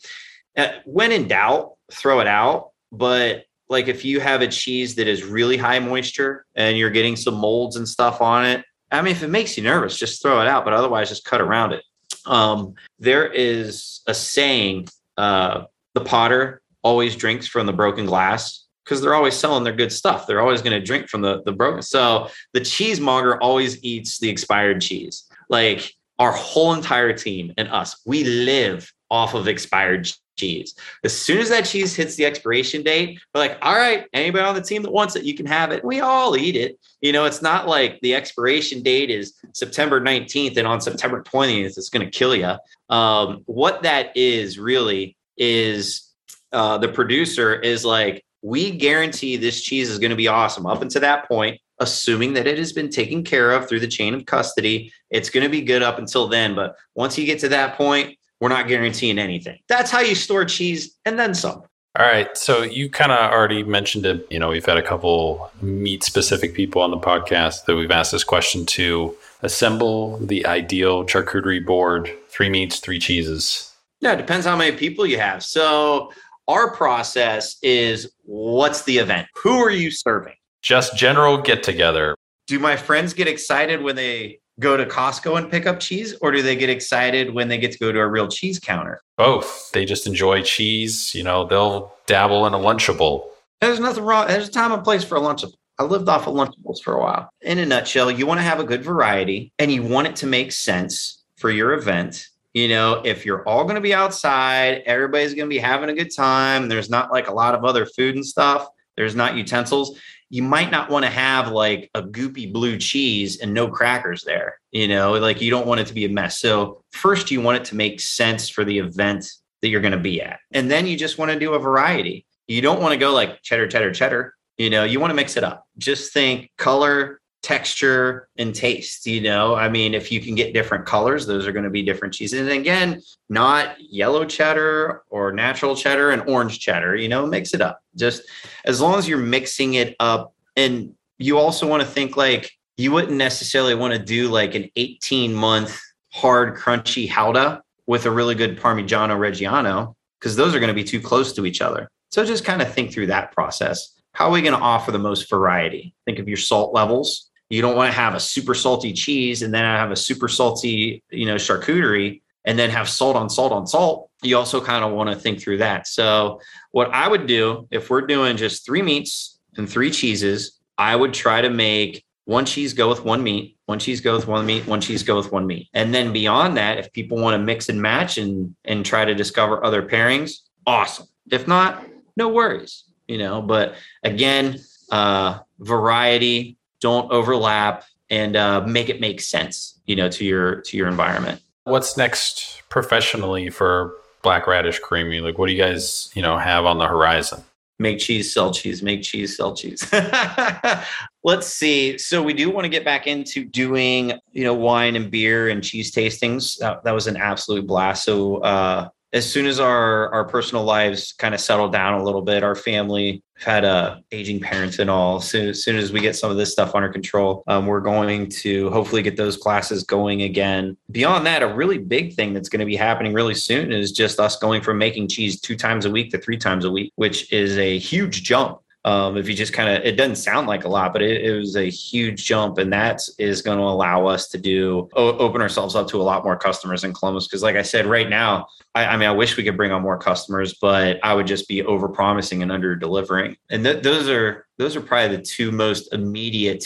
[0.57, 2.71] uh, when in doubt throw it out.
[2.91, 7.17] But like if you have a cheese that is really high moisture and you're getting
[7.17, 10.41] some molds and stuff on it I mean, if it makes you nervous, just throw
[10.41, 11.85] it out, but otherwise, just cut around it.
[12.25, 15.65] Um, there is a saying uh,
[15.95, 20.27] the potter always drinks from the broken glass because they're always selling their good stuff.
[20.27, 21.83] They're always going to drink from the, the broken.
[21.83, 25.25] So the cheesemonger always eats the expired cheese.
[25.51, 30.75] Like our whole entire team and us, we live off of expired cheese.
[31.05, 34.55] As soon as that cheese hits the expiration date, we're like, all right, anybody on
[34.55, 35.85] the team that wants it, you can have it.
[35.85, 36.79] We all eat it.
[37.03, 41.77] You know, it's not like the expiration date is September 19th and on September 20th,
[41.77, 42.55] it's going to kill you.
[42.89, 46.15] Um, what that is really is
[46.53, 50.83] uh, the producer is like, we guarantee this cheese is going to be awesome up
[50.83, 54.27] until that point assuming that it has been taken care of through the chain of
[54.27, 57.77] custody it's going to be good up until then but once you get to that
[57.77, 59.59] point we're not guaranteeing anything.
[59.69, 61.63] That's how you store cheese and then some.
[61.99, 62.37] All right.
[62.37, 64.27] So you kind of already mentioned it.
[64.31, 68.13] You know, we've had a couple meat specific people on the podcast that we've asked
[68.13, 73.73] this question to assemble the ideal charcuterie board three meats, three cheeses.
[74.01, 75.43] Yeah, it depends how many people you have.
[75.43, 76.13] So
[76.49, 79.29] our process is what's the event?
[79.43, 80.35] Who are you serving?
[80.63, 82.17] Just general get together.
[82.47, 86.33] Do my friends get excited when they go to Costco and pick up cheese, or
[86.33, 89.01] do they get excited when they get to go to a real cheese counter?
[89.17, 89.71] Both.
[89.73, 91.15] They just enjoy cheese.
[91.15, 93.27] You know, they'll dabble in a Lunchable.
[93.61, 94.27] There's nothing wrong.
[94.27, 95.55] There's a time and place for a Lunchable.
[95.79, 97.31] I lived off of Lunchables for a while.
[97.43, 100.27] In a nutshell, you want to have a good variety and you want it to
[100.27, 102.27] make sense for your event.
[102.59, 105.95] You know, if you're all going to be outside, everybody's going to be having a
[105.95, 106.69] good time.
[106.69, 108.67] There's not like a lot of other food and stuff.
[108.97, 109.99] There's not utensils
[110.31, 114.59] you might not want to have like a goopy blue cheese and no crackers there.
[114.73, 116.39] You know, like you don't want it to be a mess.
[116.39, 119.27] So, first, you want it to make sense for the event
[119.63, 120.41] that you're going to be at.
[120.53, 122.27] And then you just want to do a variety.
[122.47, 124.35] You don't want to go like cheddar, cheddar, cheddar.
[124.57, 125.65] You know, you want to mix it up.
[125.79, 129.55] Just think color, texture and taste you know?
[129.55, 132.41] I mean if you can get different colors those are going to be different cheeses.
[132.41, 133.01] And again
[133.31, 137.81] not yellow cheddar or natural cheddar and orange cheddar you know mix it up.
[137.97, 138.23] Just
[138.67, 140.35] as long as you're mixing it up.
[140.57, 144.69] And you also want to think like you wouldn't necessarily want to do like an
[144.77, 145.81] 18 month
[146.13, 150.85] hard crunchy Gouda with a really good parmigiano reggiano because those are going to be
[150.85, 151.89] too close to each other.
[152.11, 153.95] So just kind of think through that process.
[154.13, 155.95] How are we going to offer the most variety?
[156.05, 159.53] Think of your salt levels you don't want to have a super salty cheese and
[159.53, 163.67] then have a super salty, you know, charcuterie and then have salt on salt on
[163.67, 164.11] salt.
[164.23, 165.87] You also kind of want to think through that.
[165.87, 166.41] So,
[166.73, 171.15] what I would do if we're doing just three meats and three cheeses, I would
[171.15, 174.67] try to make one cheese go with one meat, one cheese go with one meat,
[174.67, 175.69] one cheese go with one meat.
[175.73, 179.15] And then beyond that, if people want to mix and match and and try to
[179.15, 181.07] discover other pairings, awesome.
[181.31, 181.85] If not,
[182.17, 184.59] no worries, you know, but again,
[184.91, 190.77] uh variety don't overlap and uh, make it make sense you know to your to
[190.77, 191.41] your environment.
[191.65, 195.21] What's next professionally for Black Radish Creamery?
[195.21, 197.43] Like what do you guys you know have on the horizon?
[197.81, 199.89] Make cheese sell cheese make cheese sell cheese.
[201.25, 201.99] Let's see.
[201.99, 205.63] So we do want to get back into doing you know wine and beer and
[205.63, 206.59] cheese tastings.
[206.59, 208.05] That, that was an absolute blast.
[208.05, 212.23] So uh as soon as our our personal lives kind of settle down a little
[212.23, 215.21] bit, our family had uh, aging parents and all.
[215.21, 218.29] Soon, as soon as we get some of this stuff under control, um, we're going
[218.29, 220.77] to hopefully get those classes going again.
[220.91, 224.19] Beyond that, a really big thing that's going to be happening really soon is just
[224.19, 227.33] us going from making cheese two times a week to three times a week, which
[227.33, 228.59] is a huge jump.
[228.89, 231.37] Um, if you just kind of, it doesn't sound like a lot, but it, it
[231.37, 235.43] was a huge jump, and that is going to allow us to do o- open
[235.43, 237.27] ourselves up to a lot more customers in Columbus.
[237.27, 239.83] Because, like I said, right now, I, I, mean, I wish we could bring on
[239.83, 243.37] more customers, but I would just be over promising and under delivering.
[243.51, 246.65] And th- those are those are probably the two most immediate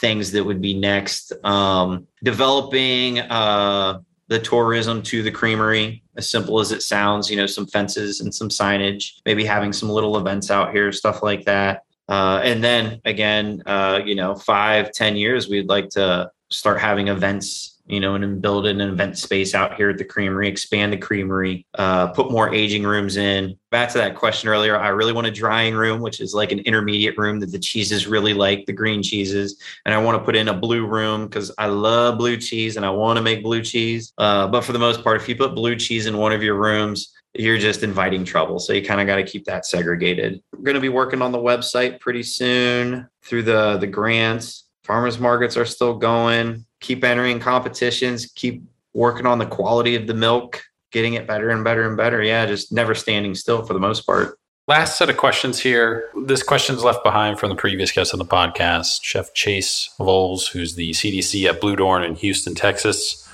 [0.00, 1.32] things that would be next.
[1.44, 3.98] Um, developing uh,
[4.28, 8.34] the tourism to the creamery, as simple as it sounds, you know, some fences and
[8.34, 11.82] some signage, maybe having some little events out here, stuff like that.
[12.08, 17.08] Uh, and then again, uh, you know, five, ten years, we'd like to start having
[17.08, 20.96] events you know, and build an event space out here at the creamery, expand the
[20.96, 23.58] creamery, uh, put more aging rooms in.
[23.70, 26.60] Back to that question earlier, I really want a drying room, which is like an
[26.60, 29.60] intermediate room that the cheeses really like, the green cheeses.
[29.84, 32.86] And I want to put in a blue room because I love blue cheese and
[32.86, 34.14] I want to make blue cheese.
[34.16, 36.54] Uh, but for the most part, if you put blue cheese in one of your
[36.54, 38.60] rooms, you're just inviting trouble.
[38.60, 40.42] So you kind of got to keep that segregated.
[40.52, 44.64] We're going to be working on the website pretty soon through the the grants.
[44.84, 48.62] Farmers markets are still going keep entering competitions, keep
[48.92, 50.62] working on the quality of the milk,
[50.92, 52.22] getting it better and better and better.
[52.22, 54.38] Yeah, just never standing still for the most part.
[54.68, 56.10] Last set of questions here.
[56.24, 60.74] This question's left behind from the previous guest on the podcast, Chef Chase Voles, who's
[60.74, 63.28] the CDC at Bludorn in Houston, Texas.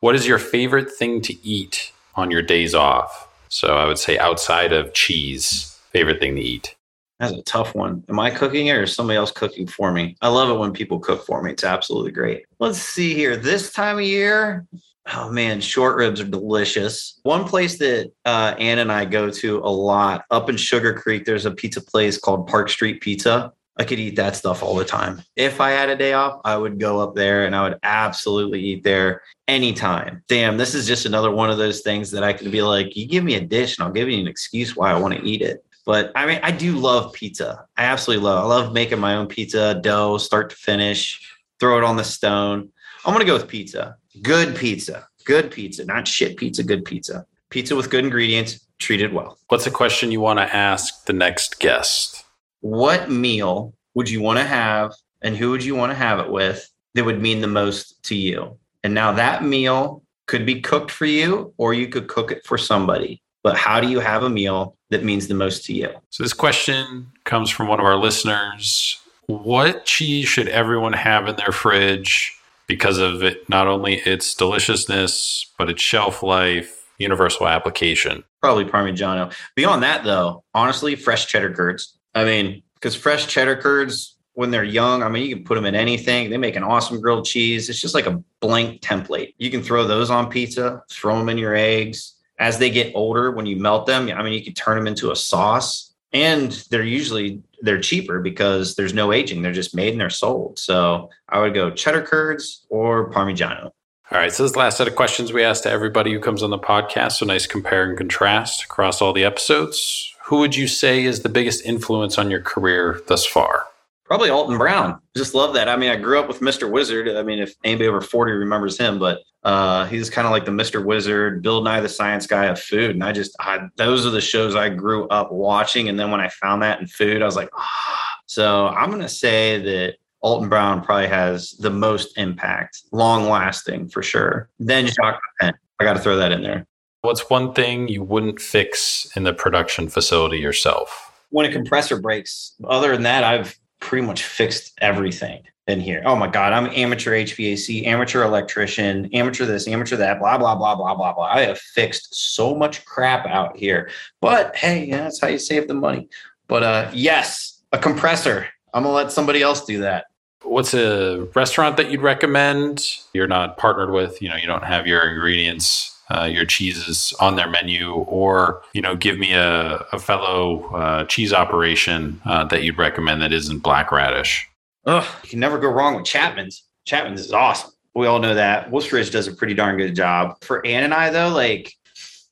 [0.00, 3.28] What is your favorite thing to eat on your days off?
[3.48, 6.76] So I would say outside of cheese, favorite thing to eat.
[7.20, 8.02] That's a tough one.
[8.08, 10.16] Am I cooking it or is somebody else cooking for me?
[10.22, 11.52] I love it when people cook for me.
[11.52, 12.46] It's absolutely great.
[12.58, 13.36] Let's see here.
[13.36, 14.66] This time of year,
[15.14, 17.20] oh man, short ribs are delicious.
[17.22, 21.26] One place that uh, Ann and I go to a lot up in Sugar Creek,
[21.26, 23.52] there's a pizza place called Park Street Pizza.
[23.78, 25.22] I could eat that stuff all the time.
[25.36, 28.60] If I had a day off, I would go up there and I would absolutely
[28.60, 30.22] eat there anytime.
[30.28, 33.06] Damn, this is just another one of those things that I could be like, you
[33.06, 35.42] give me a dish and I'll give you an excuse why I want to eat
[35.42, 35.64] it.
[35.86, 37.64] But I mean, I do love pizza.
[37.76, 38.44] I absolutely love.
[38.44, 41.20] I love making my own pizza dough, start to finish,
[41.58, 42.70] throw it on the stone.
[43.04, 43.96] I'm gonna go with pizza.
[44.22, 45.06] Good pizza.
[45.24, 46.62] Good pizza, not shit pizza.
[46.62, 47.26] Good pizza.
[47.50, 49.38] Pizza with good ingredients, treated well.
[49.48, 52.24] What's a question you want to ask the next guest?
[52.60, 54.92] What meal would you want to have,
[55.22, 58.14] and who would you want to have it with that would mean the most to
[58.14, 58.58] you?
[58.84, 62.56] And now that meal could be cooked for you, or you could cook it for
[62.56, 65.88] somebody but how do you have a meal that means the most to you?
[66.10, 68.98] So, this question comes from one of our listeners.
[69.26, 72.36] What cheese should everyone have in their fridge
[72.66, 78.24] because of it, not only its deliciousness, but its shelf life, universal application?
[78.40, 79.32] Probably Parmigiano.
[79.54, 81.96] Beyond that, though, honestly, fresh cheddar curds.
[82.14, 85.66] I mean, because fresh cheddar curds, when they're young, I mean, you can put them
[85.66, 86.30] in anything.
[86.30, 87.68] They make an awesome grilled cheese.
[87.68, 89.34] It's just like a blank template.
[89.38, 93.30] You can throw those on pizza, throw them in your eggs as they get older,
[93.30, 96.82] when you melt them, I mean, you can turn them into a sauce and they're
[96.82, 99.42] usually they're cheaper because there's no aging.
[99.42, 100.58] They're just made and they're sold.
[100.58, 103.64] So I would go cheddar curds or Parmigiano.
[103.64, 104.32] All right.
[104.32, 107.12] So this last set of questions we ask to everybody who comes on the podcast.
[107.12, 110.12] So nice compare and contrast across all the episodes.
[110.24, 113.66] Who would you say is the biggest influence on your career thus far?
[114.10, 115.00] Probably Alton Brown.
[115.16, 115.68] Just love that.
[115.68, 116.68] I mean, I grew up with Mr.
[116.68, 117.08] Wizard.
[117.08, 120.50] I mean, if anybody over 40 remembers him, but uh, he's kind of like the
[120.50, 120.84] Mr.
[120.84, 122.90] Wizard, Bill Nye the Science Guy of food.
[122.90, 125.88] And I just, I, those are the shows I grew up watching.
[125.88, 128.18] And then when I found that in food, I was like, ah.
[128.26, 133.90] So I'm going to say that Alton Brown probably has the most impact, long lasting
[133.90, 134.50] for sure.
[134.58, 135.54] Then Jacques Pepin.
[135.78, 136.66] I got to throw that in there.
[137.02, 141.12] What's one thing you wouldn't fix in the production facility yourself?
[141.28, 142.56] When a compressor breaks.
[142.64, 146.02] Other than that, I've pretty much fixed everything in here.
[146.04, 150.74] Oh my God, I'm amateur HVAC, amateur electrician, amateur this, amateur that, blah, blah, blah,
[150.74, 151.24] blah, blah, blah.
[151.24, 153.90] I have fixed so much crap out here.
[154.20, 156.08] But hey, that's how you save the money.
[156.48, 158.46] But uh, yes, a compressor.
[158.74, 160.06] I'm going to let somebody else do that.
[160.42, 162.84] What's a restaurant that you'd recommend?
[163.12, 167.36] You're not partnered with, you know, you don't have your ingredients uh, your cheeses on
[167.36, 172.62] their menu, or you know, give me a, a fellow uh, cheese operation uh, that
[172.62, 174.48] you'd recommend that isn't Black Radish.
[174.86, 176.64] Ugh, you can never go wrong with Chapman's.
[176.86, 177.70] Chapman's is awesome.
[177.94, 178.70] We all know that.
[178.70, 180.36] Wolf's Ridge does a pretty darn good job.
[180.42, 181.74] For Ann and I, though, like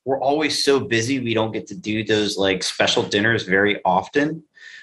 [0.04, 4.42] we're always so busy, we don't get to do those like special dinners very often.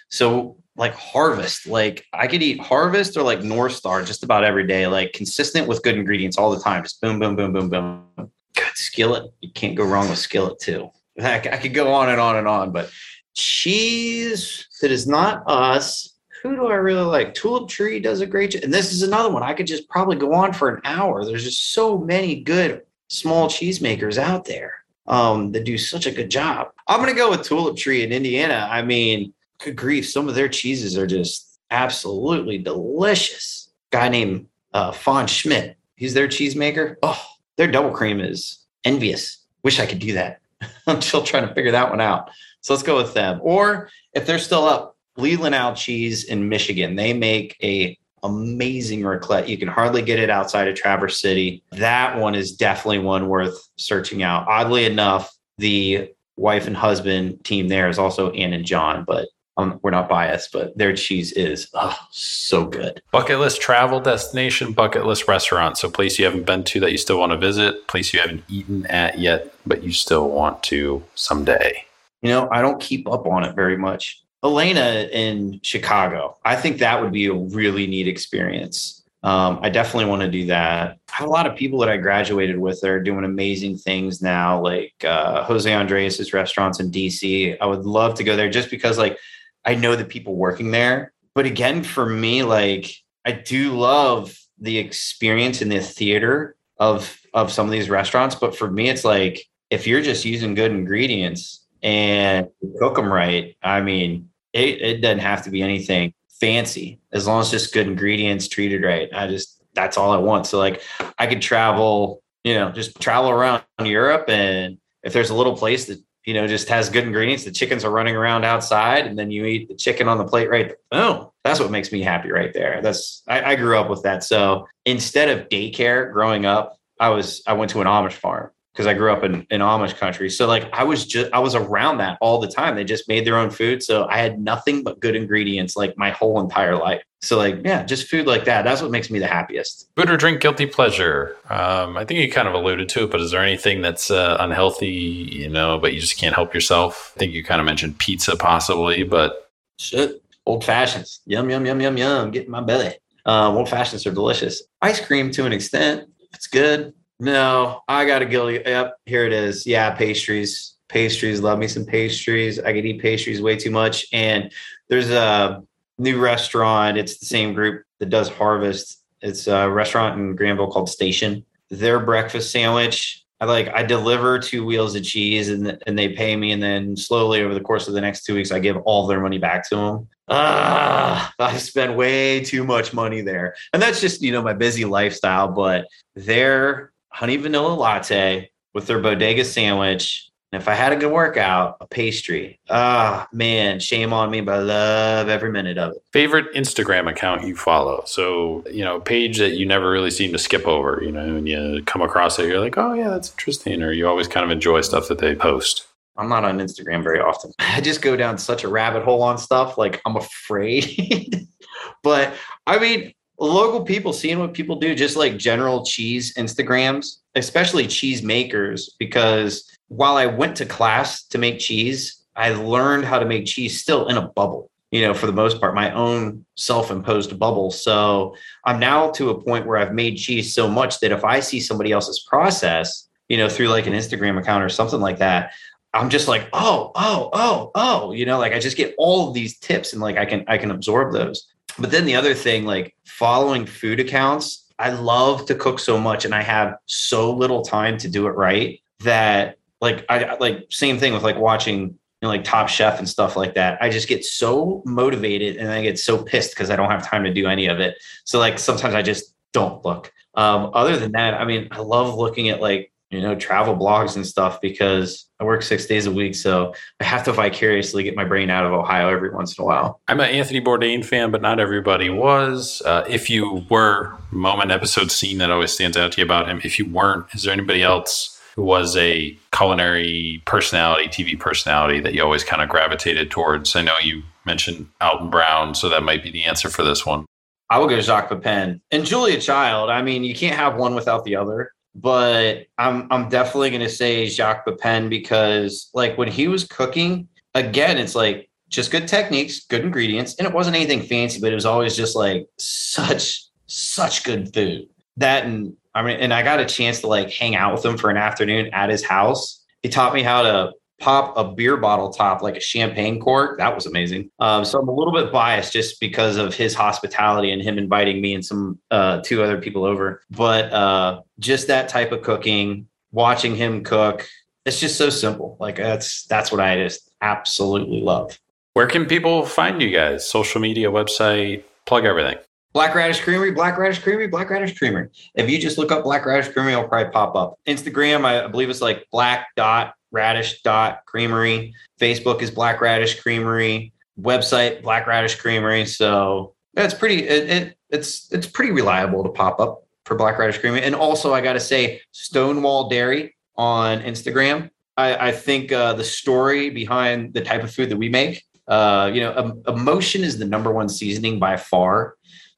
[0.09, 4.67] So like harvest like i could eat harvest or like north star just about every
[4.67, 8.31] day like consistent with good ingredients all the time just boom boom boom boom boom
[8.75, 9.31] skillet.
[9.41, 10.91] You can't go wrong with skillet too.
[11.21, 12.91] I, I could go on and on and on, but
[13.33, 16.13] cheese that is not us.
[16.43, 17.33] Who do I really like?
[17.33, 18.63] Tulip Tree does a great job.
[18.63, 19.41] And this is another one.
[19.41, 21.25] I could just probably go on for an hour.
[21.25, 24.73] There's just so many good small cheesemakers out there
[25.07, 26.67] um, that do such a good job.
[26.87, 28.67] I'm going to go with Tulip Tree in Indiana.
[28.69, 33.69] I mean, good grief, some of their cheeses are just absolutely delicious.
[33.91, 36.95] Guy named uh, Fons Smits, he's their cheesemaker.
[37.01, 37.25] Oh,
[37.57, 39.39] their double cream is envious.
[39.63, 40.41] Wish I could do that.
[40.87, 42.29] I'm still trying to figure that one out.
[42.61, 43.39] So let's go with them.
[43.41, 46.95] Or if they're still up, Leelanau Cheese in Michigan.
[46.95, 49.47] They make a amazing raclette.
[49.47, 51.63] You can hardly get it outside of Traverse City.
[51.71, 54.47] That one is definitely one worth searching out.
[54.47, 59.79] Oddly enough, the wife and husband team there is also Ann and John, but um,
[59.81, 63.01] we're not biased, but their cheese is oh, so good.
[63.11, 65.77] Bucket list travel destination, bucket list restaurant.
[65.77, 68.43] So, place you haven't been to that you still want to visit, place you haven't
[68.49, 71.85] eaten at yet, but you still want to someday.
[72.21, 74.21] You know, I don't keep up on it very much.
[74.43, 79.03] Alinea in Chicago, I think that would be a really neat experience.
[79.23, 80.99] Um, I definitely want to do that.
[81.11, 84.21] I have a lot of people that I graduated with that are doing amazing things
[84.21, 87.57] now, like uh, Jose Andres' restaurants in DC.
[87.59, 89.17] I would love to go there just because, like,
[89.65, 91.13] I know the people working there.
[91.33, 92.91] But again, for me, like,
[93.25, 98.35] I do love the experience in the theater of of some of these restaurants.
[98.35, 102.47] But for me, it's like if you're just using good ingredients and
[102.79, 107.41] cook them right, I mean, it, it doesn't have to be anything fancy as long
[107.41, 109.09] as just good ingredients treated right.
[109.13, 110.47] I just that's all I want.
[110.47, 110.81] So like
[111.17, 115.85] I could travel, you know, just travel around Europe and if there's a little place
[115.85, 119.31] that you know just has good ingredients, the chickens are running around outside, and then
[119.31, 120.73] you eat the chicken on the plate right.
[120.91, 122.81] Oh, that's what makes me happy right there.
[122.81, 124.23] That's I, I grew up with that.
[124.23, 128.87] So instead of daycare growing up, I was I went to an Amish farm because
[128.87, 130.29] I grew up in, in Amish country.
[130.29, 132.75] So like I was just I was around that all the time.
[132.75, 133.81] They just made their own food.
[133.83, 137.01] So I had nothing but good ingredients like my whole entire life.
[137.25, 138.63] So like yeah, just food like that.
[138.63, 139.89] That's what makes me the happiest.
[139.95, 141.35] Food or drink guilty pleasure.
[141.49, 144.37] Um, I think you kind of alluded to it, but is there anything that's uh,
[144.39, 147.13] unhealthy, you know, but you just can't help yourself?
[147.15, 150.21] I think you kind of mentioned pizza possibly, but shit.
[150.45, 151.21] Old fashions.
[151.25, 152.29] Yum, yum, yum, yum, yum.
[152.29, 152.93] Get in my belly.
[153.25, 154.61] Um, old fashions are delicious.
[154.83, 156.07] Ice cream to an extent.
[156.33, 158.47] It's good no, I got to go.
[158.47, 159.65] Yep, here it is.
[159.65, 160.73] Yeah, pastries.
[160.89, 161.41] Pastries.
[161.41, 162.59] Love me some pastries.
[162.59, 164.05] I could eat pastries way too much.
[164.11, 164.51] And
[164.89, 165.63] there's a
[165.97, 166.97] new restaurant.
[166.97, 169.01] It's the same group that does Harvest.
[169.21, 171.45] It's a restaurant in Granville called Station.
[171.69, 173.23] Their breakfast sandwich.
[173.41, 173.67] I like.
[173.69, 177.53] I deliver two wheels of cheese, and and they pay me, and then slowly over
[177.53, 180.07] the course of the next two weeks, I give all their money back to them.
[180.29, 184.85] Ah, I spend way too much money there, and that's just you know my busy
[184.85, 185.49] lifestyle.
[185.49, 190.29] But their honey vanilla latte with their bodega sandwich.
[190.51, 192.59] And if I had a good workout, a pastry.
[192.69, 196.03] Ah, man, shame on me, but I love every minute of it.
[196.13, 198.03] Favorite Instagram account you follow?
[198.05, 201.47] So, you know, page that you never really seem to skip over, you know, and
[201.47, 203.81] you come across it, you're like, oh, yeah, that's interesting.
[203.81, 205.87] Or you always kind of enjoy stuff that they post.
[206.17, 207.51] I'm not on Instagram very often.
[207.59, 209.77] I just go down such a rabbit hole on stuff.
[209.77, 211.47] Like I'm afraid.
[212.03, 212.33] but
[212.67, 218.23] I mean, local people seeing what people do, just like general cheese Instagrams, especially cheese
[218.23, 223.45] makers, because while I went to class to make cheese, I learned how to make
[223.45, 227.37] cheese still in a bubble, you know, for the most part, my own self imposed
[227.39, 227.71] bubble.
[227.71, 228.35] So
[228.65, 231.61] I'm now to a point where I've made cheese so much that if I see
[231.61, 235.53] somebody else's process, you know, through like an Instagram account or something like that,
[235.93, 239.33] I'm just like, oh, oh, oh, oh, you know, like I just get all of
[239.33, 241.47] these tips and like I can I can absorb those.
[241.79, 246.25] But then the other thing, like following food accounts, I love to cook so much
[246.25, 250.97] and I have so little time to do it right that like I like same
[250.97, 253.77] thing with like watching you know, like Top Chef and stuff like that.
[253.81, 257.23] I just get so motivated and I get so pissed because I don't have time
[257.25, 257.95] to do any of it.
[258.23, 260.11] So like sometimes I just don't look.
[260.35, 264.15] Um, other than that, I mean, I love looking at like you know, travel blogs
[264.15, 266.35] and stuff because I work six days a week.
[266.35, 269.65] So I have to vicariously get my brain out of Ohio every once in a
[269.65, 270.01] while.
[270.07, 272.81] I'm an Anthony Bourdain fan, but not everybody was.
[272.83, 276.59] Uh, if you were, moment, episode, scene that always stands out to you about him.
[276.63, 282.13] If you weren't, is there anybody else who was a culinary personality, TV personality that
[282.13, 283.75] you always kind of gravitated towards?
[283.75, 287.25] I know you mentioned Alton Brown, so that might be the answer for this one.
[287.69, 289.89] I will go Jacques Pepin and Julia Child.
[289.89, 294.27] I mean, you can't have one without the other but I'm I'm definitely gonna say
[294.27, 299.81] Jacques Pepin because like when he was cooking, again, it's like just good techniques, good
[299.81, 304.53] ingredients, and it wasn't anything fancy, but it was always just like such such good
[304.53, 304.87] food.
[305.17, 307.97] That and I mean, and I got a chance to like hang out with him
[307.97, 309.63] for an afternoon at his house.
[309.81, 313.57] He taught me how to pop a beer bottle top like a champagne cork.
[313.57, 314.29] That was amazing.
[314.39, 318.21] Um, so I'm a little bit biased just because of his hospitality and him inviting
[318.21, 320.21] me and some uh, two other people over.
[320.29, 324.27] But uh, just that type of cooking, watching him cook,
[324.65, 325.57] it's just so simple.
[325.59, 328.39] Like that's that's what I just absolutely love.
[328.73, 330.27] Where can people find you guys?
[330.27, 332.37] Social media, website, plug everything.
[332.75, 335.07] Black Radish Creamery, Black Radish Creamery, Black Radish Creamery.
[335.33, 337.57] If you just look up Black Radish Creamery, it'll probably pop up.
[337.65, 341.73] Instagram, I believe it's like black dot radish dot creamery.
[342.01, 343.93] Facebook is Black Radish Creamery.
[344.19, 345.85] Website Black Radish Creamery.
[345.85, 347.25] So it's pretty.
[347.25, 350.83] It, it, it's it's pretty reliable to pop up for Black Radish Creamery.
[350.83, 354.69] And also, I got to say, Stonewall Dairy on Instagram.
[354.97, 358.43] I, I think uh, the story behind the type of food that we make.
[358.67, 362.14] Uh, you know, emotion is the number one seasoning by far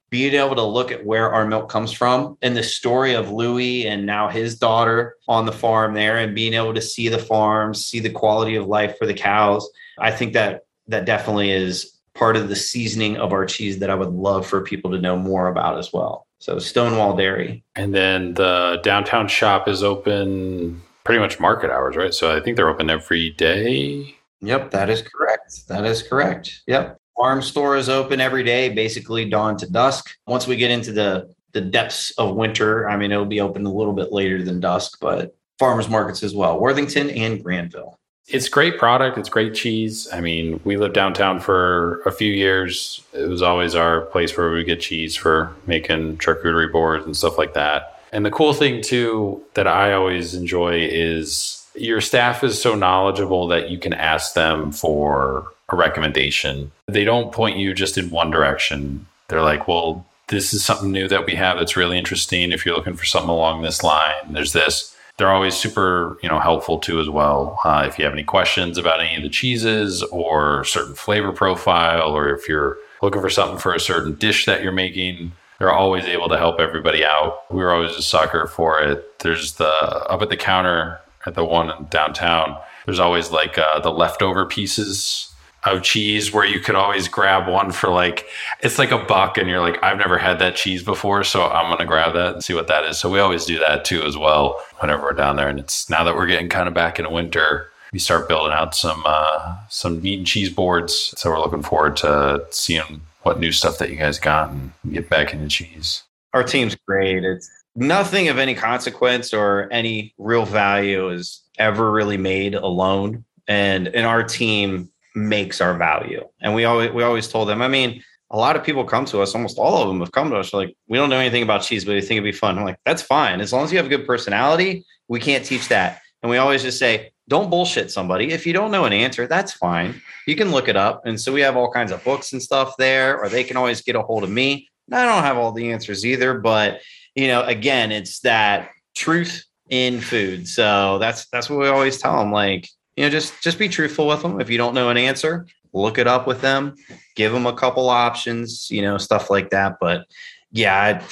[0.10, 3.88] being able to look at where our milk comes from and the story of Louis
[3.88, 7.86] and now his daughter on the farm there and being able to see the farms,
[7.86, 9.70] see the quality of life for the cows.
[10.00, 13.96] I think that that definitely is part of the seasoning of our cheese that I
[13.96, 16.26] would love for people to know more about as well.
[16.40, 17.64] So Stonewall Dairy.
[17.76, 22.14] And then the downtown shop is open pretty much market hours, right?
[22.14, 24.16] So I think they're open every day.
[24.42, 25.68] Yep, that is correct.
[25.68, 26.62] That is correct.
[26.68, 26.97] Yep.
[27.18, 30.11] Farm store is open every day, basically dawn to dusk.
[30.27, 33.73] Once we get into the the depths of winter, I mean, it'll be open a
[33.73, 37.98] little bit later than dusk, but farmers markets as well, Worthington and Granville.
[38.27, 39.18] It's great product.
[39.18, 40.07] It's great cheese.
[40.11, 43.02] I mean, we lived downtown for a few years.
[43.14, 47.38] It was always our place where we get cheese for making charcuterie boards and stuff
[47.38, 48.02] like that.
[48.11, 53.48] And the cool thing too that I always enjoy is your staff is so knowledgeable
[53.48, 56.72] that you can ask them for a recommendation.
[56.88, 59.06] They don't point you just in one direction.
[59.27, 62.52] They're like, well, this is something new that we have that's really interesting.
[62.52, 64.95] If you're looking for something along this line, there's this.
[65.18, 67.60] They're always super, you know, helpful too as well.
[67.65, 72.15] Uh, if you have any questions about any of the cheeses or certain flavor profile,
[72.15, 76.06] or if you're looking for something for a certain dish that you're making, they're always
[76.06, 77.52] able to help everybody out.
[77.52, 79.19] We were always a sucker for it.
[79.19, 82.57] There's the up at the counter at the one in downtown.
[82.85, 85.27] There's always like uh, the leftover pieces
[85.76, 88.27] of cheese where you could always grab one for like
[88.61, 91.68] it's like a buck and you're like I've never had that cheese before so I'm
[91.68, 92.98] going to grab that and see what that is.
[92.98, 96.03] So we always do that too as well whenever we're down there and it's now
[96.03, 100.02] that we're getting kind of back into winter we start building out some uh, some
[100.02, 101.14] meat and cheese boards.
[101.18, 105.10] So we're looking forward to seeing what new stuff that you guys got and get
[105.10, 106.03] back into cheese.
[106.34, 107.23] Our team's great.
[107.23, 113.23] It's nothing of any consequence or any real value is ever really made alone.
[113.48, 116.23] And in our team makes our value.
[116.41, 119.22] And we always we always told them, I mean, a lot of people come to
[119.22, 121.64] us, almost all of them have come to us like, we don't know anything about
[121.64, 122.57] cheese, but we think it'd be fun.
[122.57, 123.39] I'm like, that's fine.
[123.39, 126.02] As long as you have a good personality, we can't teach that.
[126.22, 128.31] And we always just say, don't bullshit somebody.
[128.31, 130.02] If you don't know an answer, that's fine.
[130.27, 131.06] You can look it up.
[131.06, 133.81] And so we have all kinds of books and stuff there, or they can always
[133.81, 134.69] get a hold of me.
[134.91, 136.81] I don't have all the answers either, but
[137.15, 140.48] you know, again, it's that truth in food.
[140.48, 142.31] So that's that's what we always tell them.
[142.31, 144.41] Like, you know, just just be truthful with them.
[144.41, 146.76] If you don't know an answer, look it up with them,
[147.15, 149.78] give them a couple options, you know, stuff like that.
[149.80, 150.07] But
[150.52, 151.03] yeah, I,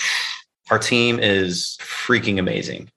[0.72, 2.90] our team is freaking amazing.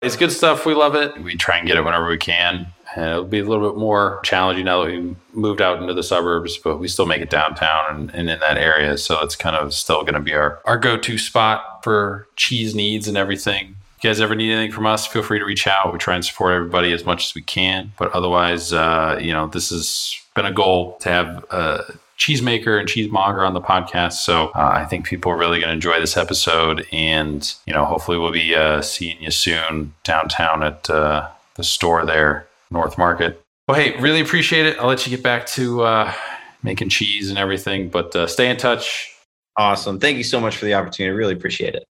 [0.00, 0.64] It's good stuff.
[0.64, 1.20] We love it.
[1.22, 2.68] We try and get it whenever we can.
[2.94, 6.02] And it'll be a little bit more challenging now that we moved out into the
[6.02, 8.96] suburbs, but we still make it downtown and, and in that area.
[8.96, 12.74] So it's kind of still going to be our, our go to spot for cheese
[12.74, 13.74] needs and everything
[14.06, 15.92] you guys ever need anything from us, feel free to reach out.
[15.92, 17.92] We try and support everybody as much as we can.
[17.98, 21.80] But otherwise, uh, you know, this has been a goal to have a
[22.16, 24.12] cheesemaker and cheesemonger on the podcast.
[24.12, 26.86] So uh, I think people are really going to enjoy this episode.
[26.92, 32.06] And, you know, hopefully we'll be uh, seeing you soon downtown at uh, the store
[32.06, 33.42] there, North Market.
[33.66, 34.78] Well, hey, really appreciate it.
[34.78, 36.12] I'll let you get back to uh,
[36.62, 39.12] making cheese and everything, but uh, stay in touch.
[39.56, 39.98] Awesome.
[39.98, 41.16] Thank you so much for the opportunity.
[41.16, 41.84] Really appreciate it.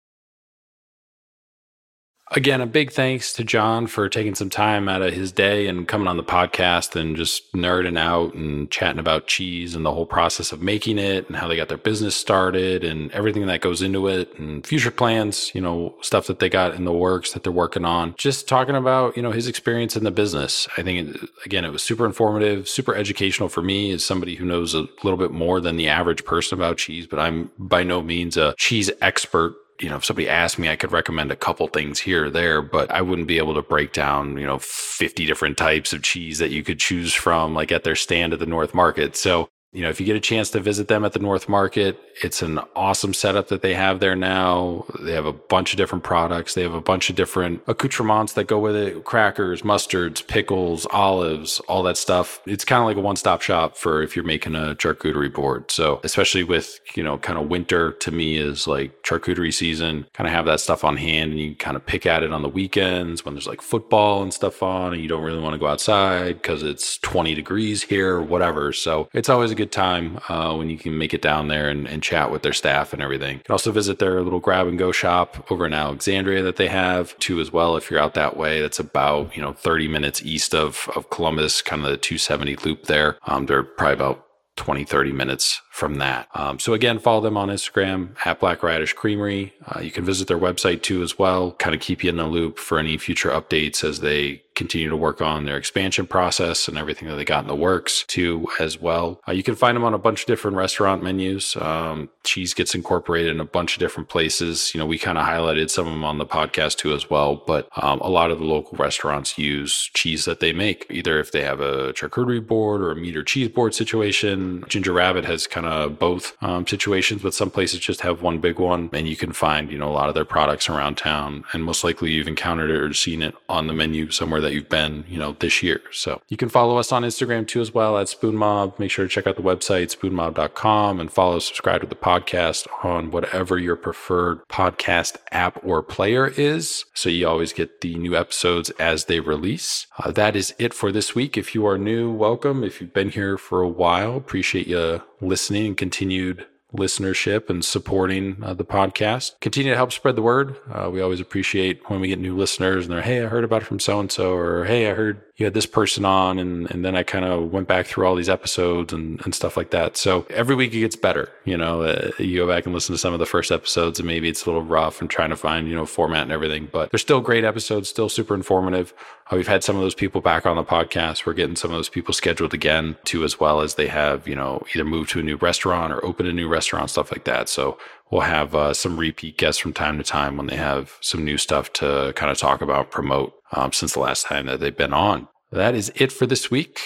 [2.34, 5.86] Again, a big thanks to John for taking some time out of his day and
[5.86, 10.06] coming on the podcast and just nerding out and chatting about cheese and the whole
[10.06, 13.82] process of making it and how they got their business started and everything that goes
[13.82, 17.42] into it and future plans, you know, stuff that they got in the works that
[17.42, 18.14] they're working on.
[18.16, 20.66] Just talking about, you know, his experience in the business.
[20.78, 24.46] I think, it, again, it was super informative, super educational for me as somebody who
[24.46, 28.00] knows a little bit more than the average person about cheese, but I'm by no
[28.00, 31.66] means a cheese expert you know, if somebody asked me, I could recommend a couple
[31.68, 35.26] things here or there, but I wouldn't be able to break down, you know, 50
[35.26, 38.46] different types of cheese that you could choose from, like at their stand at the
[38.46, 39.16] North Market.
[39.16, 41.98] So you know, if you get a chance to visit them at the North Market,
[42.22, 44.84] it's an awesome setup that they have there now.
[45.00, 46.52] They have a bunch of different products.
[46.52, 51.58] They have a bunch of different accoutrements that go with it crackers, mustards, pickles, olives,
[51.60, 52.42] all that stuff.
[52.46, 55.70] It's kind of like a one stop shop for if you're making a charcuterie board.
[55.70, 60.28] So, especially with, you know, kind of winter to me is like charcuterie season, kind
[60.28, 62.48] of have that stuff on hand and you kind of pick at it on the
[62.48, 65.66] weekends when there's like football and stuff on and you don't really want to go
[65.66, 68.74] outside because it's 20 degrees here or whatever.
[68.74, 71.68] So, it's always a good good time uh, when you can make it down there
[71.68, 73.36] and, and chat with their staff and everything.
[73.36, 76.66] You can also visit their little grab and go shop over in Alexandria that they
[76.66, 77.76] have too as well.
[77.76, 81.62] If you're out that way, that's about you know 30 minutes east of of Columbus,
[81.62, 83.18] kind of the 270 loop there.
[83.26, 84.26] Um, they're probably about
[84.56, 86.28] 20, 30 minutes from that.
[86.34, 89.54] Um, so again, follow them on Instagram at Black Radish Creamery.
[89.64, 91.52] Uh, you can visit their website too as well.
[91.52, 94.96] Kind of keep you in the loop for any future updates as they continue to
[94.96, 98.80] work on their expansion process and everything that they got in the works too as
[98.80, 99.20] well.
[99.26, 101.56] Uh, you can find them on a bunch of different restaurant menus.
[101.56, 104.72] Um, cheese gets incorporated in a bunch of different places.
[104.74, 107.36] You know, we kind of highlighted some of them on the podcast too as well,
[107.36, 111.32] but um, a lot of the local restaurants use cheese that they make, either if
[111.32, 114.64] they have a charcuterie board or a meat or cheese board situation.
[114.68, 118.58] Ginger Rabbit has kind of both um, situations, but some places just have one big
[118.58, 121.44] one and you can find, you know, a lot of their products around town.
[121.52, 124.68] And most likely you've encountered it or seen it on the menu somewhere that you've
[124.68, 125.80] been, you know, this year.
[125.90, 128.78] So you can follow us on Instagram too as well at Spoon Mob.
[128.78, 133.10] Make sure to check out the website, spoonmob.com, and follow, subscribe to the podcast on
[133.10, 136.84] whatever your preferred podcast app or player is.
[136.94, 139.86] So you always get the new episodes as they release.
[139.98, 141.38] Uh, that is it for this week.
[141.38, 142.62] If you are new, welcome.
[142.62, 148.42] If you've been here for a while, appreciate you listening and continued listenership and supporting
[148.42, 149.38] uh, the podcast.
[149.40, 150.56] Continue to help spread the word.
[150.70, 153.62] Uh, we always appreciate when we get new listeners and they're, hey, I heard about
[153.62, 156.70] it from so and so, or hey, I heard you had this person on, and
[156.70, 159.70] and then I kind of went back through all these episodes and and stuff like
[159.70, 159.96] that.
[159.96, 161.30] So every week it gets better.
[161.44, 164.06] You know, uh, you go back and listen to some of the first episodes, and
[164.06, 166.90] maybe it's a little rough and trying to find you know format and everything, but
[166.90, 168.92] they're still great episodes, still super informative.
[169.30, 171.24] Uh, we've had some of those people back on the podcast.
[171.24, 174.36] We're getting some of those people scheduled again too, as well as they have you
[174.36, 177.48] know either moved to a new restaurant or opened a new restaurant, stuff like that.
[177.48, 177.78] So
[178.12, 181.38] we'll have uh, some repeat guests from time to time when they have some new
[181.38, 184.92] stuff to kind of talk about, promote um, since the last time that they've been
[184.92, 185.26] on.
[185.50, 186.78] That is it for this week.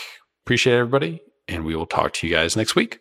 [0.44, 3.00] Appreciate everybody, and we will talk to you guys next week.